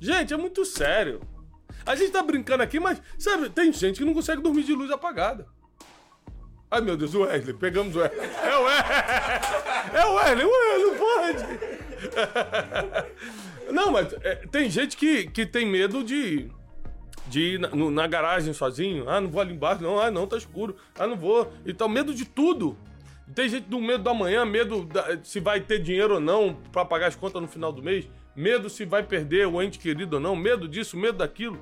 Gente, 0.00 0.34
é 0.34 0.36
muito 0.36 0.64
sério. 0.64 1.20
A 1.86 1.94
gente 1.94 2.10
tá 2.10 2.22
brincando 2.22 2.62
aqui, 2.62 2.80
mas, 2.80 3.00
sabe, 3.16 3.48
tem 3.48 3.72
gente 3.72 3.98
que 3.98 4.04
não 4.04 4.12
consegue 4.12 4.42
dormir 4.42 4.64
de 4.64 4.74
luz 4.74 4.90
apagada. 4.90 5.46
Ai, 6.68 6.80
meu 6.80 6.96
Deus, 6.96 7.14
o 7.14 7.20
Wesley, 7.20 7.54
pegamos 7.54 7.94
o 7.94 8.00
Wesley. 8.00 8.28
É 8.42 8.56
o 8.56 8.64
Wesley! 8.64 8.86
É 9.94 10.04
o 10.04 10.14
Wesley, 10.14 10.44
o 10.44 10.50
Wesley, 10.50 10.98
pode! 10.98 11.46
Não, 13.72 13.90
mas 13.90 14.12
é, 14.22 14.34
tem 14.50 14.70
gente 14.70 14.96
que, 14.96 15.26
que 15.28 15.44
tem 15.44 15.66
medo 15.66 16.04
de, 16.04 16.48
de 17.28 17.40
ir 17.54 17.58
na, 17.58 17.68
no, 17.68 17.90
na, 17.90 18.06
garagem 18.06 18.52
sozinho. 18.52 19.08
Ah, 19.08 19.20
não 19.20 19.28
vou 19.28 19.40
ali 19.40 19.54
embaixo, 19.54 19.82
não. 19.82 19.98
Ah, 19.98 20.10
não, 20.10 20.26
tá 20.26 20.36
escuro. 20.36 20.76
Ah, 20.96 21.06
não 21.06 21.16
vou. 21.16 21.52
Então, 21.64 21.88
medo 21.88 22.14
de 22.14 22.24
tudo. 22.24 22.76
Tem 23.34 23.48
gente 23.48 23.64
do 23.64 23.80
medo 23.80 24.04
do 24.04 24.10
amanhã, 24.10 24.44
medo 24.44 24.84
da, 24.84 25.18
se 25.24 25.40
vai 25.40 25.60
ter 25.60 25.80
dinheiro 25.80 26.14
ou 26.14 26.20
não 26.20 26.54
para 26.70 26.84
pagar 26.84 27.08
as 27.08 27.16
contas 27.16 27.42
no 27.42 27.48
final 27.48 27.72
do 27.72 27.82
mês. 27.82 28.08
Medo 28.36 28.70
se 28.70 28.84
vai 28.84 29.02
perder 29.02 29.48
o 29.48 29.60
ente 29.60 29.78
querido 29.78 30.16
ou 30.16 30.22
não. 30.22 30.36
Medo 30.36 30.68
disso, 30.68 30.96
medo 30.96 31.18
daquilo. 31.18 31.60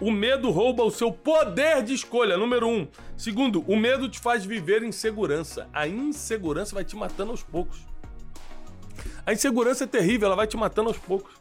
O 0.00 0.12
medo 0.12 0.50
rouba 0.50 0.84
o 0.84 0.90
seu 0.90 1.12
poder 1.12 1.82
de 1.82 1.92
escolha, 1.92 2.36
número 2.36 2.68
um. 2.68 2.86
Segundo, 3.16 3.64
o 3.66 3.76
medo 3.76 4.08
te 4.08 4.20
faz 4.20 4.44
viver 4.44 4.82
em 4.84 4.92
segurança. 4.92 5.68
A 5.72 5.88
insegurança 5.88 6.74
vai 6.74 6.84
te 6.84 6.94
matando 6.94 7.32
aos 7.32 7.42
poucos. 7.42 7.80
A 9.26 9.32
insegurança 9.32 9.84
é 9.84 9.86
terrível, 9.86 10.26
ela 10.26 10.36
vai 10.36 10.46
te 10.46 10.56
matando 10.56 10.88
aos 10.88 10.98
poucos. 10.98 11.34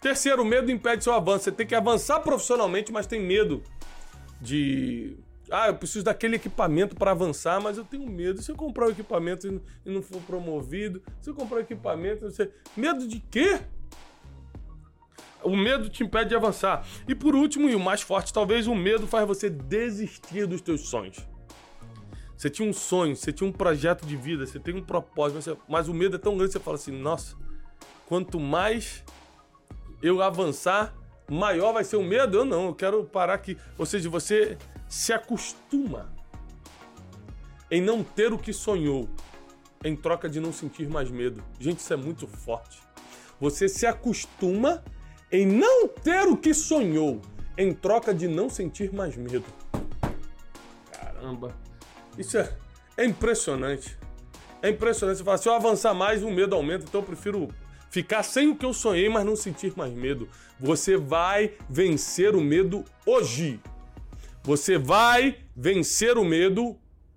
Terceiro, 0.00 0.42
o 0.42 0.44
medo 0.44 0.70
impede 0.70 1.04
seu 1.04 1.12
avanço. 1.12 1.44
Você 1.44 1.52
tem 1.52 1.66
que 1.66 1.74
avançar 1.74 2.20
profissionalmente, 2.20 2.92
mas 2.92 3.06
tem 3.06 3.20
medo 3.20 3.62
de. 4.40 5.16
Ah, 5.50 5.68
eu 5.68 5.76
preciso 5.76 6.04
daquele 6.04 6.36
equipamento 6.36 6.96
para 6.96 7.12
avançar, 7.12 7.60
mas 7.60 7.78
eu 7.78 7.84
tenho 7.84 8.08
medo. 8.10 8.42
Se 8.42 8.50
eu 8.50 8.56
comprar 8.56 8.88
o 8.88 8.90
equipamento 8.90 9.46
e 9.46 9.90
não 9.90 10.02
for 10.02 10.20
promovido, 10.22 11.00
se 11.20 11.30
eu 11.30 11.34
comprar 11.34 11.58
o 11.58 11.60
equipamento, 11.60 12.28
você. 12.28 12.50
Medo 12.76 13.06
de 13.06 13.20
quê? 13.20 13.60
O 15.46 15.56
medo 15.56 15.88
te 15.88 16.02
impede 16.02 16.30
de 16.30 16.34
avançar. 16.34 16.84
E 17.06 17.14
por 17.14 17.36
último, 17.36 17.68
e 17.68 17.74
o 17.76 17.78
mais 17.78 18.02
forte, 18.02 18.32
talvez 18.32 18.66
o 18.66 18.74
medo 18.74 19.06
faz 19.06 19.24
você 19.28 19.48
desistir 19.48 20.44
dos 20.44 20.60
teus 20.60 20.88
sonhos. 20.88 21.18
Você 22.36 22.50
tinha 22.50 22.68
um 22.68 22.72
sonho, 22.72 23.14
você 23.14 23.32
tinha 23.32 23.48
um 23.48 23.52
projeto 23.52 24.04
de 24.04 24.16
vida, 24.16 24.44
você 24.44 24.58
tem 24.58 24.74
um 24.74 24.82
propósito, 24.82 25.56
mas 25.68 25.88
o 25.88 25.94
medo 25.94 26.16
é 26.16 26.18
tão 26.18 26.36
grande 26.36 26.52
que 26.52 26.58
você 26.58 26.64
fala 26.64 26.74
assim: 26.74 26.90
nossa, 26.90 27.36
quanto 28.06 28.40
mais 28.40 29.04
eu 30.02 30.20
avançar, 30.20 30.92
maior 31.30 31.72
vai 31.72 31.84
ser 31.84 31.96
o 31.96 32.02
medo? 32.02 32.38
Eu 32.38 32.44
não, 32.44 32.66
eu 32.66 32.74
quero 32.74 33.04
parar 33.04 33.34
aqui. 33.34 33.56
Ou 33.78 33.86
seja, 33.86 34.10
você 34.10 34.58
se 34.88 35.12
acostuma 35.12 36.12
em 37.70 37.80
não 37.80 38.02
ter 38.02 38.32
o 38.32 38.38
que 38.38 38.52
sonhou, 38.52 39.08
em 39.84 39.94
troca 39.94 40.28
de 40.28 40.40
não 40.40 40.52
sentir 40.52 40.88
mais 40.88 41.08
medo. 41.08 41.40
Gente, 41.60 41.78
isso 41.78 41.92
é 41.92 41.96
muito 41.96 42.26
forte. 42.26 42.82
Você 43.40 43.68
se 43.68 43.86
acostuma 43.86 44.82
em 45.30 45.46
não 45.46 45.88
ter 45.88 46.26
o 46.26 46.36
que 46.36 46.54
sonhou, 46.54 47.20
em 47.58 47.72
troca 47.72 48.14
de 48.14 48.28
não 48.28 48.48
sentir 48.48 48.92
mais 48.92 49.16
medo. 49.16 49.44
Caramba, 50.92 51.54
isso 52.18 52.38
é, 52.38 52.52
é 52.96 53.04
impressionante. 53.04 53.96
É 54.62 54.70
impressionante. 54.70 55.18
Você 55.18 55.24
fala, 55.24 55.38
se 55.38 55.48
eu 55.48 55.54
avançar 55.54 55.94
mais, 55.94 56.22
o 56.22 56.30
medo 56.30 56.54
aumenta, 56.54 56.84
então 56.84 57.00
eu 57.00 57.06
prefiro 57.06 57.48
ficar 57.90 58.22
sem 58.22 58.48
o 58.48 58.56
que 58.56 58.64
eu 58.64 58.72
sonhei, 58.72 59.08
mas 59.08 59.24
não 59.24 59.36
sentir 59.36 59.72
mais 59.76 59.92
medo. 59.92 60.28
Você 60.60 60.96
vai 60.96 61.54
vencer 61.68 62.34
o 62.34 62.40
medo 62.40 62.84
hoje. 63.04 63.60
Você 64.42 64.78
vai 64.78 65.38
vencer 65.54 66.16
o 66.16 66.24
medo 66.24 66.76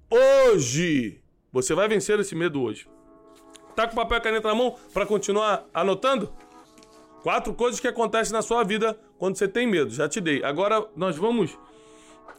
hoje. 0.09 1.21
Você 1.51 1.73
vai 1.73 1.87
vencer 1.87 2.19
esse 2.19 2.35
medo 2.35 2.61
hoje. 2.61 2.87
Tá 3.75 3.87
com 3.87 3.95
papel 3.95 4.17
e 4.17 4.21
caneta 4.21 4.47
na 4.47 4.55
mão 4.55 4.75
para 4.93 5.05
continuar 5.05 5.65
anotando? 5.73 6.33
Quatro 7.21 7.53
coisas 7.53 7.79
que 7.79 7.87
acontecem 7.87 8.33
na 8.33 8.41
sua 8.41 8.63
vida 8.63 8.97
quando 9.17 9.37
você 9.37 9.47
tem 9.47 9.67
medo. 9.67 9.91
Já 9.91 10.07
te 10.07 10.21
dei. 10.21 10.43
Agora 10.43 10.87
nós 10.95 11.17
vamos 11.17 11.57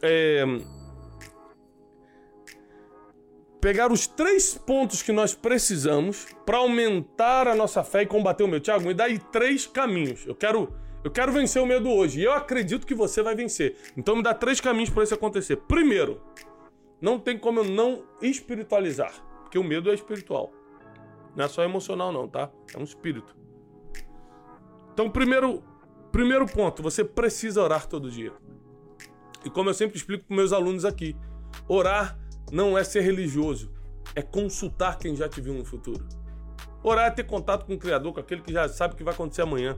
é, 0.01 0.43
pegar 3.61 3.91
os 3.91 4.07
três 4.07 4.55
pontos 4.55 5.03
que 5.03 5.11
nós 5.11 5.35
precisamos 5.35 6.25
para 6.45 6.57
aumentar 6.57 7.47
a 7.47 7.53
nossa 7.53 7.83
fé 7.83 8.01
e 8.01 8.05
combater 8.07 8.43
o 8.43 8.47
medo. 8.47 8.63
Tiago, 8.63 8.87
me 8.87 8.93
dá 8.93 9.05
aí 9.05 9.19
três 9.19 9.67
caminhos. 9.67 10.25
Eu 10.25 10.33
quero, 10.33 10.73
eu 11.03 11.11
quero 11.11 11.31
vencer 11.31 11.61
o 11.61 11.65
medo 11.65 11.89
hoje. 11.89 12.19
E 12.19 12.23
eu 12.23 12.33
acredito 12.33 12.87
que 12.87 12.95
você 12.95 13.21
vai 13.21 13.35
vencer. 13.35 13.75
Então 13.95 14.15
me 14.15 14.23
dá 14.23 14.33
três 14.33 14.59
caminhos 14.59 14.89
para 14.89 15.03
isso 15.03 15.13
acontecer. 15.13 15.57
Primeiro, 15.57 16.19
não 16.99 17.19
tem 17.19 17.37
como 17.37 17.59
eu 17.59 17.65
não 17.65 18.03
espiritualizar, 18.21 19.13
porque 19.43 19.59
o 19.59 19.63
medo 19.63 19.91
é 19.91 19.93
espiritual. 19.93 20.51
Não 21.35 21.45
é 21.45 21.47
só 21.47 21.63
emocional 21.63 22.11
não, 22.11 22.27
tá? 22.27 22.49
É 22.73 22.77
um 22.79 22.83
espírito. 22.83 23.40
Então, 24.93 25.09
primeiro, 25.09 25.63
primeiro 26.11 26.45
ponto, 26.45 26.83
você 26.83 27.03
precisa 27.03 27.61
orar 27.61 27.87
todo 27.87 28.11
dia. 28.11 28.33
E 29.43 29.49
como 29.49 29.69
eu 29.69 29.73
sempre 29.73 29.97
explico 29.97 30.25
para 30.25 30.35
meus 30.35 30.53
alunos 30.53 30.85
aqui, 30.85 31.15
orar 31.67 32.19
não 32.51 32.77
é 32.77 32.83
ser 32.83 33.01
religioso, 33.01 33.71
é 34.15 34.21
consultar 34.21 34.97
quem 34.97 35.15
já 35.15 35.27
te 35.27 35.41
viu 35.41 35.53
no 35.53 35.65
futuro. 35.65 36.05
Orar 36.83 37.07
é 37.07 37.11
ter 37.11 37.23
contato 37.23 37.65
com 37.65 37.73
o 37.73 37.77
Criador, 37.77 38.13
com 38.13 38.19
aquele 38.19 38.41
que 38.41 38.51
já 38.51 38.67
sabe 38.67 38.93
o 38.93 38.97
que 38.97 39.03
vai 39.03 39.13
acontecer 39.13 39.41
amanhã. 39.41 39.77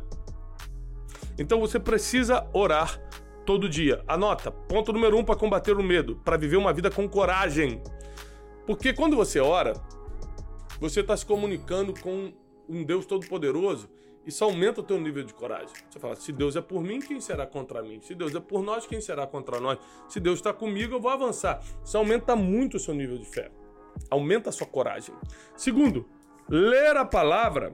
Então 1.38 1.60
você 1.60 1.80
precisa 1.80 2.47
orar 2.54 2.99
todo 3.45 3.69
dia. 3.69 4.04
Anota, 4.08 4.52
ponto 4.52 4.93
número 4.93 5.17
um 5.17 5.23
para 5.23 5.36
combater 5.36 5.76
o 5.76 5.84
medo, 5.84 6.15
para 6.23 6.38
viver 6.38 6.58
uma 6.58 6.73
vida 6.73 6.89
com 6.89 7.08
coragem. 7.08 7.82
Porque 8.65 8.93
quando 8.93 9.15
você 9.15 9.39
ora, 9.39 9.73
você 10.80 11.02
está 11.02 11.15
se 11.15 11.26
comunicando 11.26 11.93
com 11.99 12.34
um 12.67 12.84
Deus 12.84 13.06
Todo-Poderoso 13.06 13.89
isso 14.25 14.43
aumenta 14.43 14.79
o 14.79 14.83
teu 14.83 14.99
nível 14.99 15.23
de 15.23 15.33
coragem. 15.33 15.69
Você 15.89 15.99
fala: 15.99 16.15
se 16.15 16.31
Deus 16.31 16.55
é 16.55 16.62
por 16.62 16.81
mim, 16.81 16.99
quem 16.99 17.19
será 17.19 17.45
contra 17.45 17.81
mim? 17.81 17.99
Se 18.01 18.15
Deus 18.15 18.33
é 18.33 18.39
por 18.39 18.63
nós, 18.63 18.86
quem 18.86 19.01
será 19.01 19.27
contra 19.27 19.59
nós? 19.59 19.77
Se 20.07 20.19
Deus 20.19 20.39
está 20.39 20.53
comigo, 20.53 20.95
eu 20.95 20.99
vou 20.99 21.12
avançar. 21.12 21.62
Isso 21.83 21.97
aumenta 21.97 22.36
muito 22.36 22.77
o 22.77 22.79
seu 22.79 22.93
nível 22.93 23.17
de 23.17 23.25
fé. 23.25 23.51
Aumenta 24.09 24.49
a 24.49 24.53
sua 24.53 24.65
coragem. 24.65 25.13
Segundo, 25.55 26.07
ler 26.49 26.95
a 26.95 27.05
palavra 27.05 27.73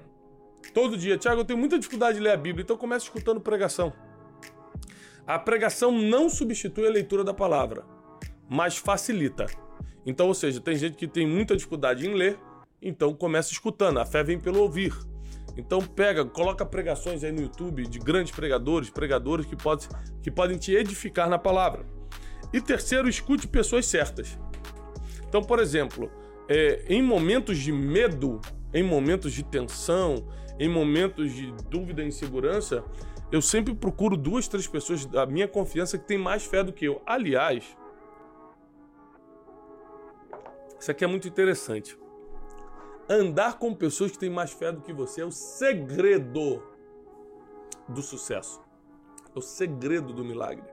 todo 0.73 0.97
dia. 0.97 1.17
Tiago, 1.17 1.41
eu 1.41 1.45
tenho 1.45 1.59
muita 1.59 1.77
dificuldade 1.77 2.17
de 2.17 2.23
ler 2.23 2.31
a 2.31 2.37
Bíblia, 2.37 2.63
então 2.63 2.77
começa 2.77 3.05
escutando 3.05 3.39
pregação. 3.39 3.93
A 5.25 5.37
pregação 5.37 5.91
não 5.91 6.27
substitui 6.27 6.87
a 6.87 6.89
leitura 6.89 7.23
da 7.23 7.33
palavra, 7.33 7.85
mas 8.49 8.77
facilita. 8.77 9.45
Então, 10.03 10.27
ou 10.27 10.33
seja, 10.33 10.59
tem 10.59 10.75
gente 10.75 10.97
que 10.97 11.07
tem 11.07 11.27
muita 11.27 11.55
dificuldade 11.55 12.07
em 12.07 12.15
ler, 12.15 12.39
então 12.81 13.13
começa 13.13 13.51
escutando. 13.51 13.99
A 13.99 14.05
fé 14.05 14.23
vem 14.23 14.39
pelo 14.39 14.59
ouvir. 14.59 14.91
Então 15.59 15.79
pega, 15.81 16.25
coloca 16.25 16.65
pregações 16.65 17.23
aí 17.23 17.31
no 17.31 17.41
YouTube 17.41 17.85
de 17.87 17.99
grandes 17.99 18.31
pregadores, 18.31 18.89
pregadores 18.89 19.45
que, 19.45 19.55
pode, 19.55 19.87
que 20.21 20.31
podem 20.31 20.57
te 20.57 20.73
edificar 20.73 21.29
na 21.29 21.37
palavra. 21.37 21.85
E 22.51 22.59
terceiro, 22.59 23.07
escute 23.07 23.47
pessoas 23.47 23.85
certas. 23.85 24.39
Então, 25.27 25.43
por 25.43 25.59
exemplo, 25.59 26.11
é, 26.47 26.83
em 26.87 27.03
momentos 27.03 27.59
de 27.59 27.71
medo, 27.71 28.41
em 28.73 28.81
momentos 28.81 29.33
de 29.33 29.43
tensão, 29.43 30.27
em 30.59 30.67
momentos 30.67 31.31
de 31.33 31.53
dúvida 31.69 32.03
e 32.03 32.07
insegurança, 32.07 32.83
eu 33.31 33.41
sempre 33.41 33.75
procuro 33.75 34.17
duas, 34.17 34.47
três 34.47 34.67
pessoas 34.67 35.05
da 35.05 35.25
minha 35.25 35.47
confiança 35.47 35.97
que 35.97 36.07
têm 36.07 36.17
mais 36.17 36.45
fé 36.45 36.63
do 36.63 36.73
que 36.73 36.85
eu. 36.85 37.01
Aliás, 37.05 37.77
isso 40.79 40.89
aqui 40.89 41.03
é 41.03 41.07
muito 41.07 41.27
interessante. 41.27 41.97
Andar 43.09 43.57
com 43.57 43.73
pessoas 43.73 44.11
que 44.11 44.19
têm 44.19 44.29
mais 44.29 44.51
fé 44.51 44.71
do 44.71 44.81
que 44.81 44.93
você 44.93 45.21
é 45.21 45.25
o 45.25 45.31
segredo 45.31 46.61
do 47.87 48.01
sucesso. 48.03 48.61
É 49.35 49.39
o 49.39 49.41
segredo 49.41 50.13
do 50.13 50.23
milagre. 50.23 50.63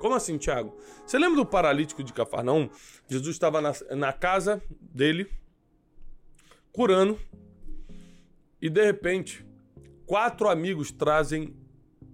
Como 0.00 0.14
assim, 0.14 0.36
Tiago? 0.36 0.76
Você 1.06 1.18
lembra 1.18 1.36
do 1.36 1.46
paralítico 1.46 2.02
de 2.02 2.12
Cafarnaum? 2.12 2.68
Jesus 3.08 3.36
estava 3.36 3.60
na, 3.60 3.72
na 3.92 4.12
casa 4.12 4.60
dele, 4.80 5.30
curando, 6.72 7.18
e 8.60 8.68
de 8.68 8.84
repente, 8.84 9.46
quatro 10.06 10.48
amigos 10.48 10.90
trazem 10.90 11.56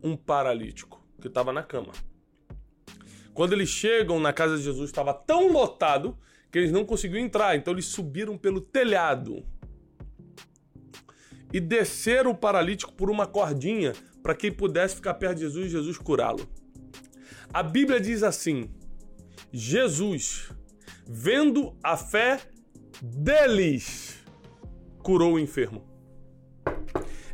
um 0.02 0.16
paralítico 0.16 1.02
que 1.20 1.28
estava 1.28 1.52
na 1.52 1.62
cama. 1.62 1.92
Quando 3.32 3.52
eles 3.52 3.68
chegam 3.68 4.20
na 4.20 4.32
casa 4.32 4.56
de 4.56 4.62
Jesus, 4.62 4.90
estava 4.90 5.14
tão 5.14 5.50
lotado 5.50 6.18
que 6.50 6.58
eles 6.58 6.72
não 6.72 6.84
conseguiam 6.84 7.24
entrar, 7.24 7.56
então 7.56 7.72
eles 7.72 7.86
subiram 7.86 8.36
pelo 8.36 8.60
telhado 8.60 9.44
e 11.52 11.60
desceram 11.60 12.32
o 12.32 12.36
paralítico 12.36 12.92
por 12.92 13.10
uma 13.10 13.26
cordinha 13.26 13.92
para 14.22 14.34
quem 14.34 14.52
pudesse 14.52 14.96
ficar 14.96 15.14
perto 15.14 15.36
de 15.36 15.42
Jesus 15.42 15.66
e 15.66 15.70
Jesus 15.70 15.98
curá-lo. 15.98 16.48
A 17.52 17.62
Bíblia 17.62 18.00
diz 18.00 18.22
assim: 18.22 18.70
Jesus, 19.52 20.50
vendo 21.06 21.74
a 21.82 21.96
fé 21.96 22.40
deles, 23.02 24.18
curou 25.02 25.34
o 25.34 25.38
enfermo. 25.38 25.88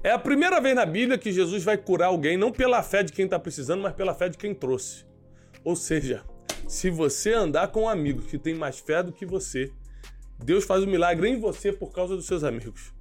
É 0.03 0.13
a 0.13 0.19
primeira 0.19 0.61
vez 0.61 0.75
na 0.75 0.87
Bíblia 0.87 1.19
que 1.19 1.33
Jesus 1.33 1.65
vai 1.65 1.77
curar 1.77 2.07
alguém, 2.07 2.37
não 2.37 2.53
pela 2.53 2.83
fé 2.83 3.03
de 3.03 3.13
quem 3.13 3.25
está 3.25 3.39
precisando, 3.39 3.83
mas 3.83 3.93
pela 3.95 4.15
fé 4.15 4.29
de 4.29 4.39
quem 4.39 4.55
trouxe. 4.55 5.05
Ou 5.65 5.75
seja, 5.75 6.25
se 6.67 6.91
você 6.91 7.33
andar 7.33 7.69
com 7.69 7.89
amigos 7.89 8.27
que 8.27 8.39
têm 8.39 8.55
mais 8.55 8.79
fé 8.79 9.03
do 9.03 9.13
que 9.13 9.25
você, 9.25 9.71
Deus 10.39 10.65
faz 10.65 10.83
um 10.83 10.87
milagre 10.87 11.29
em 11.29 11.39
você 11.39 11.73
por 11.73 11.93
causa 11.93 12.17
dos 12.17 12.27
seus 12.27 12.43
amigos. 12.45 12.93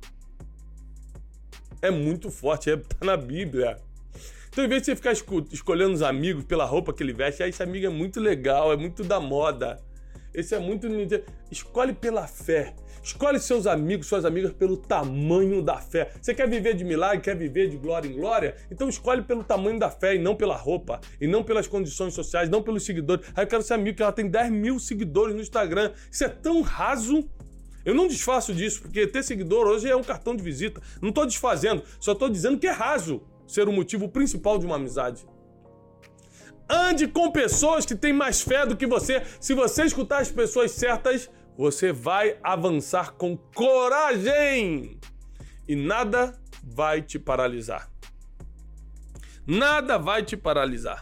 É 1.82 1.90
muito 1.90 2.30
forte, 2.32 2.70
é, 2.70 2.78
tá 2.78 3.06
na 3.06 3.18
Bíblia. 3.18 3.78
Então, 4.50 4.64
em 4.64 4.68
vez 4.68 4.84
de 4.84 4.86
você 4.86 4.96
ficar 4.96 5.12
escolhendo 5.52 5.94
os 5.94 6.02
amigos 6.02 6.46
pela 6.46 6.64
roupa 6.64 6.94
que 6.94 7.04
ele 7.04 7.12
veste, 7.12 7.44
ah, 7.44 7.48
esse 7.48 7.62
amigo 7.62 7.86
é 7.86 7.90
muito 7.90 8.20
legal, 8.20 8.72
é 8.72 8.78
muito 8.78 9.04
da 9.04 9.20
moda. 9.20 9.84
Esse 10.34 10.56
é 10.56 10.60
muito. 10.60 10.88
Escolhe 11.52 11.94
pela 11.94 12.28
fé. 12.28 12.74
Escolhe 13.06 13.40
seus 13.40 13.68
amigos, 13.68 14.08
suas 14.08 14.26
amigas 14.26 14.52
pelo 14.52 14.76
tamanho 14.76 15.62
da 15.62 15.78
fé. 15.78 16.12
Você 16.20 16.34
quer 16.34 16.50
viver 16.50 16.74
de 16.74 16.84
milagre, 16.84 17.22
quer 17.22 17.38
viver 17.38 17.70
de 17.70 17.78
glória 17.78 18.10
em 18.10 18.14
glória? 18.14 18.56
Então 18.72 18.90
escolhe 18.90 19.22
pelo 19.22 19.44
tamanho 19.44 19.78
da 19.78 19.92
fé 19.92 20.16
e 20.16 20.20
não 20.20 20.36
pela 20.36 20.58
roupa, 20.58 21.00
e 21.22 21.28
não 21.28 21.44
pelas 21.44 21.68
condições 21.68 22.16
sociais, 22.16 22.50
não 22.50 22.64
pelos 22.64 22.84
seguidores. 22.84 23.24
Aí 23.36 23.44
eu 23.44 23.48
quero 23.48 23.62
ser 23.62 23.76
amigo 23.76 23.96
que 23.96 24.02
ela 24.02 24.12
tem 24.12 24.28
10 24.28 24.52
mil 24.52 24.80
seguidores 24.80 25.36
no 25.36 25.42
Instagram. 25.42 25.92
Isso 26.12 26.24
é 26.24 26.30
tão 26.30 26.64
raso. 26.64 27.30
Eu 27.86 27.94
não 27.94 28.08
desfaço 28.08 28.52
disso, 28.56 28.82
porque 28.82 29.06
ter 29.06 29.22
seguidor 29.22 29.68
hoje 29.68 29.88
é 29.88 29.96
um 29.96 30.04
cartão 30.04 30.36
de 30.36 30.42
visita. 30.42 30.82
Não 31.00 31.10
estou 31.10 31.28
desfazendo, 31.28 31.84
só 32.00 32.14
estou 32.14 32.28
dizendo 32.28 32.58
que 32.58 32.66
é 32.66 32.72
raso 32.72 33.22
ser 33.46 33.70
o 33.70 33.72
motivo 33.72 34.10
principal 34.10 34.58
de 34.58 34.66
uma 34.66 34.78
amizade. 34.78 35.24
Ande 36.68 37.08
com 37.08 37.32
pessoas 37.32 37.86
que 37.86 37.94
têm 37.94 38.12
mais 38.12 38.42
fé 38.42 38.66
do 38.66 38.76
que 38.76 38.88
você. 38.88 39.22
Se 39.40 39.54
você 39.54 39.84
escutar 39.84 40.22
as 40.22 40.32
pessoas 40.32 40.72
certas, 40.72 41.30
você 41.58 41.92
vai 41.92 42.38
avançar 42.44 43.14
com 43.14 43.38
coragem 43.38 45.00
e 45.68 45.76
nada 45.76 46.38
vai 46.64 47.02
te 47.02 47.18
paralisar. 47.18 47.90
Nada 49.48 49.98
vai 49.98 50.24
te 50.24 50.36
paralisar. 50.36 51.02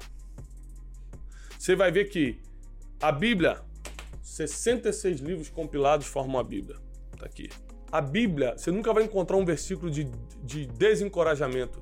Você 1.57 1.75
vai 1.75 1.91
ver 1.91 2.05
que 2.09 2.39
a 3.01 3.11
Bíblia, 3.11 3.61
66 4.21 5.19
livros 5.19 5.49
compilados 5.49 6.07
formam 6.07 6.39
a 6.39 6.43
Bíblia. 6.43 6.77
Tá 7.17 7.25
aqui. 7.25 7.49
A 7.91 8.01
Bíblia, 8.01 8.57
você 8.57 8.71
nunca 8.71 8.93
vai 8.93 9.03
encontrar 9.03 9.37
um 9.37 9.45
versículo 9.45 9.89
de, 9.89 10.05
de 10.43 10.65
desencorajamento. 10.65 11.79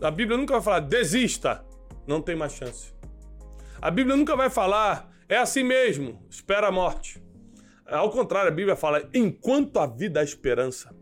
A 0.00 0.10
Bíblia 0.10 0.38
nunca 0.38 0.54
vai 0.54 0.62
falar, 0.62 0.80
desista, 0.80 1.64
não 2.06 2.22
tem 2.22 2.36
mais 2.36 2.52
chance. 2.52 2.94
A 3.80 3.90
Bíblia 3.90 4.16
nunca 4.16 4.34
vai 4.34 4.48
falar, 4.48 5.10
é 5.28 5.36
assim 5.36 5.62
mesmo, 5.62 6.24
espera 6.30 6.68
a 6.68 6.72
morte. 6.72 7.22
Ao 7.90 8.10
contrário, 8.10 8.48
a 8.50 8.54
Bíblia 8.54 8.76
fala: 8.76 9.08
enquanto 9.14 9.78
a 9.78 9.86
vida 9.86 10.20
há 10.20 10.22
esperança. 10.22 10.94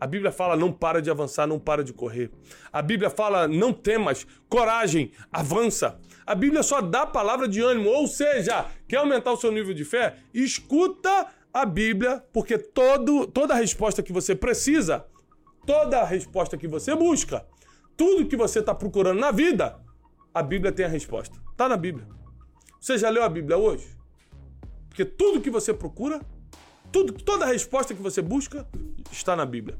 A 0.00 0.06
Bíblia 0.06 0.32
fala 0.32 0.56
não 0.56 0.72
para 0.72 1.02
de 1.02 1.10
avançar, 1.10 1.46
não 1.46 1.58
para 1.58 1.84
de 1.84 1.92
correr. 1.92 2.30
A 2.72 2.80
Bíblia 2.80 3.10
fala 3.10 3.46
não 3.46 3.70
temas, 3.70 4.26
coragem, 4.48 5.12
avança. 5.30 6.00
A 6.24 6.34
Bíblia 6.34 6.62
só 6.62 6.80
dá 6.80 7.04
palavra 7.04 7.46
de 7.46 7.60
ânimo, 7.60 7.90
ou 7.90 8.06
seja, 8.06 8.66
quer 8.88 8.96
aumentar 8.96 9.32
o 9.32 9.36
seu 9.36 9.52
nível 9.52 9.74
de 9.74 9.84
fé? 9.84 10.16
Escuta 10.32 11.26
a 11.52 11.66
Bíblia, 11.66 12.24
porque 12.32 12.56
todo, 12.56 13.26
toda 13.26 13.52
a 13.52 13.56
resposta 13.58 14.02
que 14.02 14.12
você 14.12 14.34
precisa, 14.34 15.04
toda 15.66 16.00
a 16.00 16.04
resposta 16.04 16.56
que 16.56 16.68
você 16.68 16.94
busca, 16.94 17.44
tudo 17.94 18.26
que 18.26 18.36
você 18.36 18.60
está 18.60 18.74
procurando 18.74 19.20
na 19.20 19.30
vida, 19.30 19.78
a 20.32 20.42
Bíblia 20.42 20.72
tem 20.72 20.86
a 20.86 20.88
resposta. 20.88 21.36
Está 21.50 21.68
na 21.68 21.76
Bíblia. 21.76 22.06
Você 22.80 22.96
já 22.96 23.10
leu 23.10 23.22
a 23.22 23.28
Bíblia 23.28 23.58
hoje? 23.58 23.99
Porque 24.90 25.04
tudo 25.04 25.40
que 25.40 25.48
você 25.48 25.72
procura, 25.72 26.20
tudo, 26.92 27.14
toda 27.14 27.46
a 27.46 27.48
resposta 27.48 27.94
que 27.94 28.02
você 28.02 28.20
busca 28.20 28.68
está 29.10 29.34
na 29.34 29.46
Bíblia. 29.46 29.78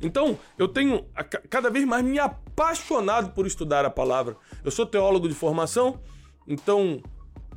Então, 0.00 0.38
eu 0.56 0.68
tenho 0.68 1.06
cada 1.50 1.68
vez 1.68 1.84
mais 1.84 2.04
me 2.04 2.18
apaixonado 2.18 3.32
por 3.34 3.46
estudar 3.46 3.84
a 3.84 3.90
palavra. 3.90 4.36
Eu 4.64 4.70
sou 4.70 4.86
teólogo 4.86 5.28
de 5.28 5.34
formação, 5.34 6.00
então 6.46 7.02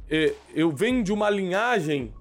é, 0.10 0.34
eu 0.54 0.72
venho 0.72 1.04
de 1.04 1.14
uma 1.14 1.30
linhagem 1.30 2.14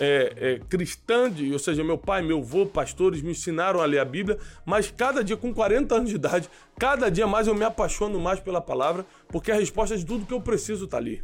é, 0.00 0.32
é, 0.36 0.58
cristã, 0.66 1.30
de, 1.30 1.52
ou 1.52 1.58
seja, 1.58 1.84
meu 1.84 1.98
pai, 1.98 2.22
meu 2.22 2.38
avô, 2.38 2.64
pastores 2.64 3.20
me 3.20 3.32
ensinaram 3.32 3.80
a 3.80 3.84
ler 3.84 3.98
a 3.98 4.04
Bíblia, 4.04 4.38
mas 4.64 4.90
cada 4.90 5.22
dia, 5.22 5.36
com 5.36 5.52
40 5.52 5.94
anos 5.94 6.08
de 6.08 6.16
idade, 6.16 6.48
cada 6.78 7.10
dia 7.10 7.26
mais 7.26 7.46
eu 7.46 7.54
me 7.54 7.64
apaixono 7.64 8.18
mais 8.18 8.40
pela 8.40 8.62
palavra, 8.62 9.04
porque 9.28 9.52
a 9.52 9.56
resposta 9.56 9.96
de 9.96 10.06
tudo 10.06 10.24
que 10.24 10.32
eu 10.32 10.40
preciso 10.40 10.86
está 10.86 10.96
ali. 10.96 11.22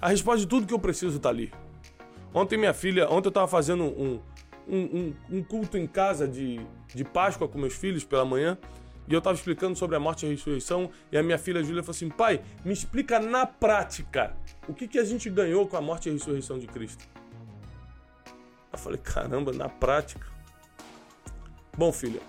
A 0.00 0.08
resposta 0.08 0.40
de 0.40 0.46
tudo 0.46 0.66
que 0.66 0.72
eu 0.72 0.78
preciso 0.78 1.18
está 1.18 1.28
ali. 1.28 1.52
Ontem 2.32 2.56
minha 2.56 2.72
filha, 2.72 3.08
ontem 3.10 3.26
eu 3.26 3.30
estava 3.30 3.46
fazendo 3.46 3.84
um, 3.84 4.20
um, 4.66 4.78
um, 4.78 5.14
um, 5.30 5.42
culto 5.42 5.76
em 5.76 5.86
casa 5.86 6.26
de, 6.26 6.60
de 6.94 7.04
Páscoa 7.04 7.46
com 7.46 7.58
meus 7.58 7.74
filhos 7.74 8.02
pela 8.02 8.24
manhã, 8.24 8.56
e 9.06 9.12
eu 9.12 9.18
estava 9.18 9.36
explicando 9.36 9.76
sobre 9.76 9.96
a 9.96 10.00
morte 10.00 10.24
e 10.24 10.28
a 10.28 10.30
ressurreição, 10.30 10.90
e 11.10 11.18
a 11.18 11.22
minha 11.22 11.36
filha 11.36 11.62
Júlia 11.62 11.82
falou 11.82 11.96
assim: 11.96 12.08
pai, 12.08 12.40
me 12.64 12.72
explica 12.72 13.18
na 13.18 13.44
prática 13.44 14.34
o 14.68 14.72
que, 14.72 14.88
que 14.88 14.98
a 14.98 15.04
gente 15.04 15.28
ganhou 15.28 15.66
com 15.66 15.76
a 15.76 15.80
morte 15.82 16.08
e 16.08 16.10
a 16.10 16.12
ressurreição 16.12 16.58
de 16.58 16.66
Cristo. 16.66 17.04
Eu 18.72 18.78
falei: 18.78 19.00
caramba, 19.02 19.52
na 19.52 19.68
prática. 19.68 20.26
Bom, 21.76 21.92
filha, 21.92 22.20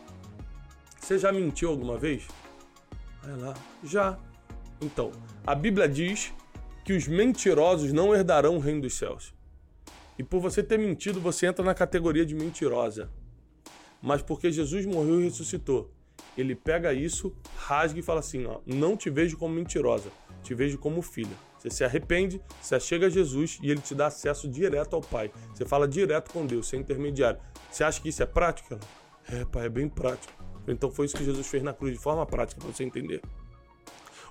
você 0.99 1.17
já 1.17 1.31
mentiu 1.31 1.69
alguma 1.69 1.97
vez? 1.97 2.27
Vai 3.23 3.37
lá, 3.37 3.53
já. 3.83 4.17
Então, 4.81 5.11
a 5.45 5.53
Bíblia 5.53 5.87
diz 5.87 6.33
que 6.83 6.93
os 6.93 7.07
mentirosos 7.07 7.93
não 7.93 8.15
herdarão 8.15 8.57
o 8.57 8.59
reino 8.59 8.81
dos 8.81 8.93
céus. 8.93 9.33
E 10.17 10.23
por 10.23 10.39
você 10.39 10.61
ter 10.61 10.77
mentido, 10.77 11.19
você 11.19 11.47
entra 11.47 11.63
na 11.63 11.73
categoria 11.73 12.25
de 12.25 12.35
mentirosa. 12.35 13.09
Mas 14.01 14.21
porque 14.21 14.51
Jesus 14.51 14.85
morreu 14.85 15.21
e 15.21 15.25
ressuscitou, 15.25 15.91
ele 16.37 16.55
pega 16.55 16.93
isso, 16.93 17.35
rasga 17.55 17.99
e 17.99 18.03
fala 18.03 18.19
assim: 18.19 18.45
ó, 18.45 18.59
não 18.65 18.95
te 18.95 19.09
vejo 19.09 19.37
como 19.37 19.53
mentirosa, 19.53 20.09
te 20.43 20.53
vejo 20.53 20.77
como 20.77 21.01
filha. 21.01 21.35
Você 21.57 21.69
se 21.69 21.83
arrepende, 21.83 22.41
você 22.59 22.79
chega 22.79 23.05
a 23.05 23.09
Jesus 23.09 23.59
e 23.61 23.69
ele 23.69 23.81
te 23.81 23.93
dá 23.93 24.07
acesso 24.07 24.49
direto 24.49 24.95
ao 24.95 25.01
Pai. 25.01 25.31
Você 25.53 25.63
fala 25.63 25.87
direto 25.87 26.31
com 26.31 26.45
Deus, 26.45 26.67
sem 26.67 26.79
intermediário. 26.79 27.39
Você 27.69 27.83
acha 27.83 28.01
que 28.01 28.09
isso 28.09 28.23
é 28.23 28.25
prático? 28.25 28.79
É, 29.29 29.45
pai, 29.45 29.67
é 29.67 29.69
bem 29.69 29.87
prático. 29.87 30.33
Então 30.67 30.89
foi 30.89 31.05
isso 31.05 31.15
que 31.15 31.23
Jesus 31.23 31.45
fez 31.45 31.61
na 31.61 31.73
cruz 31.73 31.93
de 31.93 31.99
forma 31.99 32.25
prática 32.25 32.59
para 32.59 32.71
você 32.71 32.83
entender. 32.83 33.21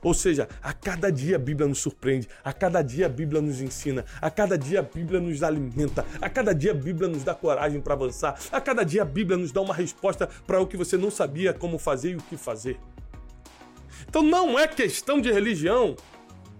Ou 0.02 0.14
seja, 0.14 0.48
a 0.62 0.72
cada 0.72 1.10
dia 1.10 1.36
a 1.36 1.38
Bíblia 1.38 1.68
nos 1.68 1.78
surpreende, 1.78 2.28
a 2.42 2.52
cada 2.52 2.82
dia 2.82 3.06
a 3.06 3.08
Bíblia 3.08 3.42
nos 3.42 3.60
ensina, 3.60 4.04
a 4.20 4.30
cada 4.30 4.56
dia 4.56 4.80
a 4.80 4.82
Bíblia 4.82 5.20
nos 5.20 5.42
alimenta, 5.42 6.06
a 6.20 6.28
cada 6.28 6.54
dia 6.54 6.70
a 6.70 6.74
Bíblia 6.74 7.08
nos 7.08 7.22
dá 7.22 7.34
coragem 7.34 7.80
para 7.80 7.94
avançar, 7.94 8.38
a 8.50 8.60
cada 8.60 8.82
dia 8.82 9.02
a 9.02 9.04
Bíblia 9.04 9.36
nos 9.36 9.52
dá 9.52 9.60
uma 9.60 9.74
resposta 9.74 10.28
para 10.46 10.60
o 10.60 10.66
que 10.66 10.76
você 10.76 10.96
não 10.96 11.10
sabia 11.10 11.52
como 11.52 11.78
fazer 11.78 12.12
e 12.12 12.16
o 12.16 12.22
que 12.22 12.36
fazer. 12.36 12.78
Então 14.08 14.22
não 14.22 14.58
é 14.58 14.66
questão 14.66 15.20
de 15.20 15.30
religião, 15.30 15.94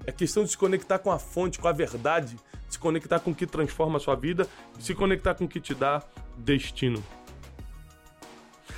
é 0.06 0.12
questão 0.12 0.44
de 0.44 0.50
se 0.50 0.58
conectar 0.58 0.98
com 0.98 1.10
a 1.10 1.18
fonte, 1.18 1.58
com 1.58 1.66
a 1.66 1.72
verdade, 1.72 2.36
se 2.68 2.78
conectar 2.78 3.20
com 3.20 3.30
o 3.30 3.34
que 3.34 3.46
transforma 3.46 3.96
a 3.96 4.00
sua 4.00 4.14
vida, 4.14 4.46
se 4.78 4.94
conectar 4.94 5.34
com 5.34 5.44
o 5.44 5.48
que 5.48 5.60
te 5.60 5.74
dá 5.74 6.02
destino. 6.36 7.02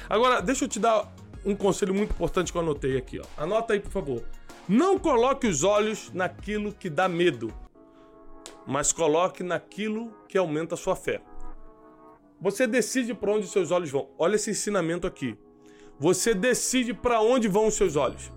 Agora, 0.08 0.40
deixa 0.40 0.64
eu 0.64 0.68
te 0.68 0.78
dar 0.78 1.12
um 1.44 1.54
conselho 1.54 1.94
muito 1.94 2.10
importante 2.10 2.52
que 2.52 2.58
eu 2.58 2.62
anotei 2.62 2.96
aqui. 2.96 3.20
Ó. 3.20 3.24
Anota 3.36 3.72
aí, 3.72 3.80
por 3.80 3.90
favor. 3.90 4.22
Não 4.68 4.96
coloque 4.96 5.48
os 5.48 5.64
olhos 5.64 6.12
naquilo 6.12 6.72
que 6.72 6.88
dá 6.88 7.08
medo, 7.08 7.52
mas 8.64 8.92
coloque 8.92 9.42
naquilo 9.42 10.12
que 10.28 10.38
aumenta 10.38 10.74
a 10.74 10.78
sua 10.78 10.94
fé. 10.94 11.20
Você 12.40 12.66
decide 12.66 13.12
para 13.12 13.32
onde 13.32 13.48
seus 13.48 13.72
olhos 13.72 13.90
vão. 13.90 14.08
Olha 14.16 14.36
esse 14.36 14.50
ensinamento 14.50 15.06
aqui. 15.06 15.36
Você 15.98 16.32
decide 16.32 16.94
para 16.94 17.20
onde 17.20 17.48
vão 17.48 17.66
os 17.66 17.74
seus 17.74 17.96
olhos. 17.96 18.32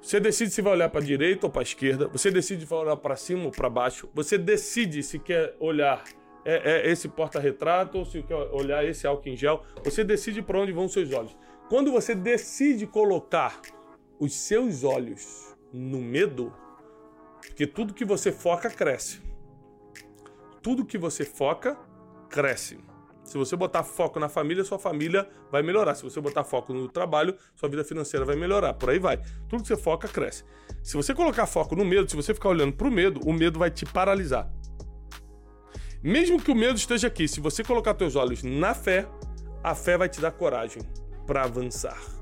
Você 0.00 0.20
decide 0.20 0.50
se 0.50 0.62
vai 0.62 0.72
olhar 0.72 0.88
para 0.88 1.00
a 1.00 1.04
direita 1.04 1.46
ou 1.46 1.52
para 1.52 1.62
a 1.62 1.64
esquerda. 1.64 2.08
Você 2.08 2.30
decide 2.30 2.62
se 2.62 2.66
vai 2.66 2.80
olhar 2.80 2.96
para 2.96 3.16
cima 3.16 3.44
ou 3.44 3.50
para 3.50 3.68
baixo. 3.68 4.08
Você 4.14 4.38
decide 4.38 5.02
se 5.02 5.18
quer 5.18 5.56
olhar 5.58 6.04
é, 6.44 6.86
é 6.86 6.90
esse 6.90 7.08
porta-retrato 7.08 7.98
ou 7.98 8.04
se 8.04 8.22
quer 8.22 8.34
olhar 8.34 8.84
esse 8.84 9.06
álcool 9.06 9.28
em 9.28 9.36
gel. 9.36 9.62
Você 9.84 10.04
decide 10.04 10.40
para 10.40 10.58
onde 10.58 10.72
vão 10.72 10.84
os 10.84 10.92
seus 10.92 11.12
olhos. 11.12 11.36
Quando 11.68 11.90
você 11.90 12.14
decide 12.14 12.86
colocar 12.86 13.60
os 14.22 14.34
seus 14.34 14.84
olhos 14.84 15.52
no 15.72 16.00
medo, 16.00 16.54
porque 17.40 17.66
tudo 17.66 17.92
que 17.92 18.04
você 18.04 18.30
foca 18.30 18.70
cresce. 18.70 19.20
Tudo 20.62 20.86
que 20.86 20.96
você 20.96 21.24
foca 21.24 21.76
cresce. 22.30 22.78
Se 23.24 23.36
você 23.36 23.56
botar 23.56 23.82
foco 23.82 24.20
na 24.20 24.28
família, 24.28 24.62
sua 24.62 24.78
família 24.78 25.28
vai 25.50 25.60
melhorar. 25.60 25.96
Se 25.96 26.04
você 26.04 26.20
botar 26.20 26.44
foco 26.44 26.72
no 26.72 26.88
trabalho, 26.88 27.36
sua 27.56 27.68
vida 27.68 27.82
financeira 27.82 28.24
vai 28.24 28.36
melhorar. 28.36 28.74
Por 28.74 28.90
aí 28.90 28.98
vai. 29.00 29.16
Tudo 29.48 29.62
que 29.62 29.68
você 29.68 29.76
foca 29.76 30.06
cresce. 30.06 30.44
Se 30.84 30.96
você 30.96 31.12
colocar 31.12 31.46
foco 31.46 31.74
no 31.74 31.84
medo, 31.84 32.08
se 32.08 32.14
você 32.14 32.32
ficar 32.32 32.50
olhando 32.50 32.74
para 32.74 32.86
o 32.86 32.92
medo, 32.92 33.20
o 33.28 33.32
medo 33.32 33.58
vai 33.58 33.72
te 33.72 33.84
paralisar. 33.84 34.48
Mesmo 36.00 36.40
que 36.40 36.52
o 36.52 36.54
medo 36.54 36.76
esteja 36.76 37.08
aqui, 37.08 37.26
se 37.26 37.40
você 37.40 37.64
colocar 37.64 37.96
seus 37.98 38.14
olhos 38.14 38.44
na 38.44 38.72
fé, 38.72 39.04
a 39.64 39.74
fé 39.74 39.98
vai 39.98 40.08
te 40.08 40.20
dar 40.20 40.30
coragem 40.30 40.82
para 41.26 41.42
avançar. 41.42 42.21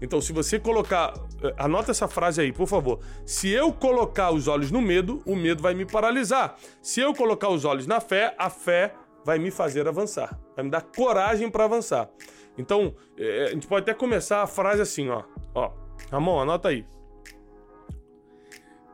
Então, 0.00 0.20
se 0.20 0.32
você 0.32 0.58
colocar. 0.58 1.14
Eh, 1.42 1.54
anota 1.58 1.90
essa 1.90 2.08
frase 2.08 2.40
aí, 2.40 2.52
por 2.52 2.66
favor. 2.66 3.00
Se 3.26 3.50
eu 3.50 3.72
colocar 3.72 4.32
os 4.32 4.48
olhos 4.48 4.70
no 4.70 4.80
medo, 4.80 5.22
o 5.26 5.36
medo 5.36 5.62
vai 5.62 5.74
me 5.74 5.84
paralisar. 5.84 6.56
Se 6.80 7.00
eu 7.00 7.14
colocar 7.14 7.50
os 7.50 7.64
olhos 7.64 7.86
na 7.86 8.00
fé, 8.00 8.34
a 8.38 8.48
fé 8.48 8.94
vai 9.24 9.38
me 9.38 9.50
fazer 9.50 9.86
avançar. 9.86 10.38
Vai 10.56 10.64
me 10.64 10.70
dar 10.70 10.82
coragem 10.82 11.50
para 11.50 11.64
avançar. 11.64 12.08
Então, 12.56 12.94
é, 13.16 13.44
a 13.44 13.50
gente 13.50 13.66
pode 13.66 13.82
até 13.82 13.94
começar 13.94 14.42
a 14.42 14.46
frase 14.46 14.80
assim, 14.82 15.08
ó. 15.08 15.24
Ó, 15.54 15.72
Ramon, 16.10 16.40
anota 16.40 16.68
aí. 16.68 16.86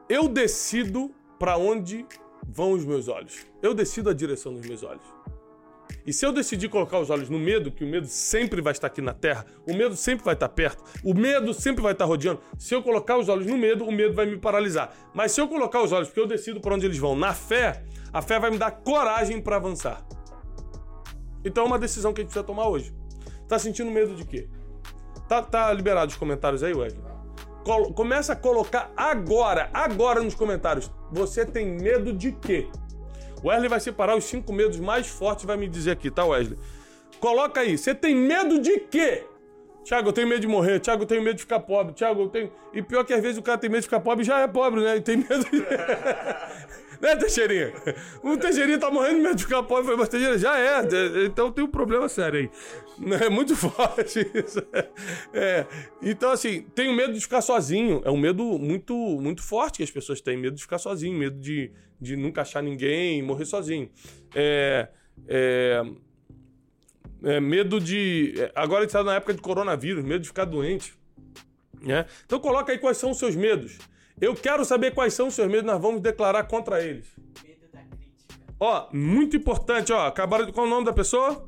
Eu 0.09 0.29
decido 0.29 1.11
para 1.39 1.57
onde 1.57 2.07
vão 2.49 2.73
os 2.73 2.85
meus 2.85 3.09
olhos. 3.09 3.47
Eu 3.63 3.75
decido 3.75 4.11
a 4.11 4.15
direção 4.15 4.55
dos 4.55 4.67
meus 4.67 4.83
olhos. 4.83 5.16
E 6.07 6.13
se 6.13 6.25
eu 6.25 6.33
decidir 6.33 6.69
colocar 6.69 7.01
os 7.01 7.11
olhos 7.11 7.29
no 7.29 7.39
medo, 7.39 7.73
que 7.73 7.85
o 7.85 7.87
medo 7.87 8.07
sempre 8.07 8.63
vai 8.63 8.71
estar 8.71 8.87
aqui 8.87 9.03
na 9.03 9.13
terra, 9.13 9.45
o 9.67 9.75
medo 9.75 9.97
sempre 9.97 10.25
vai 10.25 10.35
estar 10.35 10.49
perto, 10.49 10.85
o 11.03 11.13
medo 11.13 11.53
sempre 11.53 11.83
vai 11.83 11.93
estar 11.93 12.05
rodeando. 12.05 12.41
Se 12.57 12.75
eu 12.75 12.83
colocar 12.83 13.19
os 13.19 13.29
olhos 13.29 13.47
no 13.47 13.59
medo, 13.59 13.85
o 13.85 13.91
medo 13.91 14.15
vai 14.15 14.25
me 14.25 14.39
paralisar. 14.39 14.95
Mas 15.13 15.33
se 15.33 15.41
eu 15.41 15.49
colocar 15.49 15.83
os 15.83 15.91
olhos, 15.91 16.07
porque 16.07 16.21
eu 16.21 16.27
decido 16.27 16.61
para 16.61 16.75
onde 16.75 16.87
eles 16.87 16.99
vão, 16.99 17.17
na 17.17 17.35
fé, 17.35 17.83
a 18.13 18.23
fé 18.23 18.39
vai 18.39 18.51
me 18.51 18.59
dar 18.59 18.71
coragem 18.71 19.41
para 19.41 19.57
avançar. 19.57 20.07
Então 21.45 21.65
é 21.65 21.67
uma 21.67 21.79
decisão 21.79 22.13
que 22.13 22.21
a 22.21 22.23
gente 22.23 22.31
precisa 22.31 22.47
tomar 22.47 22.69
hoje. 22.69 22.95
Tá 23.49 23.59
sentindo 23.59 23.91
medo 23.91 24.15
de 24.15 24.25
quê? 24.25 24.49
Tá, 25.29 25.43
tá 25.43 25.73
liberado 25.73 26.13
os 26.13 26.17
comentários 26.17 26.63
aí, 26.63 26.73
Wesley? 26.73 27.03
Começa 27.97 28.33
a 28.33 28.37
colocar 28.37 28.93
agora, 28.97 29.71
agora 29.75 30.23
nos 30.23 30.37
comentários. 30.37 30.89
Você 31.11 31.45
tem 31.45 31.67
medo 31.67 32.13
de 32.13 32.31
quê? 32.31 32.69
Wesley 33.47 33.69
vai 33.69 33.79
separar 33.79 34.17
os 34.17 34.25
cinco 34.25 34.53
medos 34.53 34.81
mais 34.81 35.07
fortes 35.07 35.45
e 35.45 35.47
vai 35.47 35.57
me 35.57 35.69
dizer 35.69 35.93
aqui, 35.93 36.11
tá, 36.11 36.25
Wesley? 36.25 36.59
Coloca 37.21 37.61
aí, 37.61 37.79
você 37.79 37.95
tem 37.95 38.15
medo 38.15 38.59
de 38.59 38.81
quê? 38.81 39.25
Tiago, 39.85 40.09
eu 40.09 40.13
tenho 40.13 40.27
medo 40.27 40.41
de 40.41 40.49
morrer. 40.49 40.81
Tiago, 40.81 41.05
eu 41.05 41.07
tenho 41.07 41.23
medo 41.23 41.37
de 41.37 41.43
ficar 41.43 41.61
pobre. 41.61 41.95
Tiago, 41.95 42.23
eu 42.23 42.29
tenho. 42.29 42.53
E 42.75 42.83
pior 42.83 43.05
que 43.05 43.15
às 43.15 43.23
vezes 43.23 43.39
o 43.39 43.43
cara 43.43 43.57
tem 43.57 43.71
medo 43.71 43.83
de 43.83 43.87
ficar 43.87 44.01
pobre 44.01 44.25
já 44.25 44.41
é 44.41 44.49
pobre, 44.49 44.81
né? 44.81 44.97
E 44.97 45.01
tem 45.01 45.17
medo 45.17 45.45
de. 45.45 45.65
né, 47.07 47.17
Teixeirinha? 47.17 47.73
O 48.23 48.37
Teixeirinha 48.37 48.79
tá 48.79 48.91
morrendo 48.91 49.17
de 49.17 49.23
medo 49.23 49.35
de 49.37 49.45
ficar 49.45 49.63
pobre. 49.63 49.97
Mas 49.97 50.09
Teixeirinha 50.09 50.39
já 50.39 50.59
é. 50.59 50.81
Então 51.25 51.51
tem 51.53 51.65
um 51.65 51.69
problema 51.69 52.09
sério 52.09 52.41
aí. 52.41 52.51
É 53.23 53.29
muito 53.29 53.55
forte 53.57 54.21
isso. 54.35 54.63
É. 55.33 55.67
Então, 56.03 56.31
assim, 56.31 56.63
tenho 56.75 56.95
medo 56.95 57.13
de 57.13 57.21
ficar 57.21 57.43
sozinho. 57.43 58.01
É 58.05 58.11
um 58.11 58.17
medo 58.17 58.59
muito, 58.59 58.95
muito 58.95 59.43
forte 59.43 59.79
que 59.79 59.83
as 59.83 59.91
pessoas 59.91 60.21
têm. 60.21 60.37
Medo 60.37 60.57
de 60.57 60.63
ficar 60.63 60.79
sozinho, 60.79 61.17
medo 61.17 61.39
de, 61.39 61.71
de 62.01 62.17
nunca 62.17 62.41
achar 62.41 62.63
ninguém, 62.63 63.23
morrer 63.23 63.45
sozinho. 63.45 63.91
É. 64.35 64.89
É 65.29 65.83
é, 67.23 67.41
medo 67.41 67.81
de. 67.81 68.35
É, 68.37 68.53
agora 68.55 68.81
a 68.81 68.83
gente 68.83 68.91
está 68.91 69.03
na 69.03 69.15
época 69.17 69.35
de 69.35 69.41
coronavírus, 69.41 70.05
medo 70.05 70.21
de 70.21 70.29
ficar 70.29 70.45
doente. 70.45 70.95
Né? 71.81 72.07
Então 72.25 72.39
coloca 72.39 72.73
aí 72.73 72.79
quais 72.79 72.97
são 72.97 73.11
os 73.11 73.19
seus 73.19 73.35
medos. 73.35 73.79
Eu 74.21 74.35
quero 74.35 74.65
saber 74.65 74.95
quais 74.95 75.13
são 75.13 75.29
os 75.29 75.35
seus 75.35 75.49
medos, 75.49 75.65
nós 75.65 75.81
vamos 75.81 76.01
declarar 76.01 76.45
contra 76.45 76.83
eles. 76.83 77.07
Medo 77.45 77.67
da 77.71 77.81
crítica. 77.81 78.41
Ó, 78.59 78.89
muito 78.93 79.37
importante, 79.37 79.93
ó. 79.93 80.07
Acabaram 80.07 80.47
de. 80.47 80.53
Qual 80.53 80.65
é 80.65 80.69
o 80.69 80.71
nome 80.71 80.87
da 80.87 80.93
pessoa? 80.93 81.47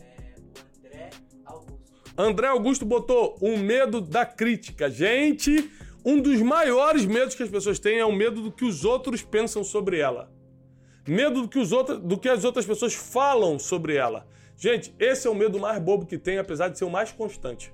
É, 0.00 0.32
o 0.40 0.86
André 0.86 1.10
Augusto. 1.44 2.12
André 2.16 2.46
Augusto 2.46 2.84
botou 2.86 3.36
o 3.42 3.58
medo 3.58 4.00
da 4.00 4.24
crítica. 4.24 4.88
Gente, 4.88 5.70
um 6.02 6.18
dos 6.18 6.40
maiores 6.40 7.04
medos 7.04 7.34
que 7.34 7.42
as 7.42 7.50
pessoas 7.50 7.78
têm 7.78 7.98
é 7.98 8.04
o 8.06 8.12
medo 8.12 8.40
do 8.40 8.50
que 8.50 8.64
os 8.64 8.86
outros 8.86 9.22
pensam 9.22 9.62
sobre 9.62 9.98
ela. 9.98 10.32
Medo 11.06 11.42
do 11.42 11.48
que, 11.48 11.58
os 11.58 11.72
outros, 11.72 11.98
do 11.98 12.16
que 12.16 12.28
as 12.28 12.42
outras 12.42 12.64
pessoas 12.64 12.94
falam 12.94 13.58
sobre 13.58 13.96
ela. 13.96 14.26
Gente, 14.56 14.94
esse 14.98 15.26
é 15.26 15.30
o 15.30 15.34
medo 15.34 15.58
mais 15.58 15.82
bobo 15.82 16.06
que 16.06 16.16
tem, 16.16 16.38
apesar 16.38 16.68
de 16.68 16.78
ser 16.78 16.84
o 16.84 16.90
mais 16.90 17.12
constante. 17.12 17.72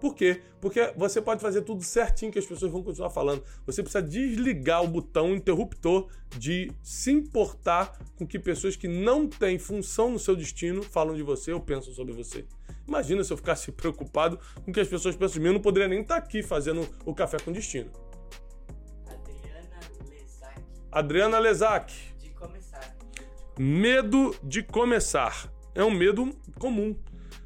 Por 0.00 0.14
quê? 0.14 0.42
Porque 0.60 0.92
você 0.96 1.20
pode 1.20 1.40
fazer 1.40 1.62
tudo 1.62 1.82
certinho 1.82 2.30
que 2.30 2.38
as 2.38 2.46
pessoas 2.46 2.70
vão 2.70 2.82
continuar 2.82 3.10
falando. 3.10 3.42
Você 3.66 3.82
precisa 3.82 4.02
desligar 4.02 4.82
o 4.84 4.88
botão 4.88 5.34
interruptor 5.34 6.08
de 6.36 6.70
se 6.82 7.10
importar 7.10 7.98
com 8.16 8.26
que 8.26 8.38
pessoas 8.38 8.76
que 8.76 8.86
não 8.86 9.26
têm 9.26 9.58
função 9.58 10.10
no 10.10 10.18
seu 10.18 10.36
destino 10.36 10.82
falam 10.82 11.14
de 11.14 11.22
você 11.22 11.52
ou 11.52 11.60
pensam 11.60 11.92
sobre 11.92 12.12
você. 12.12 12.44
Imagina 12.86 13.22
se 13.24 13.32
eu 13.32 13.36
ficasse 13.36 13.70
preocupado 13.72 14.38
com 14.64 14.70
o 14.70 14.74
que 14.74 14.80
as 14.80 14.88
pessoas 14.88 15.16
pensam 15.16 15.34
de 15.34 15.40
mim, 15.40 15.46
eu 15.48 15.54
não 15.54 15.60
poderia 15.60 15.88
nem 15.88 16.00
estar 16.00 16.16
aqui 16.16 16.42
fazendo 16.42 16.88
o 17.04 17.14
café 17.14 17.38
com 17.38 17.50
destino. 17.52 17.90
Adriana 19.06 19.78
Lezac. 20.08 20.62
Adriana 20.90 21.38
Lezac, 21.38 21.94
De 22.20 22.30
começar. 22.30 22.96
medo 23.58 24.34
de 24.42 24.62
começar. 24.62 25.52
É 25.74 25.84
um 25.84 25.90
medo 25.90 26.30
comum, 26.58 26.96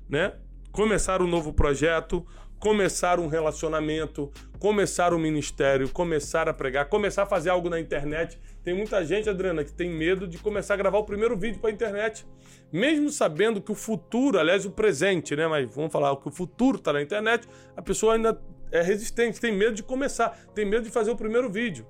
né? 0.08 0.34
Começar 0.70 1.20
um 1.20 1.26
novo 1.26 1.52
projeto, 1.52 2.26
começar 2.62 3.18
um 3.18 3.26
relacionamento, 3.26 4.30
começar 4.60 5.12
um 5.12 5.18
ministério, 5.18 5.88
começar 5.88 6.48
a 6.48 6.54
pregar, 6.54 6.88
começar 6.88 7.24
a 7.24 7.26
fazer 7.26 7.50
algo 7.50 7.68
na 7.68 7.80
internet. 7.80 8.38
Tem 8.62 8.72
muita 8.72 9.04
gente, 9.04 9.28
Adriana, 9.28 9.64
que 9.64 9.72
tem 9.72 9.90
medo 9.90 10.28
de 10.28 10.38
começar 10.38 10.74
a 10.74 10.76
gravar 10.76 10.98
o 10.98 11.04
primeiro 11.04 11.36
vídeo 11.36 11.60
para 11.60 11.70
a 11.70 11.72
internet. 11.72 12.24
Mesmo 12.72 13.10
sabendo 13.10 13.60
que 13.60 13.72
o 13.72 13.74
futuro, 13.74 14.38
aliás, 14.38 14.64
o 14.64 14.70
presente, 14.70 15.34
né? 15.34 15.48
Mas 15.48 15.74
vamos 15.74 15.90
falar 15.90 16.14
que 16.14 16.28
o 16.28 16.30
futuro 16.30 16.78
está 16.78 16.92
na 16.92 17.02
internet, 17.02 17.48
a 17.76 17.82
pessoa 17.82 18.14
ainda 18.14 18.40
é 18.70 18.80
resistente, 18.80 19.40
tem 19.40 19.50
medo 19.50 19.74
de 19.74 19.82
começar, 19.82 20.30
tem 20.54 20.64
medo 20.64 20.84
de 20.84 20.90
fazer 20.90 21.10
o 21.10 21.16
primeiro 21.16 21.50
vídeo. 21.50 21.84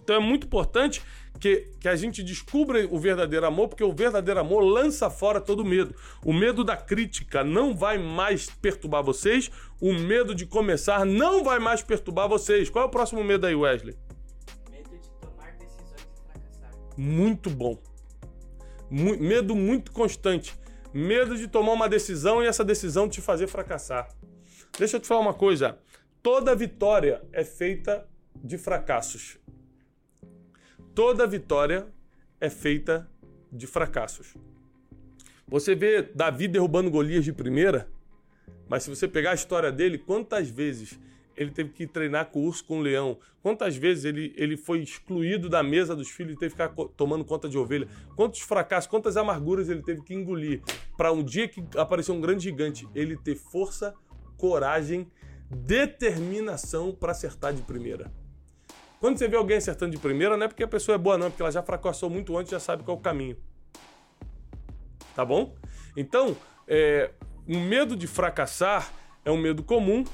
Então 0.00 0.14
é 0.14 0.20
muito 0.20 0.46
importante 0.46 1.02
que, 1.44 1.68
que 1.78 1.88
a 1.88 1.94
gente 1.94 2.22
descubra 2.22 2.88
o 2.90 2.98
verdadeiro 2.98 3.44
amor, 3.44 3.68
porque 3.68 3.84
o 3.84 3.92
verdadeiro 3.92 4.40
amor 4.40 4.60
lança 4.62 5.10
fora 5.10 5.42
todo 5.42 5.62
medo. 5.62 5.94
O 6.24 6.32
medo 6.32 6.64
da 6.64 6.74
crítica 6.74 7.44
não 7.44 7.76
vai 7.76 7.98
mais 7.98 8.46
perturbar 8.48 9.02
vocês, 9.02 9.50
o 9.78 9.92
medo 9.92 10.34
de 10.34 10.46
começar 10.46 11.04
não 11.04 11.44
vai 11.44 11.58
mais 11.58 11.82
perturbar 11.82 12.30
vocês. 12.30 12.70
Qual 12.70 12.86
é 12.86 12.88
o 12.88 12.90
próximo 12.90 13.22
medo 13.22 13.46
aí, 13.46 13.54
Wesley? 13.54 13.94
Medo 14.70 14.88
de 14.98 15.10
tomar 15.20 15.52
decisões 15.58 16.00
e 16.00 16.32
fracassar. 16.32 16.70
Muito 16.96 17.50
bom. 17.50 17.78
Mu- 18.90 19.18
medo 19.18 19.54
muito 19.54 19.92
constante. 19.92 20.54
Medo 20.94 21.36
de 21.36 21.46
tomar 21.46 21.72
uma 21.72 21.90
decisão 21.90 22.42
e 22.42 22.46
essa 22.46 22.64
decisão 22.64 23.06
te 23.06 23.20
fazer 23.20 23.48
fracassar. 23.48 24.08
Deixa 24.78 24.96
eu 24.96 25.00
te 25.00 25.06
falar 25.06 25.20
uma 25.20 25.34
coisa. 25.34 25.78
Toda 26.22 26.56
vitória 26.56 27.22
é 27.34 27.44
feita 27.44 28.08
de 28.34 28.56
fracassos. 28.56 29.36
Toda 30.94 31.26
vitória 31.26 31.88
é 32.40 32.48
feita 32.48 33.10
de 33.50 33.66
fracassos. 33.66 34.36
Você 35.48 35.74
vê 35.74 36.02
Davi 36.02 36.46
derrubando 36.46 36.88
Golias 36.88 37.24
de 37.24 37.32
primeira, 37.32 37.88
mas 38.68 38.84
se 38.84 38.90
você 38.90 39.08
pegar 39.08 39.32
a 39.32 39.34
história 39.34 39.72
dele, 39.72 39.98
quantas 39.98 40.48
vezes 40.48 40.96
ele 41.36 41.50
teve 41.50 41.70
que 41.70 41.84
treinar 41.84 42.26
com 42.26 42.38
o 42.38 42.46
urso 42.46 42.64
com 42.64 42.78
o 42.78 42.80
leão? 42.80 43.18
Quantas 43.42 43.76
vezes 43.76 44.04
ele, 44.04 44.32
ele 44.36 44.56
foi 44.56 44.82
excluído 44.82 45.48
da 45.48 45.64
mesa 45.64 45.96
dos 45.96 46.08
filhos 46.08 46.34
e 46.34 46.38
teve 46.38 46.54
que 46.54 46.62
ficar 46.62 46.72
tomando 46.96 47.24
conta 47.24 47.48
de 47.48 47.58
ovelha? 47.58 47.88
Quantos 48.14 48.40
fracassos, 48.42 48.88
quantas 48.88 49.16
amarguras 49.16 49.68
ele 49.68 49.82
teve 49.82 50.00
que 50.00 50.14
engolir 50.14 50.62
para 50.96 51.10
um 51.10 51.24
dia 51.24 51.48
que 51.48 51.64
apareceu 51.76 52.14
um 52.14 52.20
grande 52.20 52.44
gigante, 52.44 52.88
ele 52.94 53.16
ter 53.16 53.34
força, 53.34 53.92
coragem, 54.36 55.10
determinação 55.50 56.94
para 56.94 57.10
acertar 57.10 57.52
de 57.52 57.62
primeira? 57.62 58.12
Quando 59.04 59.18
você 59.18 59.28
vê 59.28 59.36
alguém 59.36 59.58
acertando 59.58 59.92
de 59.92 59.98
primeira, 59.98 60.34
não 60.34 60.46
é 60.46 60.48
porque 60.48 60.62
a 60.62 60.66
pessoa 60.66 60.94
é 60.94 60.98
boa, 60.98 61.18
não, 61.18 61.26
é 61.26 61.28
porque 61.28 61.42
ela 61.42 61.52
já 61.52 61.62
fracassou 61.62 62.08
muito 62.08 62.34
antes 62.38 62.50
já 62.50 62.58
sabe 62.58 62.82
qual 62.82 62.96
é 62.96 63.00
o 63.00 63.02
caminho. 63.02 63.36
Tá 65.14 65.22
bom? 65.26 65.54
Então, 65.94 66.34
é, 66.66 67.10
o 67.46 67.58
medo 67.58 67.98
de 67.98 68.06
fracassar 68.06 68.90
é 69.22 69.30
um 69.30 69.36
medo 69.36 69.62
comum, 69.62 70.04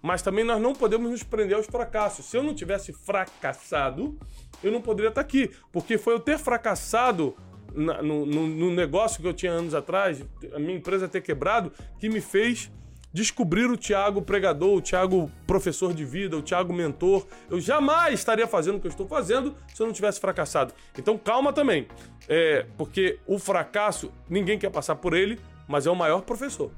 mas 0.00 0.22
também 0.22 0.44
nós 0.44 0.62
não 0.62 0.76
podemos 0.76 1.10
nos 1.10 1.24
prender 1.24 1.56
aos 1.56 1.66
fracassos. 1.66 2.26
Se 2.26 2.36
eu 2.36 2.42
não 2.44 2.54
tivesse 2.54 2.92
fracassado, 2.92 4.16
eu 4.62 4.70
não 4.70 4.80
poderia 4.80 5.08
estar 5.08 5.22
aqui, 5.22 5.50
porque 5.72 5.98
foi 5.98 6.14
eu 6.14 6.20
ter 6.20 6.38
fracassado 6.38 7.34
na- 7.74 8.00
no, 8.00 8.24
no- 8.24 8.46
no 8.46 8.70
negócio 8.72 9.20
que 9.20 9.26
eu 9.26 9.34
tinha 9.34 9.50
anos 9.50 9.74
atrás, 9.74 10.24
a 10.54 10.58
minha 10.60 10.76
empresa 10.76 11.08
ter 11.08 11.20
quebrado, 11.20 11.72
que 11.98 12.08
me 12.08 12.20
fez 12.20 12.70
descobrir 13.16 13.64
o 13.70 13.78
Tiago 13.78 14.20
pregador, 14.20 14.76
o 14.76 14.80
Tiago 14.82 15.32
professor 15.46 15.94
de 15.94 16.04
vida, 16.04 16.36
o 16.36 16.42
Tiago 16.42 16.70
mentor. 16.70 17.26
Eu 17.48 17.58
jamais 17.58 18.12
estaria 18.12 18.46
fazendo 18.46 18.76
o 18.76 18.80
que 18.80 18.86
eu 18.86 18.90
estou 18.90 19.08
fazendo 19.08 19.54
se 19.74 19.80
eu 19.80 19.86
não 19.86 19.94
tivesse 19.94 20.20
fracassado. 20.20 20.74
Então 20.98 21.16
calma 21.16 21.50
também, 21.50 21.88
é, 22.28 22.66
porque 22.76 23.18
o 23.26 23.38
fracasso 23.38 24.12
ninguém 24.28 24.58
quer 24.58 24.70
passar 24.70 24.96
por 24.96 25.14
ele, 25.14 25.40
mas 25.66 25.86
é 25.86 25.90
o 25.90 25.96
maior 25.96 26.20
professor. 26.20 26.70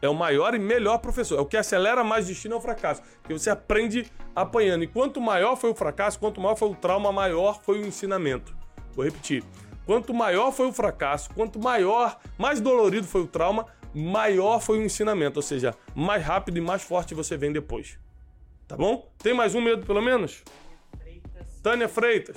É 0.00 0.08
o 0.08 0.14
maior 0.14 0.54
e 0.54 0.58
melhor 0.58 0.96
professor. 0.98 1.36
É 1.36 1.40
o 1.42 1.44
que 1.44 1.58
acelera 1.58 2.02
mais 2.02 2.26
destino 2.26 2.54
ao 2.54 2.60
fracasso. 2.60 3.02
Porque 3.20 3.34
você 3.34 3.50
aprende 3.50 4.06
apanhando. 4.34 4.84
E 4.84 4.86
quanto 4.86 5.20
maior 5.20 5.56
foi 5.56 5.70
o 5.70 5.74
fracasso, 5.74 6.18
quanto 6.18 6.40
maior 6.40 6.54
foi 6.54 6.68
o 6.68 6.74
trauma, 6.74 7.10
maior 7.12 7.60
foi 7.62 7.82
o 7.82 7.86
ensinamento. 7.86 8.56
Vou 8.94 9.04
repetir. 9.04 9.42
Quanto 9.88 10.12
maior 10.12 10.52
foi 10.52 10.66
o 10.66 10.72
fracasso, 10.72 11.30
quanto 11.34 11.58
maior, 11.58 12.20
mais 12.36 12.60
dolorido 12.60 13.06
foi 13.06 13.22
o 13.22 13.26
trauma, 13.26 13.64
maior 13.94 14.60
foi 14.60 14.80
o 14.80 14.82
ensinamento. 14.82 15.38
Ou 15.38 15.42
seja, 15.42 15.74
mais 15.94 16.22
rápido 16.22 16.58
e 16.58 16.60
mais 16.60 16.82
forte 16.82 17.14
você 17.14 17.38
vem 17.38 17.50
depois. 17.50 17.98
Tá 18.66 18.76
bom? 18.76 19.10
Tem 19.16 19.32
mais 19.32 19.54
um 19.54 19.62
medo, 19.62 19.86
pelo 19.86 20.02
menos? 20.02 20.44
Freitas. 20.98 21.60
Tânia 21.62 21.88
Freitas. 21.88 22.36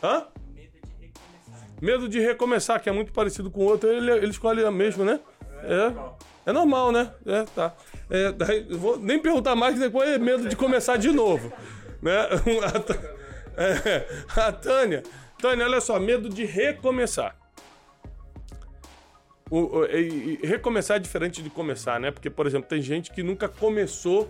Hã? 0.00 0.28
Medo 0.54 0.70
de 0.70 1.00
recomeçar. 1.00 1.68
Medo 1.82 2.08
de 2.08 2.20
recomeçar, 2.20 2.80
que 2.80 2.88
é 2.88 2.92
muito 2.92 3.12
parecido 3.12 3.50
com 3.50 3.58
o 3.58 3.64
outro. 3.64 3.90
Ele, 3.90 4.12
ele 4.12 4.30
escolhe 4.30 4.64
a 4.64 4.70
mesma, 4.70 5.04
né? 5.04 5.20
É. 5.64 6.50
É 6.50 6.52
normal, 6.52 6.92
né? 6.92 7.12
É, 7.26 7.42
tá. 7.56 7.74
É, 8.08 8.30
vou 8.76 8.96
nem 9.00 9.18
perguntar 9.18 9.56
mais, 9.56 9.74
que 9.74 9.80
depois 9.80 10.08
é 10.08 10.16
medo 10.16 10.48
de 10.48 10.54
começar 10.54 10.96
de 10.96 11.10
novo. 11.10 11.52
Né? 12.00 12.12
A, 13.58 13.60
é, 13.60 14.08
a 14.36 14.52
Tânia. 14.52 15.02
Tânia, 15.40 15.64
olha 15.64 15.80
só, 15.80 15.98
medo 16.00 16.28
de 16.28 16.44
recomeçar. 16.44 17.36
O- 19.50 19.78
o- 19.78 19.84
e- 19.86 20.40
e 20.42 20.46
recomeçar 20.46 20.96
é 20.96 21.00
diferente 21.00 21.42
de 21.42 21.48
começar, 21.48 21.98
né? 21.98 22.10
Porque, 22.10 22.28
por 22.28 22.46
exemplo, 22.46 22.68
tem 22.68 22.82
gente 22.82 23.10
que 23.12 23.22
nunca 23.22 23.48
começou 23.48 24.28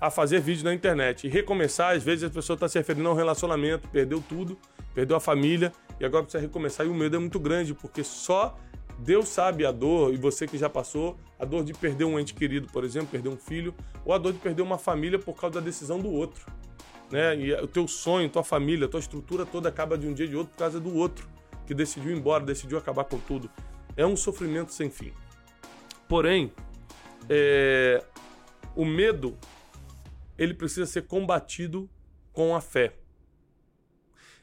a 0.00 0.10
fazer 0.10 0.40
vídeo 0.40 0.64
na 0.64 0.72
internet. 0.72 1.26
E 1.26 1.30
recomeçar, 1.30 1.96
às 1.96 2.02
vezes, 2.02 2.24
a 2.24 2.30
pessoa 2.30 2.54
está 2.54 2.68
se 2.68 2.78
referindo 2.78 3.08
a 3.08 3.12
um 3.12 3.16
relacionamento, 3.16 3.88
perdeu 3.88 4.22
tudo, 4.26 4.56
perdeu 4.94 5.16
a 5.16 5.20
família, 5.20 5.72
e 5.98 6.04
agora 6.04 6.22
precisa 6.22 6.40
recomeçar. 6.40 6.86
E 6.86 6.88
o 6.88 6.94
medo 6.94 7.16
é 7.16 7.18
muito 7.18 7.40
grande, 7.40 7.74
porque 7.74 8.04
só 8.04 8.56
Deus 8.98 9.28
sabe 9.28 9.66
a 9.66 9.72
dor, 9.72 10.12
e 10.14 10.16
você 10.16 10.46
que 10.46 10.56
já 10.56 10.68
passou, 10.70 11.18
a 11.38 11.44
dor 11.44 11.64
de 11.64 11.72
perder 11.72 12.04
um 12.04 12.18
ente 12.20 12.34
querido, 12.34 12.68
por 12.70 12.84
exemplo, 12.84 13.08
perder 13.08 13.30
um 13.30 13.36
filho, 13.36 13.74
ou 14.04 14.12
a 14.12 14.18
dor 14.18 14.32
de 14.32 14.38
perder 14.38 14.62
uma 14.62 14.78
família 14.78 15.18
por 15.18 15.34
causa 15.34 15.54
da 15.54 15.60
decisão 15.60 15.98
do 15.98 16.10
outro. 16.10 16.46
Né? 17.10 17.36
E 17.36 17.52
o 17.54 17.66
teu 17.66 17.88
sonho, 17.88 18.28
tua 18.28 18.44
família, 18.44 18.86
tua 18.88 19.00
estrutura 19.00 19.44
toda 19.44 19.68
acaba 19.68 19.98
de 19.98 20.06
um 20.06 20.14
dia 20.14 20.28
de 20.28 20.36
outro 20.36 20.52
por 20.52 20.58
causa 20.58 20.78
do 20.78 20.94
outro, 20.94 21.28
que 21.66 21.74
decidiu 21.74 22.12
ir 22.12 22.16
embora, 22.16 22.44
decidiu 22.44 22.78
acabar 22.78 23.04
com 23.04 23.18
tudo. 23.18 23.50
É 23.96 24.06
um 24.06 24.16
sofrimento 24.16 24.72
sem 24.72 24.90
fim. 24.90 25.12
Porém, 26.08 26.52
é, 27.28 28.04
o 28.74 28.84
medo 28.84 29.36
ele 30.38 30.54
precisa 30.54 30.86
ser 30.86 31.02
combatido 31.02 31.88
com 32.32 32.54
a 32.54 32.60
fé. 32.60 32.94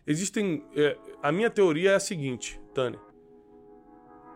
Existem. 0.06 0.64
é, 0.76 0.98
a 1.22 1.32
minha 1.32 1.50
teoria 1.50 1.92
é 1.92 1.96
a 1.96 2.00
seguinte, 2.00 2.62
Tânia. 2.74 3.00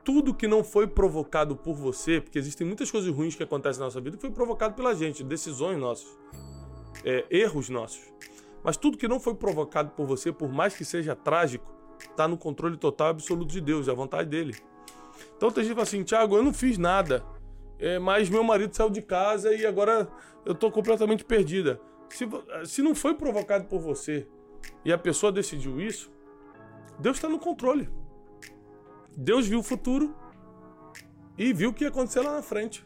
Tudo 0.03 0.33
que 0.33 0.47
não 0.47 0.63
foi 0.63 0.87
provocado 0.87 1.55
por 1.55 1.75
você, 1.75 2.19
porque 2.19 2.39
existem 2.39 2.65
muitas 2.65 2.89
coisas 2.89 3.13
ruins 3.13 3.35
que 3.35 3.43
acontecem 3.43 3.79
na 3.79 3.85
nossa 3.85 4.01
vida 4.01 4.17
que 4.17 4.21
foi 4.21 4.31
provocado 4.31 4.73
pela 4.73 4.95
gente, 4.95 5.23
decisões 5.23 5.77
nossas, 5.77 6.07
é, 7.05 7.23
erros 7.29 7.69
nossos. 7.69 8.01
Mas 8.63 8.77
tudo 8.77 8.97
que 8.97 9.07
não 9.07 9.19
foi 9.19 9.33
provocado 9.35 9.91
por 9.91 10.05
você, 10.05 10.31
por 10.31 10.51
mais 10.51 10.75
que 10.75 10.85
seja 10.85 11.15
trágico, 11.15 11.73
está 11.99 12.27
no 12.27 12.37
controle 12.37 12.77
total 12.77 13.07
e 13.07 13.11
absoluto 13.11 13.51
de 13.51 13.61
Deus, 13.61 13.87
é 13.87 13.91
a 13.91 13.95
vontade 13.95 14.29
dele. 14.29 14.55
Então 15.37 15.51
tem 15.51 15.63
gente 15.63 15.73
fala 15.73 15.83
assim, 15.83 16.03
Thiago, 16.03 16.35
eu 16.35 16.43
não 16.43 16.53
fiz 16.53 16.77
nada, 16.77 17.23
é, 17.79 17.97
mas 17.99 18.29
meu 18.29 18.43
marido 18.43 18.75
saiu 18.75 18.89
de 18.89 19.01
casa 19.01 19.53
e 19.53 19.65
agora 19.65 20.07
eu 20.45 20.53
tô 20.53 20.71
completamente 20.71 21.23
perdida. 21.23 21.79
Se, 22.09 22.25
vo- 22.25 22.43
se 22.65 22.81
não 22.81 22.93
foi 22.93 23.15
provocado 23.15 23.65
por 23.65 23.79
você 23.79 24.27
e 24.85 24.91
a 24.91 24.97
pessoa 24.97 25.31
decidiu 25.31 25.79
isso, 25.79 26.11
Deus 26.99 27.17
está 27.17 27.27
no 27.29 27.39
controle. 27.39 27.89
Deus 29.15 29.47
viu 29.47 29.59
o 29.59 29.63
futuro 29.63 30.15
e 31.37 31.53
viu 31.53 31.69
o 31.69 31.73
que 31.73 31.83
ia 31.83 31.89
acontecer 31.89 32.21
lá 32.21 32.33
na 32.33 32.41
frente. 32.41 32.85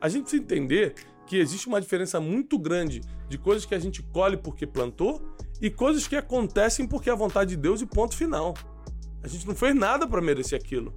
A 0.00 0.08
gente 0.08 0.22
precisa 0.22 0.42
entender 0.42 0.94
que 1.26 1.38
existe 1.38 1.66
uma 1.66 1.80
diferença 1.80 2.20
muito 2.20 2.58
grande 2.58 3.00
de 3.34 3.38
coisas 3.38 3.66
que 3.66 3.74
a 3.74 3.78
gente 3.80 4.00
colhe 4.00 4.36
porque 4.36 4.64
plantou 4.64 5.20
e 5.60 5.68
coisas 5.68 6.06
que 6.06 6.14
acontecem 6.14 6.86
porque 6.86 7.10
é 7.10 7.12
a 7.12 7.16
vontade 7.16 7.50
de 7.50 7.56
Deus 7.56 7.80
e 7.80 7.86
ponto 7.86 8.16
final. 8.16 8.54
A 9.24 9.26
gente 9.26 9.44
não 9.48 9.56
fez 9.56 9.74
nada 9.74 10.06
para 10.06 10.22
merecer 10.22 10.56
aquilo. 10.56 10.94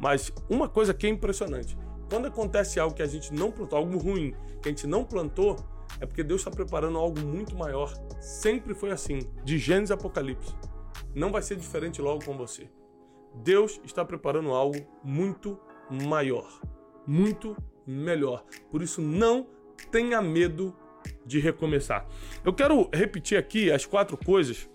Mas 0.00 0.32
uma 0.48 0.66
coisa 0.66 0.94
que 0.94 1.06
é 1.06 1.10
impressionante: 1.10 1.76
quando 2.08 2.26
acontece 2.26 2.80
algo 2.80 2.96
que 2.96 3.02
a 3.02 3.06
gente 3.06 3.34
não 3.34 3.52
plantou, 3.52 3.78
algo 3.78 3.98
ruim, 3.98 4.34
que 4.62 4.68
a 4.68 4.72
gente 4.72 4.86
não 4.86 5.04
plantou, 5.04 5.56
é 6.00 6.06
porque 6.06 6.22
Deus 6.22 6.40
está 6.40 6.50
preparando 6.50 6.96
algo 6.96 7.20
muito 7.20 7.54
maior. 7.54 7.92
Sempre 8.18 8.74
foi 8.74 8.90
assim, 8.90 9.18
de 9.44 9.58
Gênesis 9.58 9.90
a 9.90 9.94
Apocalipse. 9.94 10.54
Não 11.14 11.30
vai 11.30 11.42
ser 11.42 11.56
diferente 11.56 12.00
logo 12.00 12.24
com 12.24 12.34
você. 12.34 12.66
Deus 13.34 13.78
está 13.84 14.02
preparando 14.06 14.52
algo 14.52 14.78
muito 15.02 15.60
maior, 15.90 16.48
muito 17.06 17.54
melhor. 17.86 18.42
Por 18.70 18.80
isso, 18.80 19.02
não 19.02 19.46
tenha 19.90 20.22
medo 20.22 20.74
de 21.24 21.38
recomeçar. 21.38 22.06
Eu 22.44 22.52
quero 22.52 22.88
repetir 22.92 23.38
aqui 23.38 23.70
as 23.70 23.86
quatro 23.86 24.16
coisas. 24.16 24.68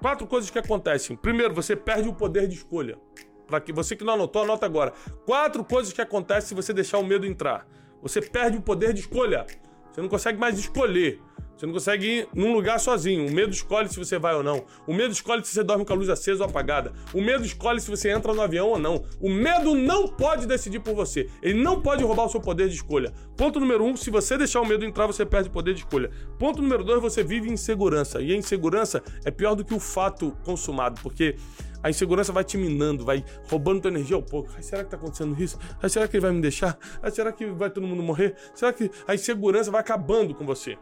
Quatro 0.00 0.26
coisas 0.26 0.50
que 0.50 0.58
acontecem. 0.58 1.16
Primeiro, 1.16 1.54
você 1.54 1.74
perde 1.74 2.08
o 2.08 2.14
poder 2.14 2.46
de 2.46 2.54
escolha. 2.54 2.98
Para 3.46 3.60
que 3.60 3.72
você 3.72 3.96
que 3.96 4.04
não 4.04 4.14
anotou, 4.14 4.42
anota 4.42 4.66
agora. 4.66 4.92
Quatro 5.24 5.64
coisas 5.64 5.92
que 5.92 6.00
acontecem 6.00 6.48
se 6.48 6.54
você 6.54 6.72
deixar 6.72 6.98
o 6.98 7.04
medo 7.04 7.26
entrar. 7.26 7.66
Você 8.02 8.20
perde 8.20 8.58
o 8.58 8.62
poder 8.62 8.92
de 8.92 9.00
escolha. 9.00 9.46
Você 9.90 10.00
não 10.00 10.08
consegue 10.08 10.38
mais 10.38 10.58
escolher. 10.58 11.20
Você 11.58 11.66
não 11.66 11.72
consegue 11.72 12.06
ir 12.06 12.28
num 12.32 12.52
lugar 12.52 12.78
sozinho. 12.78 13.26
O 13.26 13.32
medo 13.32 13.52
escolhe 13.52 13.88
se 13.88 13.98
você 13.98 14.16
vai 14.16 14.32
ou 14.32 14.44
não. 14.44 14.64
O 14.86 14.94
medo 14.94 15.10
escolhe 15.10 15.44
se 15.44 15.52
você 15.52 15.64
dorme 15.64 15.84
com 15.84 15.92
a 15.92 15.96
luz 15.96 16.08
acesa 16.08 16.44
ou 16.44 16.48
apagada. 16.48 16.92
O 17.12 17.20
medo 17.20 17.44
escolhe 17.44 17.80
se 17.80 17.90
você 17.90 18.10
entra 18.10 18.32
no 18.32 18.40
avião 18.40 18.68
ou 18.68 18.78
não. 18.78 19.04
O 19.20 19.28
medo 19.28 19.74
não 19.74 20.06
pode 20.06 20.46
decidir 20.46 20.78
por 20.78 20.94
você. 20.94 21.28
Ele 21.42 21.60
não 21.60 21.82
pode 21.82 22.04
roubar 22.04 22.26
o 22.26 22.28
seu 22.28 22.40
poder 22.40 22.68
de 22.68 22.76
escolha. 22.76 23.12
Ponto 23.36 23.58
número 23.58 23.84
um: 23.84 23.96
se 23.96 24.08
você 24.08 24.38
deixar 24.38 24.60
o 24.60 24.64
medo 24.64 24.84
entrar, 24.84 25.08
você 25.08 25.26
perde 25.26 25.48
o 25.48 25.52
poder 25.52 25.74
de 25.74 25.80
escolha. 25.80 26.12
Ponto 26.38 26.62
número 26.62 26.84
dois: 26.84 27.02
você 27.02 27.24
vive 27.24 27.48
em 27.48 27.54
insegurança. 27.54 28.22
E 28.22 28.32
a 28.32 28.36
insegurança 28.36 29.02
é 29.24 29.30
pior 29.32 29.56
do 29.56 29.64
que 29.64 29.74
o 29.74 29.80
fato 29.80 30.36
consumado, 30.44 31.00
porque 31.02 31.34
a 31.82 31.90
insegurança 31.90 32.32
vai 32.32 32.44
te 32.44 32.56
minando, 32.56 33.04
vai 33.04 33.24
roubando 33.50 33.82
tua 33.82 33.90
energia 33.90 34.14
ao 34.14 34.22
pouco. 34.22 34.48
Ai, 34.54 34.62
será 34.62 34.84
que 34.84 34.90
tá 34.90 34.96
acontecendo 34.96 35.40
isso? 35.42 35.58
Ai, 35.82 35.88
será 35.88 36.06
que 36.06 36.16
ele 36.16 36.22
vai 36.22 36.30
me 36.30 36.40
deixar? 36.40 36.78
Ai, 37.02 37.10
será 37.10 37.32
que 37.32 37.46
vai 37.46 37.68
todo 37.68 37.84
mundo 37.84 38.02
morrer? 38.02 38.36
Será 38.54 38.72
que 38.72 38.88
a 39.08 39.14
insegurança 39.16 39.72
vai 39.72 39.80
acabando 39.80 40.36
com 40.36 40.46
você? 40.46 40.78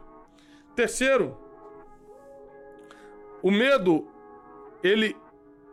Terceiro, 0.77 1.35
o 3.41 3.49
medo, 3.49 4.07
ele 4.83 5.15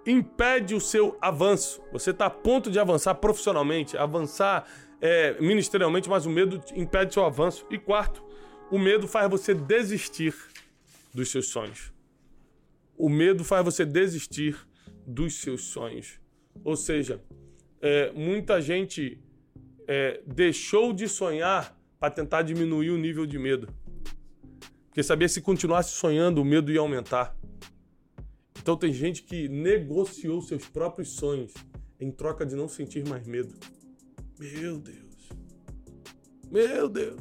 impede 0.07 0.75
o 0.75 0.81
seu 0.81 1.19
avanço. 1.21 1.83
Você 1.93 2.09
está 2.09 2.25
a 2.25 2.31
ponto 2.31 2.71
de 2.71 2.79
avançar 2.79 3.15
profissionalmente, 3.17 3.99
avançar 3.99 4.67
é, 5.03 5.39
ministerialmente, 5.39 6.09
mas 6.09 6.25
o 6.25 6.31
medo 6.31 6.59
impede 6.75 7.13
seu 7.13 7.23
avanço. 7.23 7.67
E 7.71 7.79
quarto, 7.79 8.25
o 8.71 8.79
medo 8.79 9.07
faz 9.07 9.31
você 9.31 9.53
desistir 9.53 10.35
dos 11.13 11.31
seus 11.31 11.49
sonhos. 11.49 11.93
O 12.97 13.11
medo 13.11 13.45
faz 13.45 13.63
você 13.63 13.85
desistir 13.85 14.57
dos 15.07 15.35
seus 15.35 15.65
sonhos. 15.65 16.19
Ou 16.65 16.77
seja, 16.79 17.21
é, 17.83 18.11
muita 18.13 18.59
gente 18.59 19.21
é, 19.87 20.23
deixou 20.27 20.95
de 20.95 21.07
sonhar 21.11 21.79
para 22.01 22.11
tentar 22.11 22.41
diminuir 22.41 22.89
o 22.89 22.97
nível 22.97 23.27
de 23.27 23.39
medo. 23.39 23.69
Porque 24.95 25.03
sabia 25.03 25.29
se 25.29 25.41
continuasse 25.41 25.91
sonhando, 25.91 26.41
o 26.41 26.45
medo 26.45 26.71
ia 26.71 26.79
aumentar. 26.79 27.37
Então 28.57 28.77
tem 28.77 28.93
gente 28.93 29.25
que 29.25 29.49
negociou 29.49 30.41
seus 30.41 30.69
próprios 30.69 31.17
sonhos 31.17 31.53
em 31.99 32.13
troca 32.13 32.47
de 32.47 32.55
não 32.55 32.69
sentir 32.69 33.05
mais 33.09 33.27
medo. 33.27 33.53
Meu 34.39 34.79
Deus. 34.79 35.29
Meu 36.49 36.89
Deus. 36.89 37.21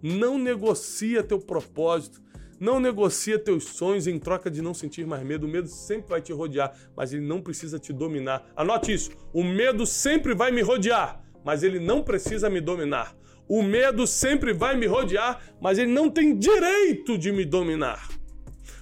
Não 0.00 0.38
negocia 0.38 1.20
teu 1.24 1.40
propósito. 1.40 2.22
Não 2.60 2.78
negocia 2.78 3.36
teus 3.36 3.64
sonhos 3.64 4.06
em 4.06 4.20
troca 4.20 4.48
de 4.48 4.62
não 4.62 4.74
sentir 4.74 5.04
mais 5.04 5.26
medo. 5.26 5.48
O 5.48 5.50
medo 5.50 5.66
sempre 5.66 6.10
vai 6.10 6.22
te 6.22 6.32
rodear, 6.32 6.78
mas 6.96 7.12
ele 7.12 7.26
não 7.26 7.42
precisa 7.42 7.76
te 7.76 7.92
dominar. 7.92 8.48
Anote 8.54 8.92
isso. 8.92 9.10
O 9.32 9.42
medo 9.42 9.84
sempre 9.84 10.32
vai 10.32 10.52
me 10.52 10.62
rodear, 10.62 11.24
mas 11.44 11.64
ele 11.64 11.80
não 11.80 12.04
precisa 12.04 12.48
me 12.48 12.60
dominar. 12.60 13.18
O 13.48 13.62
medo 13.62 14.06
sempre 14.06 14.52
vai 14.52 14.76
me 14.76 14.86
rodear, 14.86 15.40
mas 15.60 15.78
ele 15.78 15.90
não 15.90 16.10
tem 16.10 16.38
direito 16.38 17.16
de 17.16 17.32
me 17.32 17.44
dominar. 17.44 18.08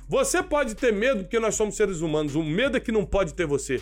Você 0.09 0.43
pode 0.43 0.75
ter 0.75 0.93
medo 0.93 1.25
porque 1.25 1.39
nós 1.39 1.55
somos 1.55 1.77
seres 1.77 2.01
humanos. 2.01 2.35
O 2.35 2.43
medo 2.43 2.77
é 2.77 2.81
que 2.81 2.93
não 2.93 3.05
pode 3.05 3.35
ter 3.35 3.47
você. 3.47 3.81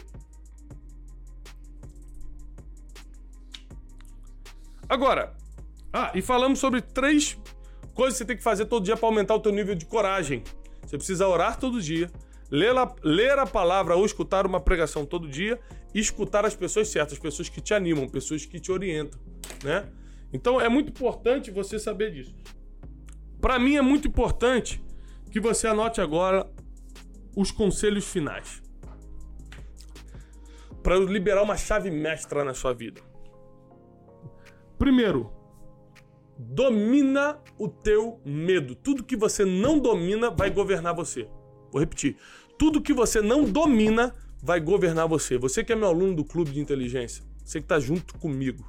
Agora, 4.89 5.35
ah, 5.93 6.13
e 6.15 6.21
falamos 6.21 6.59
sobre 6.59 6.81
três 6.81 7.39
coisas 7.95 8.15
que 8.15 8.19
você 8.19 8.25
tem 8.25 8.37
que 8.37 8.43
fazer 8.43 8.67
todo 8.67 8.85
dia 8.85 8.97
para 8.97 9.09
aumentar 9.09 9.35
o 9.35 9.41
teu 9.41 9.53
nível 9.53 9.75
de 9.75 9.87
coragem. 9.87 10.43
Você 10.83 10.97
precisa 10.97 11.27
orar 11.27 11.59
todo 11.59 11.81
dia, 11.81 12.11
ler 12.51 12.77
a, 12.77 12.95
ler 13.03 13.39
a 13.39 13.47
palavra 13.47 13.97
ou 13.97 14.05
escutar 14.05 14.47
uma 14.47 14.61
pregação 14.61 15.07
todo 15.07 15.29
dia 15.29 15.59
e 15.95 16.01
escutar 16.01 16.45
as 16.45 16.55
pessoas 16.55 16.89
certas, 16.89 17.19
pessoas 17.19 17.49
que 17.49 17.61
te 17.61 17.73
animam, 17.73 18.09
pessoas 18.09 18.45
que 18.45 18.61
te 18.61 18.71
orientam, 18.71 19.19
né? 19.63 19.89
Então 20.35 20.61
é 20.61 20.69
muito 20.69 20.91
importante 20.91 21.53
você 21.53 21.79
saber 21.79 22.11
disso. 22.11 22.35
Para 23.41 23.57
mim 23.57 23.77
é 23.77 23.83
muito 23.83 24.09
importante 24.09 24.83
que 25.31 25.39
você 25.39 25.69
anote 25.69 26.01
agora 26.01 26.51
os 27.37 27.53
conselhos 27.53 28.05
finais. 28.05 28.61
Para 30.83 30.97
liberar 30.99 31.43
uma 31.43 31.57
chave 31.57 31.89
mestra 31.89 32.45
na 32.45 32.53
sua 32.53 32.75
vida. 32.75 33.01
Primeiro, 34.77 35.31
domina 36.37 37.41
o 37.57 37.69
teu 37.69 38.21
medo. 38.25 38.75
Tudo 38.75 39.05
que 39.05 39.17
você 39.17 39.45
não 39.45 39.79
domina 39.79 40.31
vai 40.31 40.51
governar 40.51 40.95
você. 40.95 41.29
Vou 41.71 41.81
repetir. 41.81 42.17
Tudo 42.59 42.83
que 42.83 42.93
você 42.93 43.21
não 43.21 43.45
domina 43.45 44.13
vai 44.43 44.59
governar 44.59 45.07
você. 45.07 45.39
Você 45.39 45.63
que 45.63 45.73
é 45.73 45.77
meu 45.77 45.89
aluno 45.89 46.17
do 46.17 46.25
clube 46.25 46.51
de 46.51 46.61
inteligência, 46.61 47.25
você 47.45 47.61
que 47.61 47.65
está 47.65 47.79
junto 47.79 48.19
comigo. 48.19 48.67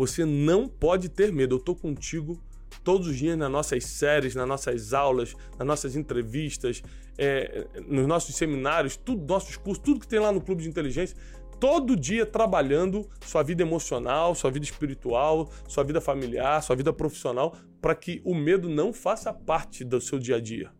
Você 0.00 0.24
não 0.24 0.66
pode 0.66 1.10
ter 1.10 1.30
medo. 1.30 1.56
Eu 1.56 1.60
tô 1.60 1.74
contigo 1.74 2.42
todos 2.82 3.06
os 3.06 3.18
dias 3.18 3.36
nas 3.36 3.50
nossas 3.50 3.84
séries, 3.84 4.34
nas 4.34 4.48
nossas 4.48 4.94
aulas, 4.94 5.36
nas 5.58 5.68
nossas 5.68 5.94
entrevistas, 5.94 6.82
é, 7.18 7.66
nos 7.86 8.06
nossos 8.06 8.34
seminários, 8.34 8.96
tudo, 8.96 9.30
nossos 9.30 9.58
cursos, 9.58 9.84
tudo 9.84 10.00
que 10.00 10.08
tem 10.08 10.18
lá 10.18 10.32
no 10.32 10.40
Clube 10.40 10.62
de 10.62 10.70
Inteligência. 10.70 11.14
Todo 11.60 11.94
dia 11.94 12.24
trabalhando 12.24 13.06
sua 13.20 13.42
vida 13.42 13.60
emocional, 13.60 14.34
sua 14.34 14.50
vida 14.50 14.64
espiritual, 14.64 15.52
sua 15.68 15.84
vida 15.84 16.00
familiar, 16.00 16.62
sua 16.62 16.74
vida 16.74 16.94
profissional, 16.94 17.54
para 17.78 17.94
que 17.94 18.22
o 18.24 18.34
medo 18.34 18.70
não 18.70 18.94
faça 18.94 19.34
parte 19.34 19.84
do 19.84 20.00
seu 20.00 20.18
dia 20.18 20.36
a 20.36 20.40
dia. 20.40 20.72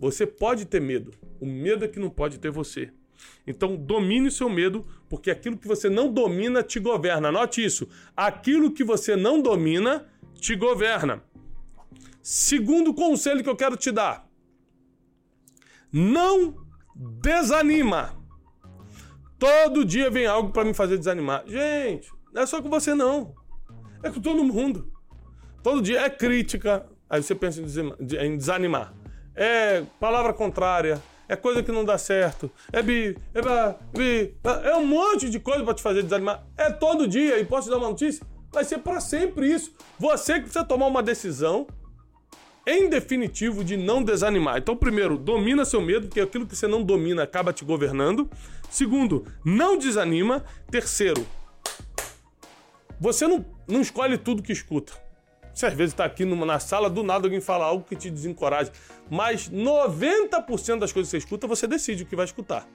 Você 0.00 0.26
pode 0.26 0.64
ter 0.64 0.80
medo, 0.80 1.12
o 1.40 1.46
medo 1.46 1.84
é 1.84 1.88
que 1.88 2.00
não 2.00 2.10
pode 2.10 2.40
ter 2.40 2.50
você. 2.50 2.90
Então, 3.46 3.76
domine 3.76 4.28
o 4.28 4.32
seu 4.32 4.48
medo, 4.48 4.86
porque 5.08 5.30
aquilo 5.30 5.56
que 5.56 5.68
você 5.68 5.88
não 5.88 6.12
domina 6.12 6.62
te 6.62 6.80
governa. 6.80 7.28
Anote 7.28 7.64
isso. 7.64 7.88
Aquilo 8.16 8.72
que 8.72 8.84
você 8.84 9.16
não 9.16 9.40
domina 9.40 10.06
te 10.34 10.54
governa. 10.56 11.22
Segundo 12.22 12.92
conselho 12.92 13.42
que 13.42 13.48
eu 13.48 13.56
quero 13.56 13.76
te 13.76 13.92
dar: 13.92 14.28
não 15.92 16.56
desanima. 16.94 18.16
Todo 19.38 19.84
dia 19.84 20.10
vem 20.10 20.26
algo 20.26 20.50
para 20.50 20.64
me 20.64 20.74
fazer 20.74 20.96
desanimar. 20.98 21.44
Gente, 21.46 22.10
não 22.32 22.42
é 22.42 22.46
só 22.46 22.60
com 22.60 22.70
você 22.70 22.94
não. 22.94 23.34
É 24.02 24.10
com 24.10 24.20
todo 24.20 24.42
mundo. 24.42 24.92
Todo 25.62 25.82
dia 25.82 26.00
é 26.00 26.10
crítica. 26.10 26.86
Aí 27.08 27.22
você 27.22 27.34
pensa 27.34 27.60
em 27.60 28.36
desanimar. 28.36 28.94
É 29.34 29.84
palavra 30.00 30.32
contrária 30.32 31.00
é 31.28 31.36
coisa 31.36 31.62
que 31.62 31.72
não 31.72 31.84
dá 31.84 31.98
certo, 31.98 32.50
é 32.72 32.82
bi, 32.82 33.16
é 33.34 33.42
ba, 33.42 33.78
bi, 33.92 34.34
é 34.64 34.76
um 34.76 34.86
monte 34.86 35.28
de 35.28 35.40
coisa 35.40 35.64
para 35.64 35.74
te 35.74 35.82
fazer 35.82 36.02
desanimar. 36.02 36.44
É 36.56 36.70
todo 36.70 37.08
dia, 37.08 37.38
e 37.38 37.44
posso 37.44 37.68
te 37.68 37.70
dar 37.70 37.78
uma 37.78 37.88
notícia? 37.88 38.24
Vai 38.52 38.64
ser 38.64 38.78
para 38.78 39.00
sempre 39.00 39.52
isso. 39.52 39.72
Você 39.98 40.34
que 40.34 40.42
precisa 40.42 40.64
tomar 40.64 40.86
uma 40.86 41.02
decisão, 41.02 41.66
em 42.66 42.88
definitivo, 42.88 43.62
de 43.62 43.76
não 43.76 44.02
desanimar. 44.02 44.58
Então, 44.58 44.76
primeiro, 44.76 45.16
domina 45.16 45.64
seu 45.64 45.80
medo, 45.80 46.08
porque 46.08 46.20
aquilo 46.20 46.46
que 46.46 46.56
você 46.56 46.66
não 46.66 46.82
domina 46.82 47.22
acaba 47.22 47.52
te 47.52 47.64
governando. 47.64 48.28
Segundo, 48.68 49.24
não 49.44 49.78
desanima. 49.78 50.44
Terceiro, 50.68 51.24
você 52.98 53.26
não, 53.28 53.44
não 53.68 53.80
escolhe 53.80 54.18
tudo 54.18 54.42
que 54.42 54.52
escuta. 54.52 55.05
Você 55.56 55.64
às 55.64 55.72
vezes 55.72 55.94
está 55.94 56.04
aqui 56.04 56.26
numa, 56.26 56.44
na 56.44 56.60
sala, 56.60 56.90
do 56.90 57.02
nada 57.02 57.26
alguém 57.26 57.40
fala 57.40 57.64
algo 57.64 57.82
que 57.82 57.96
te 57.96 58.10
desencoraja. 58.10 58.70
Mas 59.10 59.48
90% 59.48 60.78
das 60.78 60.92
coisas 60.92 61.10
que 61.10 61.12
você 61.12 61.16
escuta, 61.16 61.46
você 61.46 61.66
decide 61.66 62.02
o 62.02 62.06
que 62.06 62.14
vai 62.14 62.26
escutar. 62.26 62.68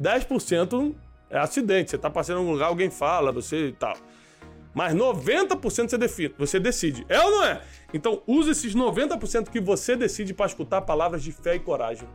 10% 0.00 0.94
é 1.28 1.38
acidente. 1.38 1.90
Você 1.90 1.96
está 1.96 2.08
passando 2.08 2.36
em 2.36 2.40
algum 2.40 2.52
lugar, 2.52 2.68
alguém 2.68 2.88
fala, 2.88 3.30
você 3.30 3.68
e 3.68 3.72
tal. 3.72 3.94
Mas 4.72 4.94
90% 4.94 5.90
você 5.90 5.98
define, 5.98 6.34
você 6.38 6.58
decide. 6.58 7.04
É 7.10 7.20
ou 7.20 7.30
não 7.30 7.44
é? 7.44 7.60
Então 7.92 8.22
use 8.26 8.52
esses 8.52 8.74
90% 8.74 9.50
que 9.50 9.60
você 9.60 9.94
decide 9.94 10.32
para 10.32 10.46
escutar 10.46 10.80
palavras 10.80 11.22
de 11.22 11.30
fé 11.30 11.56
e 11.56 11.60
coragem. 11.60 12.08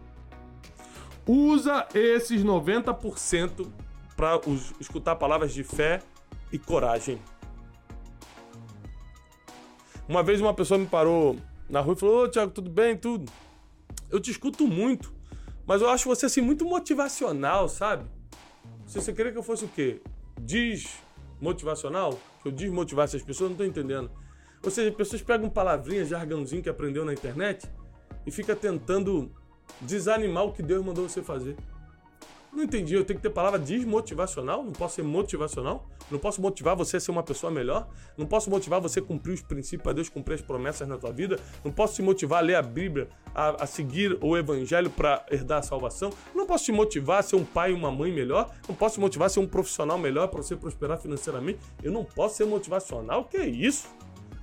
Usa 1.27 1.87
esses 1.93 2.43
90% 2.43 3.67
para 4.15 4.41
escutar 4.79 5.17
palavras 5.17 5.53
de 5.53 5.63
fé 5.63 5.99
e 6.51 6.57
coragem. 6.57 7.19
Uma 10.07 10.23
vez 10.23 10.39
uma 10.39 10.53
pessoa 10.53 10.77
me 10.77 10.87
parou 10.87 11.35
na 11.69 11.81
rua 11.81 11.93
e 11.93 11.99
falou: 11.99 12.23
Ô, 12.23 12.29
Thiago, 12.29 12.51
tudo 12.51 12.69
bem? 12.69 12.95
Tudo. 12.95 13.31
Eu 14.09 14.19
te 14.21 14.31
escuto 14.31 14.65
muito, 14.65 15.13
mas 15.65 15.81
eu 15.81 15.89
acho 15.89 16.07
você 16.07 16.25
assim 16.25 16.39
muito 16.39 16.63
motivacional, 16.63 17.67
sabe? 17.67 18.05
Se 18.85 19.01
você 19.01 19.11
queria 19.11 19.33
que 19.33 19.37
eu 19.37 19.43
fosse 19.43 19.65
o 19.65 19.67
quê? 19.67 20.01
Desmotivacional? 20.39 22.17
Que 22.41 22.47
eu 22.47 22.51
desmotivasse 22.53 23.17
as 23.17 23.21
pessoas? 23.21 23.49
Não 23.49 23.57
tô 23.57 23.65
entendendo. 23.65 24.09
Ou 24.63 24.71
seja, 24.71 24.91
pessoas 24.91 25.21
pegam 25.21 25.49
palavrinhas, 25.49 26.07
jargãozinho 26.07 26.63
que 26.63 26.69
aprendeu 26.69 27.03
na 27.03 27.11
internet 27.11 27.69
e 28.25 28.31
fica 28.31 28.55
tentando 28.55 29.29
desanimar 29.81 30.45
o 30.45 30.53
que 30.53 30.63
Deus 30.63 30.83
mandou 30.85 31.07
você 31.07 31.21
fazer. 31.21 31.57
Não 32.57 32.63
entendi, 32.63 32.95
eu 32.95 33.05
tenho 33.05 33.19
que 33.19 33.21
ter 33.21 33.29
palavra 33.29 33.59
desmotivacional? 33.59 34.63
Não 34.63 34.71
posso 34.71 34.95
ser 34.95 35.03
motivacional? 35.03 35.87
Não 36.09 36.17
posso 36.17 36.41
motivar 36.41 36.75
você 36.75 36.97
a 36.97 36.99
ser 36.99 37.11
uma 37.11 37.21
pessoa 37.21 37.51
melhor? 37.51 37.87
Não 38.17 38.25
posso 38.25 38.49
motivar 38.49 38.81
você 38.81 38.99
a 38.99 39.03
cumprir 39.03 39.33
os 39.33 39.43
princípios 39.43 39.83
para 39.83 39.93
Deus 39.93 40.09
cumprir 40.09 40.33
as 40.33 40.41
promessas 40.41 40.87
na 40.87 40.97
tua 40.97 41.11
vida? 41.11 41.39
Não 41.63 41.71
posso 41.71 41.93
te 41.93 42.01
motivar 42.01 42.39
a 42.39 42.41
ler 42.41 42.55
a 42.55 42.63
Bíblia, 42.63 43.09
a, 43.35 43.63
a 43.63 43.67
seguir 43.67 44.17
o 44.23 44.35
Evangelho 44.35 44.89
para 44.89 45.23
herdar 45.29 45.59
a 45.59 45.61
salvação? 45.61 46.09
Não 46.33 46.47
posso 46.47 46.65
te 46.65 46.71
motivar 46.71 47.19
a 47.19 47.21
ser 47.21 47.35
um 47.35 47.45
pai 47.45 47.69
e 47.69 47.75
uma 47.75 47.91
mãe 47.91 48.11
melhor? 48.11 48.49
Não 48.67 48.73
posso 48.73 48.95
te 48.95 49.01
motivar 49.01 49.27
a 49.27 49.29
ser 49.29 49.39
um 49.39 49.47
profissional 49.47 49.99
melhor 49.99 50.27
para 50.27 50.41
você 50.41 50.55
prosperar 50.55 50.97
financeiramente? 50.97 51.59
Eu 51.83 51.91
não 51.91 52.03
posso 52.03 52.37
ser 52.37 52.45
motivacional? 52.45 53.25
Que 53.25 53.37
é 53.37 53.45
isso? 53.45 53.87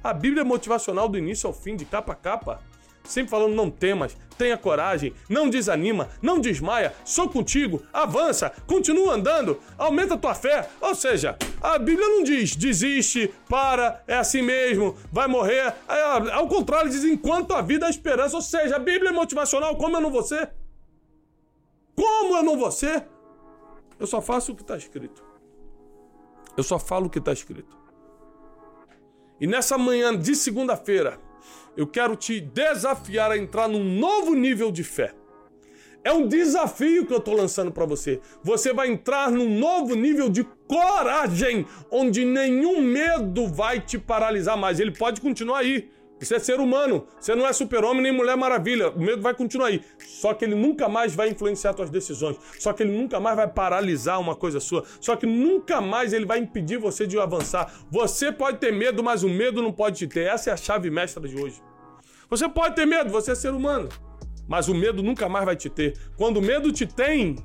A 0.05 0.13
Bíblia 0.13 0.43
é 0.43 0.45
motivacional 0.45 1.09
do 1.09 1.19
início 1.19 1.49
ao 1.49 1.53
fim, 1.53 1.75
de 1.75 1.85
capa 1.85 2.13
a 2.13 2.15
capa. 2.15 2.61
Sempre 3.05 3.31
falando, 3.31 3.55
não 3.55 3.71
temas, 3.71 4.17
tenha 4.39 4.57
coragem, 4.57 5.13
não 5.29 5.49
desanima, 5.49 6.09
não 6.23 6.41
desmaia, 6.41 6.95
sou 7.05 7.29
contigo, 7.29 7.83
avança, 7.93 8.51
continua 8.67 9.15
andando, 9.15 9.61
aumenta 9.77 10.15
a 10.15 10.19
tua 10.19 10.35
fé. 10.35 10.69
Ou 10.81 10.95
seja, 10.95 11.37
a 11.63 11.79
Bíblia 11.79 12.09
não 12.09 12.25
diz 12.25 12.57
desiste, 12.57 13.33
para, 13.49 14.03
é 14.07 14.17
assim 14.17 14.43
mesmo, 14.43 14.97
vai 15.13 15.29
morrer. 15.29 15.75
É, 15.89 16.03
Ao 16.33 16.49
contrário, 16.49 16.91
diz 16.91 17.05
enquanto 17.05 17.53
a 17.53 17.61
vida 17.61 17.87
há 17.87 17.91
esperança. 17.91 18.37
Ou 18.37 18.43
seja, 18.43 18.77
a 18.77 18.79
Bíblia 18.79 19.11
é 19.11 19.13
motivacional, 19.13 19.77
como 19.77 19.97
eu 19.97 20.01
não 20.01 20.11
vou 20.11 20.23
ser? 20.23 20.51
Como 21.95 22.37
eu 22.37 22.43
não 22.43 22.59
vou 22.59 22.73
ser? 22.73 23.07
Eu 23.99 24.07
só 24.07 24.21
faço 24.21 24.53
o 24.53 24.57
que 24.57 24.63
está 24.63 24.77
escrito. 24.77 25.23
Eu 26.57 26.65
só 26.65 26.79
falo 26.79 27.07
o 27.07 27.11
que 27.11 27.19
está 27.19 27.33
escrito. 27.33 27.77
E 29.41 29.47
nessa 29.47 29.77
manhã 29.77 30.17
de 30.17 30.35
segunda-feira, 30.35 31.19
eu 31.77 31.87
quero 31.87 32.17
te 32.17 32.41
desafiar 32.41 33.31
a 33.31 33.39
entrar 33.39 33.69
num 33.69 33.85
novo 33.85 34.35
nível 34.35 34.71
de 34.71 34.85
fé. 34.85 35.15
É 36.05 36.13
um 36.13 36.29
desafio 36.29 37.07
que 37.07 37.15
eu 37.15 37.19
estou 37.19 37.35
lançando 37.35 37.73
para 37.73 37.87
você. 37.87 38.21
Você 38.43 38.75
vai 38.75 38.91
entrar 38.91 39.31
num 39.31 39.59
novo 39.59 39.95
nível 39.95 40.29
de 40.29 40.45
coragem, 40.69 41.67
onde 41.91 42.27
nenhum 42.27 42.83
medo 42.83 43.49
vai 43.49 43.81
te 43.81 43.99
paralisar 43.99 44.57
mais. 44.57 44.79
Ele 44.79 44.91
pode 44.91 45.23
continuar 45.23 45.61
aí. 45.61 45.89
Você 46.21 46.37
é 46.37 46.39
ser 46.39 46.61
humano, 46.61 47.07
você 47.21 47.35
não 47.35 47.47
é 47.47 47.53
super-homem 47.53 48.03
nem 48.03 48.13
mulher 48.13 48.37
maravilha. 48.37 48.91
O 48.91 49.01
medo 49.01 49.21
vai 49.21 49.35
continuar 49.35 49.67
aí. 49.67 49.83
Só 49.99 50.33
que 50.33 50.45
ele 50.45 50.55
nunca 50.55 50.89
mais 50.89 51.15
vai 51.15 51.29
influenciar 51.29 51.75
suas 51.75 51.91
decisões. 51.91 52.37
Só 52.59 52.73
que 52.73 52.83
ele 52.83 52.97
nunca 52.97 53.19
mais 53.19 53.37
vai 53.37 53.49
paralisar 53.49 54.21
uma 54.21 54.35
coisa 54.35 54.61
sua. 54.61 54.85
Só 55.01 55.17
que 55.17 55.27
nunca 55.27 55.81
mais 55.81 56.13
ele 56.13 56.25
vai 56.25 56.39
impedir 56.39 56.79
você 56.79 57.07
de 57.07 57.19
avançar. 57.19 57.73
Você 57.91 58.33
pode 58.33 58.59
ter 58.59 58.73
medo, 58.73 59.03
mas 59.03 59.23
o 59.23 59.29
medo 59.29 59.61
não 59.61 59.73
pode 59.73 59.99
te 59.99 60.07
ter. 60.07 60.27
Essa 60.27 60.51
é 60.51 60.53
a 60.53 60.57
chave 60.57 60.91
mestra 60.91 61.27
de 61.29 61.37
hoje. 61.37 61.61
Você 62.31 62.49
pode 62.49 62.75
ter 62.75 62.87
medo, 62.87 63.11
você 63.11 63.33
é 63.33 63.35
ser 63.35 63.53
humano. 63.53 63.89
Mas 64.49 64.69
o 64.69 64.75
medo 64.75 65.03
nunca 65.03 65.29
mais 65.29 65.45
vai 65.45 65.57
te 65.57 65.69
ter. 65.69 65.95
Quando 66.17 66.39
o 66.39 66.43
medo 66.43 66.73
te 66.73 66.87
tem, 66.87 67.37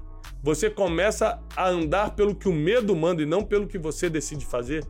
você 0.42 0.70
começa 0.70 1.40
a 1.56 1.70
andar 1.70 2.16
pelo 2.16 2.34
que 2.34 2.48
o 2.48 2.54
medo 2.54 2.96
manda 2.96 3.22
e 3.22 3.26
não 3.26 3.44
pelo 3.44 3.68
que 3.68 3.78
você 3.78 4.10
decide 4.10 4.46
fazer. 4.46 4.86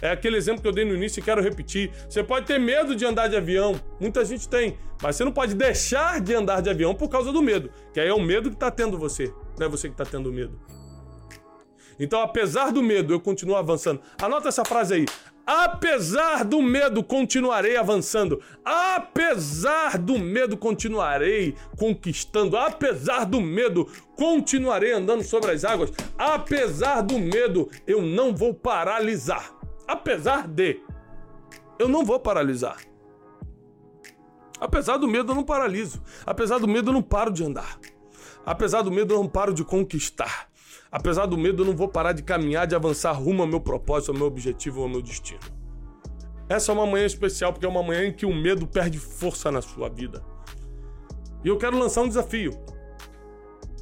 É 0.00 0.10
aquele 0.10 0.36
exemplo 0.36 0.62
que 0.62 0.68
eu 0.68 0.72
dei 0.72 0.84
no 0.84 0.94
início 0.94 1.20
e 1.20 1.22
quero 1.22 1.42
repetir. 1.42 1.90
Você 2.08 2.22
pode 2.22 2.46
ter 2.46 2.58
medo 2.58 2.96
de 2.96 3.04
andar 3.04 3.28
de 3.28 3.36
avião, 3.36 3.80
muita 4.00 4.24
gente 4.24 4.48
tem, 4.48 4.78
mas 5.02 5.16
você 5.16 5.24
não 5.24 5.32
pode 5.32 5.54
deixar 5.54 6.20
de 6.20 6.34
andar 6.34 6.60
de 6.60 6.70
avião 6.70 6.94
por 6.94 7.08
causa 7.08 7.32
do 7.32 7.42
medo, 7.42 7.70
que 7.92 8.00
aí 8.00 8.08
é 8.08 8.14
o 8.14 8.20
medo 8.20 8.48
que 8.48 8.56
está 8.56 8.70
tendo 8.70 8.98
você, 8.98 9.32
não 9.58 9.66
é 9.66 9.68
você 9.68 9.88
que 9.88 9.94
está 9.94 10.04
tendo 10.04 10.32
medo. 10.32 10.58
Então, 11.98 12.20
apesar 12.20 12.72
do 12.72 12.82
medo, 12.82 13.12
eu 13.12 13.20
continuo 13.20 13.54
avançando. 13.54 14.00
Anota 14.20 14.48
essa 14.48 14.64
frase 14.64 14.94
aí. 14.94 15.06
Apesar 15.46 16.42
do 16.42 16.62
medo, 16.62 17.04
continuarei 17.04 17.76
avançando. 17.76 18.40
Apesar 18.64 19.98
do 19.98 20.18
medo, 20.18 20.56
continuarei 20.56 21.54
conquistando. 21.78 22.56
Apesar 22.56 23.26
do 23.26 23.40
medo, 23.40 23.86
continuarei 24.16 24.92
andando 24.92 25.22
sobre 25.22 25.50
as 25.50 25.64
águas. 25.64 25.92
Apesar 26.16 27.02
do 27.02 27.18
medo, 27.18 27.70
eu 27.86 28.00
não 28.00 28.34
vou 28.34 28.54
paralisar. 28.54 29.52
Apesar 29.86 30.48
de, 30.48 30.80
eu 31.78 31.88
não 31.88 32.04
vou 32.04 32.18
paralisar. 32.18 32.78
Apesar 34.58 34.96
do 34.96 35.06
medo, 35.06 35.32
eu 35.32 35.36
não 35.36 35.44
paraliso. 35.44 36.02
Apesar 36.24 36.58
do 36.58 36.66
medo, 36.66 36.88
eu 36.88 36.94
não 36.94 37.02
paro 37.02 37.30
de 37.30 37.44
andar. 37.44 37.78
Apesar 38.46 38.80
do 38.80 38.90
medo, 38.90 39.12
eu 39.12 39.18
não 39.18 39.28
paro 39.28 39.52
de 39.52 39.62
conquistar. 39.62 40.48
Apesar 40.94 41.26
do 41.26 41.36
medo, 41.36 41.64
eu 41.64 41.66
não 41.66 41.74
vou 41.74 41.88
parar 41.88 42.12
de 42.12 42.22
caminhar, 42.22 42.68
de 42.68 42.74
avançar 42.76 43.10
rumo 43.10 43.42
ao 43.42 43.48
meu 43.48 43.60
propósito, 43.60 44.12
ao 44.12 44.16
meu 44.16 44.28
objetivo, 44.28 44.80
ao 44.80 44.88
meu 44.88 45.02
destino. 45.02 45.40
Essa 46.48 46.70
é 46.70 46.72
uma 46.72 46.86
manhã 46.86 47.04
especial 47.04 47.52
porque 47.52 47.66
é 47.66 47.68
uma 47.68 47.82
manhã 47.82 48.04
em 48.04 48.12
que 48.12 48.24
o 48.24 48.32
medo 48.32 48.64
perde 48.64 48.96
força 48.96 49.50
na 49.50 49.60
sua 49.60 49.88
vida. 49.88 50.24
E 51.42 51.48
eu 51.48 51.58
quero 51.58 51.76
lançar 51.76 52.02
um 52.02 52.06
desafio. 52.06 52.52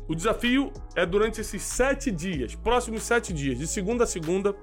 O 0.09 0.15
desafio 0.15 0.73
é 0.97 1.05
durante 1.05 1.39
esses 1.43 1.61
sete 1.61 2.11
dias, 2.11 2.55
próximos 2.55 3.03
sete 3.03 3.31
dias, 3.31 3.59
de 3.59 3.67
segunda 3.67 4.05
a 4.05 4.07
segunda, 4.07 4.57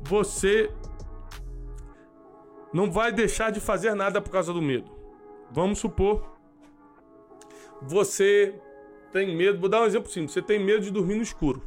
você 0.00 0.70
não 2.72 2.90
vai 2.90 3.12
deixar 3.12 3.52
de 3.52 3.60
fazer 3.60 3.92
nada 3.92 4.22
por 4.22 4.30
causa 4.30 4.54
do 4.54 4.62
medo. 4.62 4.90
Vamos 5.50 5.80
supor, 5.80 6.34
você 7.82 8.58
tem 9.12 9.36
medo, 9.36 9.58
vou 9.58 9.68
dar 9.68 9.82
um 9.82 9.86
exemplo 9.86 10.10
simples, 10.10 10.32
você 10.32 10.42
tem 10.42 10.58
medo 10.58 10.82
de 10.82 10.90
dormir 10.90 11.14
no 11.14 11.22
escuro. 11.22 11.62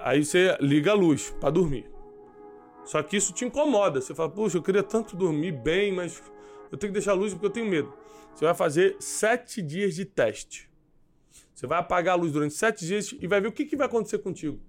Aí 0.00 0.24
você 0.24 0.56
liga 0.60 0.90
a 0.90 0.94
luz 0.94 1.30
para 1.40 1.50
dormir. 1.50 1.90
Só 2.84 3.02
que 3.02 3.16
isso 3.16 3.32
te 3.32 3.44
incomoda. 3.44 4.00
Você 4.00 4.14
fala, 4.14 4.28
puxa, 4.28 4.58
eu 4.58 4.62
queria 4.62 4.82
tanto 4.82 5.16
dormir 5.16 5.52
bem, 5.52 5.92
mas 5.92 6.22
eu 6.70 6.78
tenho 6.78 6.92
que 6.92 6.98
deixar 6.98 7.12
a 7.12 7.14
luz 7.14 7.32
porque 7.32 7.46
eu 7.46 7.50
tenho 7.50 7.66
medo. 7.66 7.92
Você 8.34 8.44
vai 8.44 8.54
fazer 8.54 8.96
sete 8.98 9.62
dias 9.62 9.94
de 9.94 10.04
teste. 10.04 10.68
Você 11.54 11.66
vai 11.66 11.78
apagar 11.78 12.14
a 12.14 12.16
luz 12.16 12.32
durante 12.32 12.54
sete 12.54 12.84
dias 12.84 13.14
e 13.20 13.26
vai 13.26 13.40
ver 13.40 13.48
o 13.48 13.52
que, 13.52 13.64
que 13.64 13.76
vai 13.76 13.86
acontecer 13.86 14.18
contigo. 14.18 14.60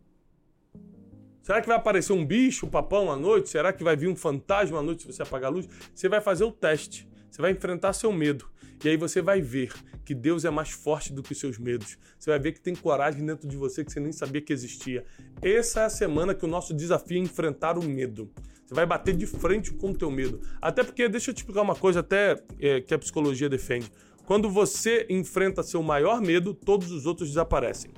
Será 1.41 1.59
que 1.59 1.67
vai 1.67 1.75
aparecer 1.75 2.13
um 2.13 2.25
bicho, 2.25 2.65
um 2.65 2.69
papão 2.69 3.11
à 3.11 3.15
noite? 3.15 3.49
Será 3.49 3.73
que 3.73 3.83
vai 3.83 3.95
vir 3.95 4.07
um 4.07 4.15
fantasma 4.15 4.79
à 4.79 4.81
noite 4.81 5.01
se 5.01 5.11
você 5.11 5.23
apagar 5.23 5.51
a 5.51 5.53
luz? 5.53 5.67
Você 5.93 6.07
vai 6.07 6.21
fazer 6.21 6.43
o 6.43 6.51
teste. 6.51 7.09
Você 7.29 7.41
vai 7.41 7.51
enfrentar 7.51 7.93
seu 7.93 8.11
medo. 8.13 8.49
E 8.83 8.89
aí 8.89 8.97
você 8.97 9.21
vai 9.21 9.41
ver 9.41 9.71
que 10.03 10.13
Deus 10.13 10.43
é 10.43 10.49
mais 10.49 10.71
forte 10.71 11.13
do 11.13 11.23
que 11.23 11.33
seus 11.33 11.57
medos. 11.57 11.97
Você 12.19 12.29
vai 12.29 12.39
ver 12.39 12.51
que 12.51 12.59
tem 12.59 12.75
coragem 12.75 13.25
dentro 13.25 13.47
de 13.47 13.55
você 13.55 13.83
que 13.83 13.91
você 13.91 13.99
nem 13.99 14.11
sabia 14.11 14.41
que 14.41 14.51
existia. 14.51 15.05
Essa 15.41 15.81
é 15.81 15.85
a 15.85 15.89
semana 15.89 16.35
que 16.35 16.43
o 16.43 16.47
nosso 16.47 16.73
desafio 16.73 17.17
é 17.17 17.21
enfrentar 17.21 17.77
o 17.77 17.83
medo. 17.83 18.29
Você 18.65 18.73
vai 18.73 18.85
bater 18.85 19.15
de 19.15 19.25
frente 19.25 19.71
com 19.73 19.91
o 19.91 19.93
teu 19.93 20.11
medo. 20.11 20.41
Até 20.61 20.83
porque, 20.83 21.07
deixa 21.07 21.31
eu 21.31 21.33
te 21.33 21.37
explicar 21.37 21.61
uma 21.61 21.75
coisa 21.75 22.01
até 22.01 22.43
é, 22.59 22.81
que 22.81 22.93
a 22.93 22.99
psicologia 22.99 23.47
defende. 23.47 23.89
Quando 24.25 24.49
você 24.49 25.05
enfrenta 25.09 25.63
seu 25.63 25.81
maior 25.81 26.21
medo, 26.21 26.53
todos 26.53 26.91
os 26.91 27.05
outros 27.05 27.29
desaparecem. 27.29 27.91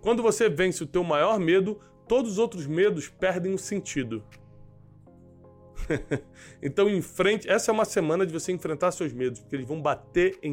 Quando 0.00 0.22
você 0.22 0.48
vence 0.48 0.82
o 0.82 0.86
teu 0.86 1.04
maior 1.04 1.38
medo, 1.38 1.78
todos 2.08 2.32
os 2.32 2.38
outros 2.38 2.66
medos 2.66 3.08
perdem 3.08 3.54
o 3.54 3.58
sentido. 3.58 4.24
então, 6.62 6.88
em 6.88 7.02
frente, 7.02 7.48
essa 7.48 7.70
é 7.70 7.72
uma 7.72 7.84
semana 7.84 8.26
de 8.26 8.32
você 8.32 8.52
enfrentar 8.52 8.90
seus 8.92 9.12
medos, 9.12 9.40
porque 9.40 9.56
eles 9.56 9.66
vão 9.66 9.80
bater 9.80 10.38
em 10.42 10.48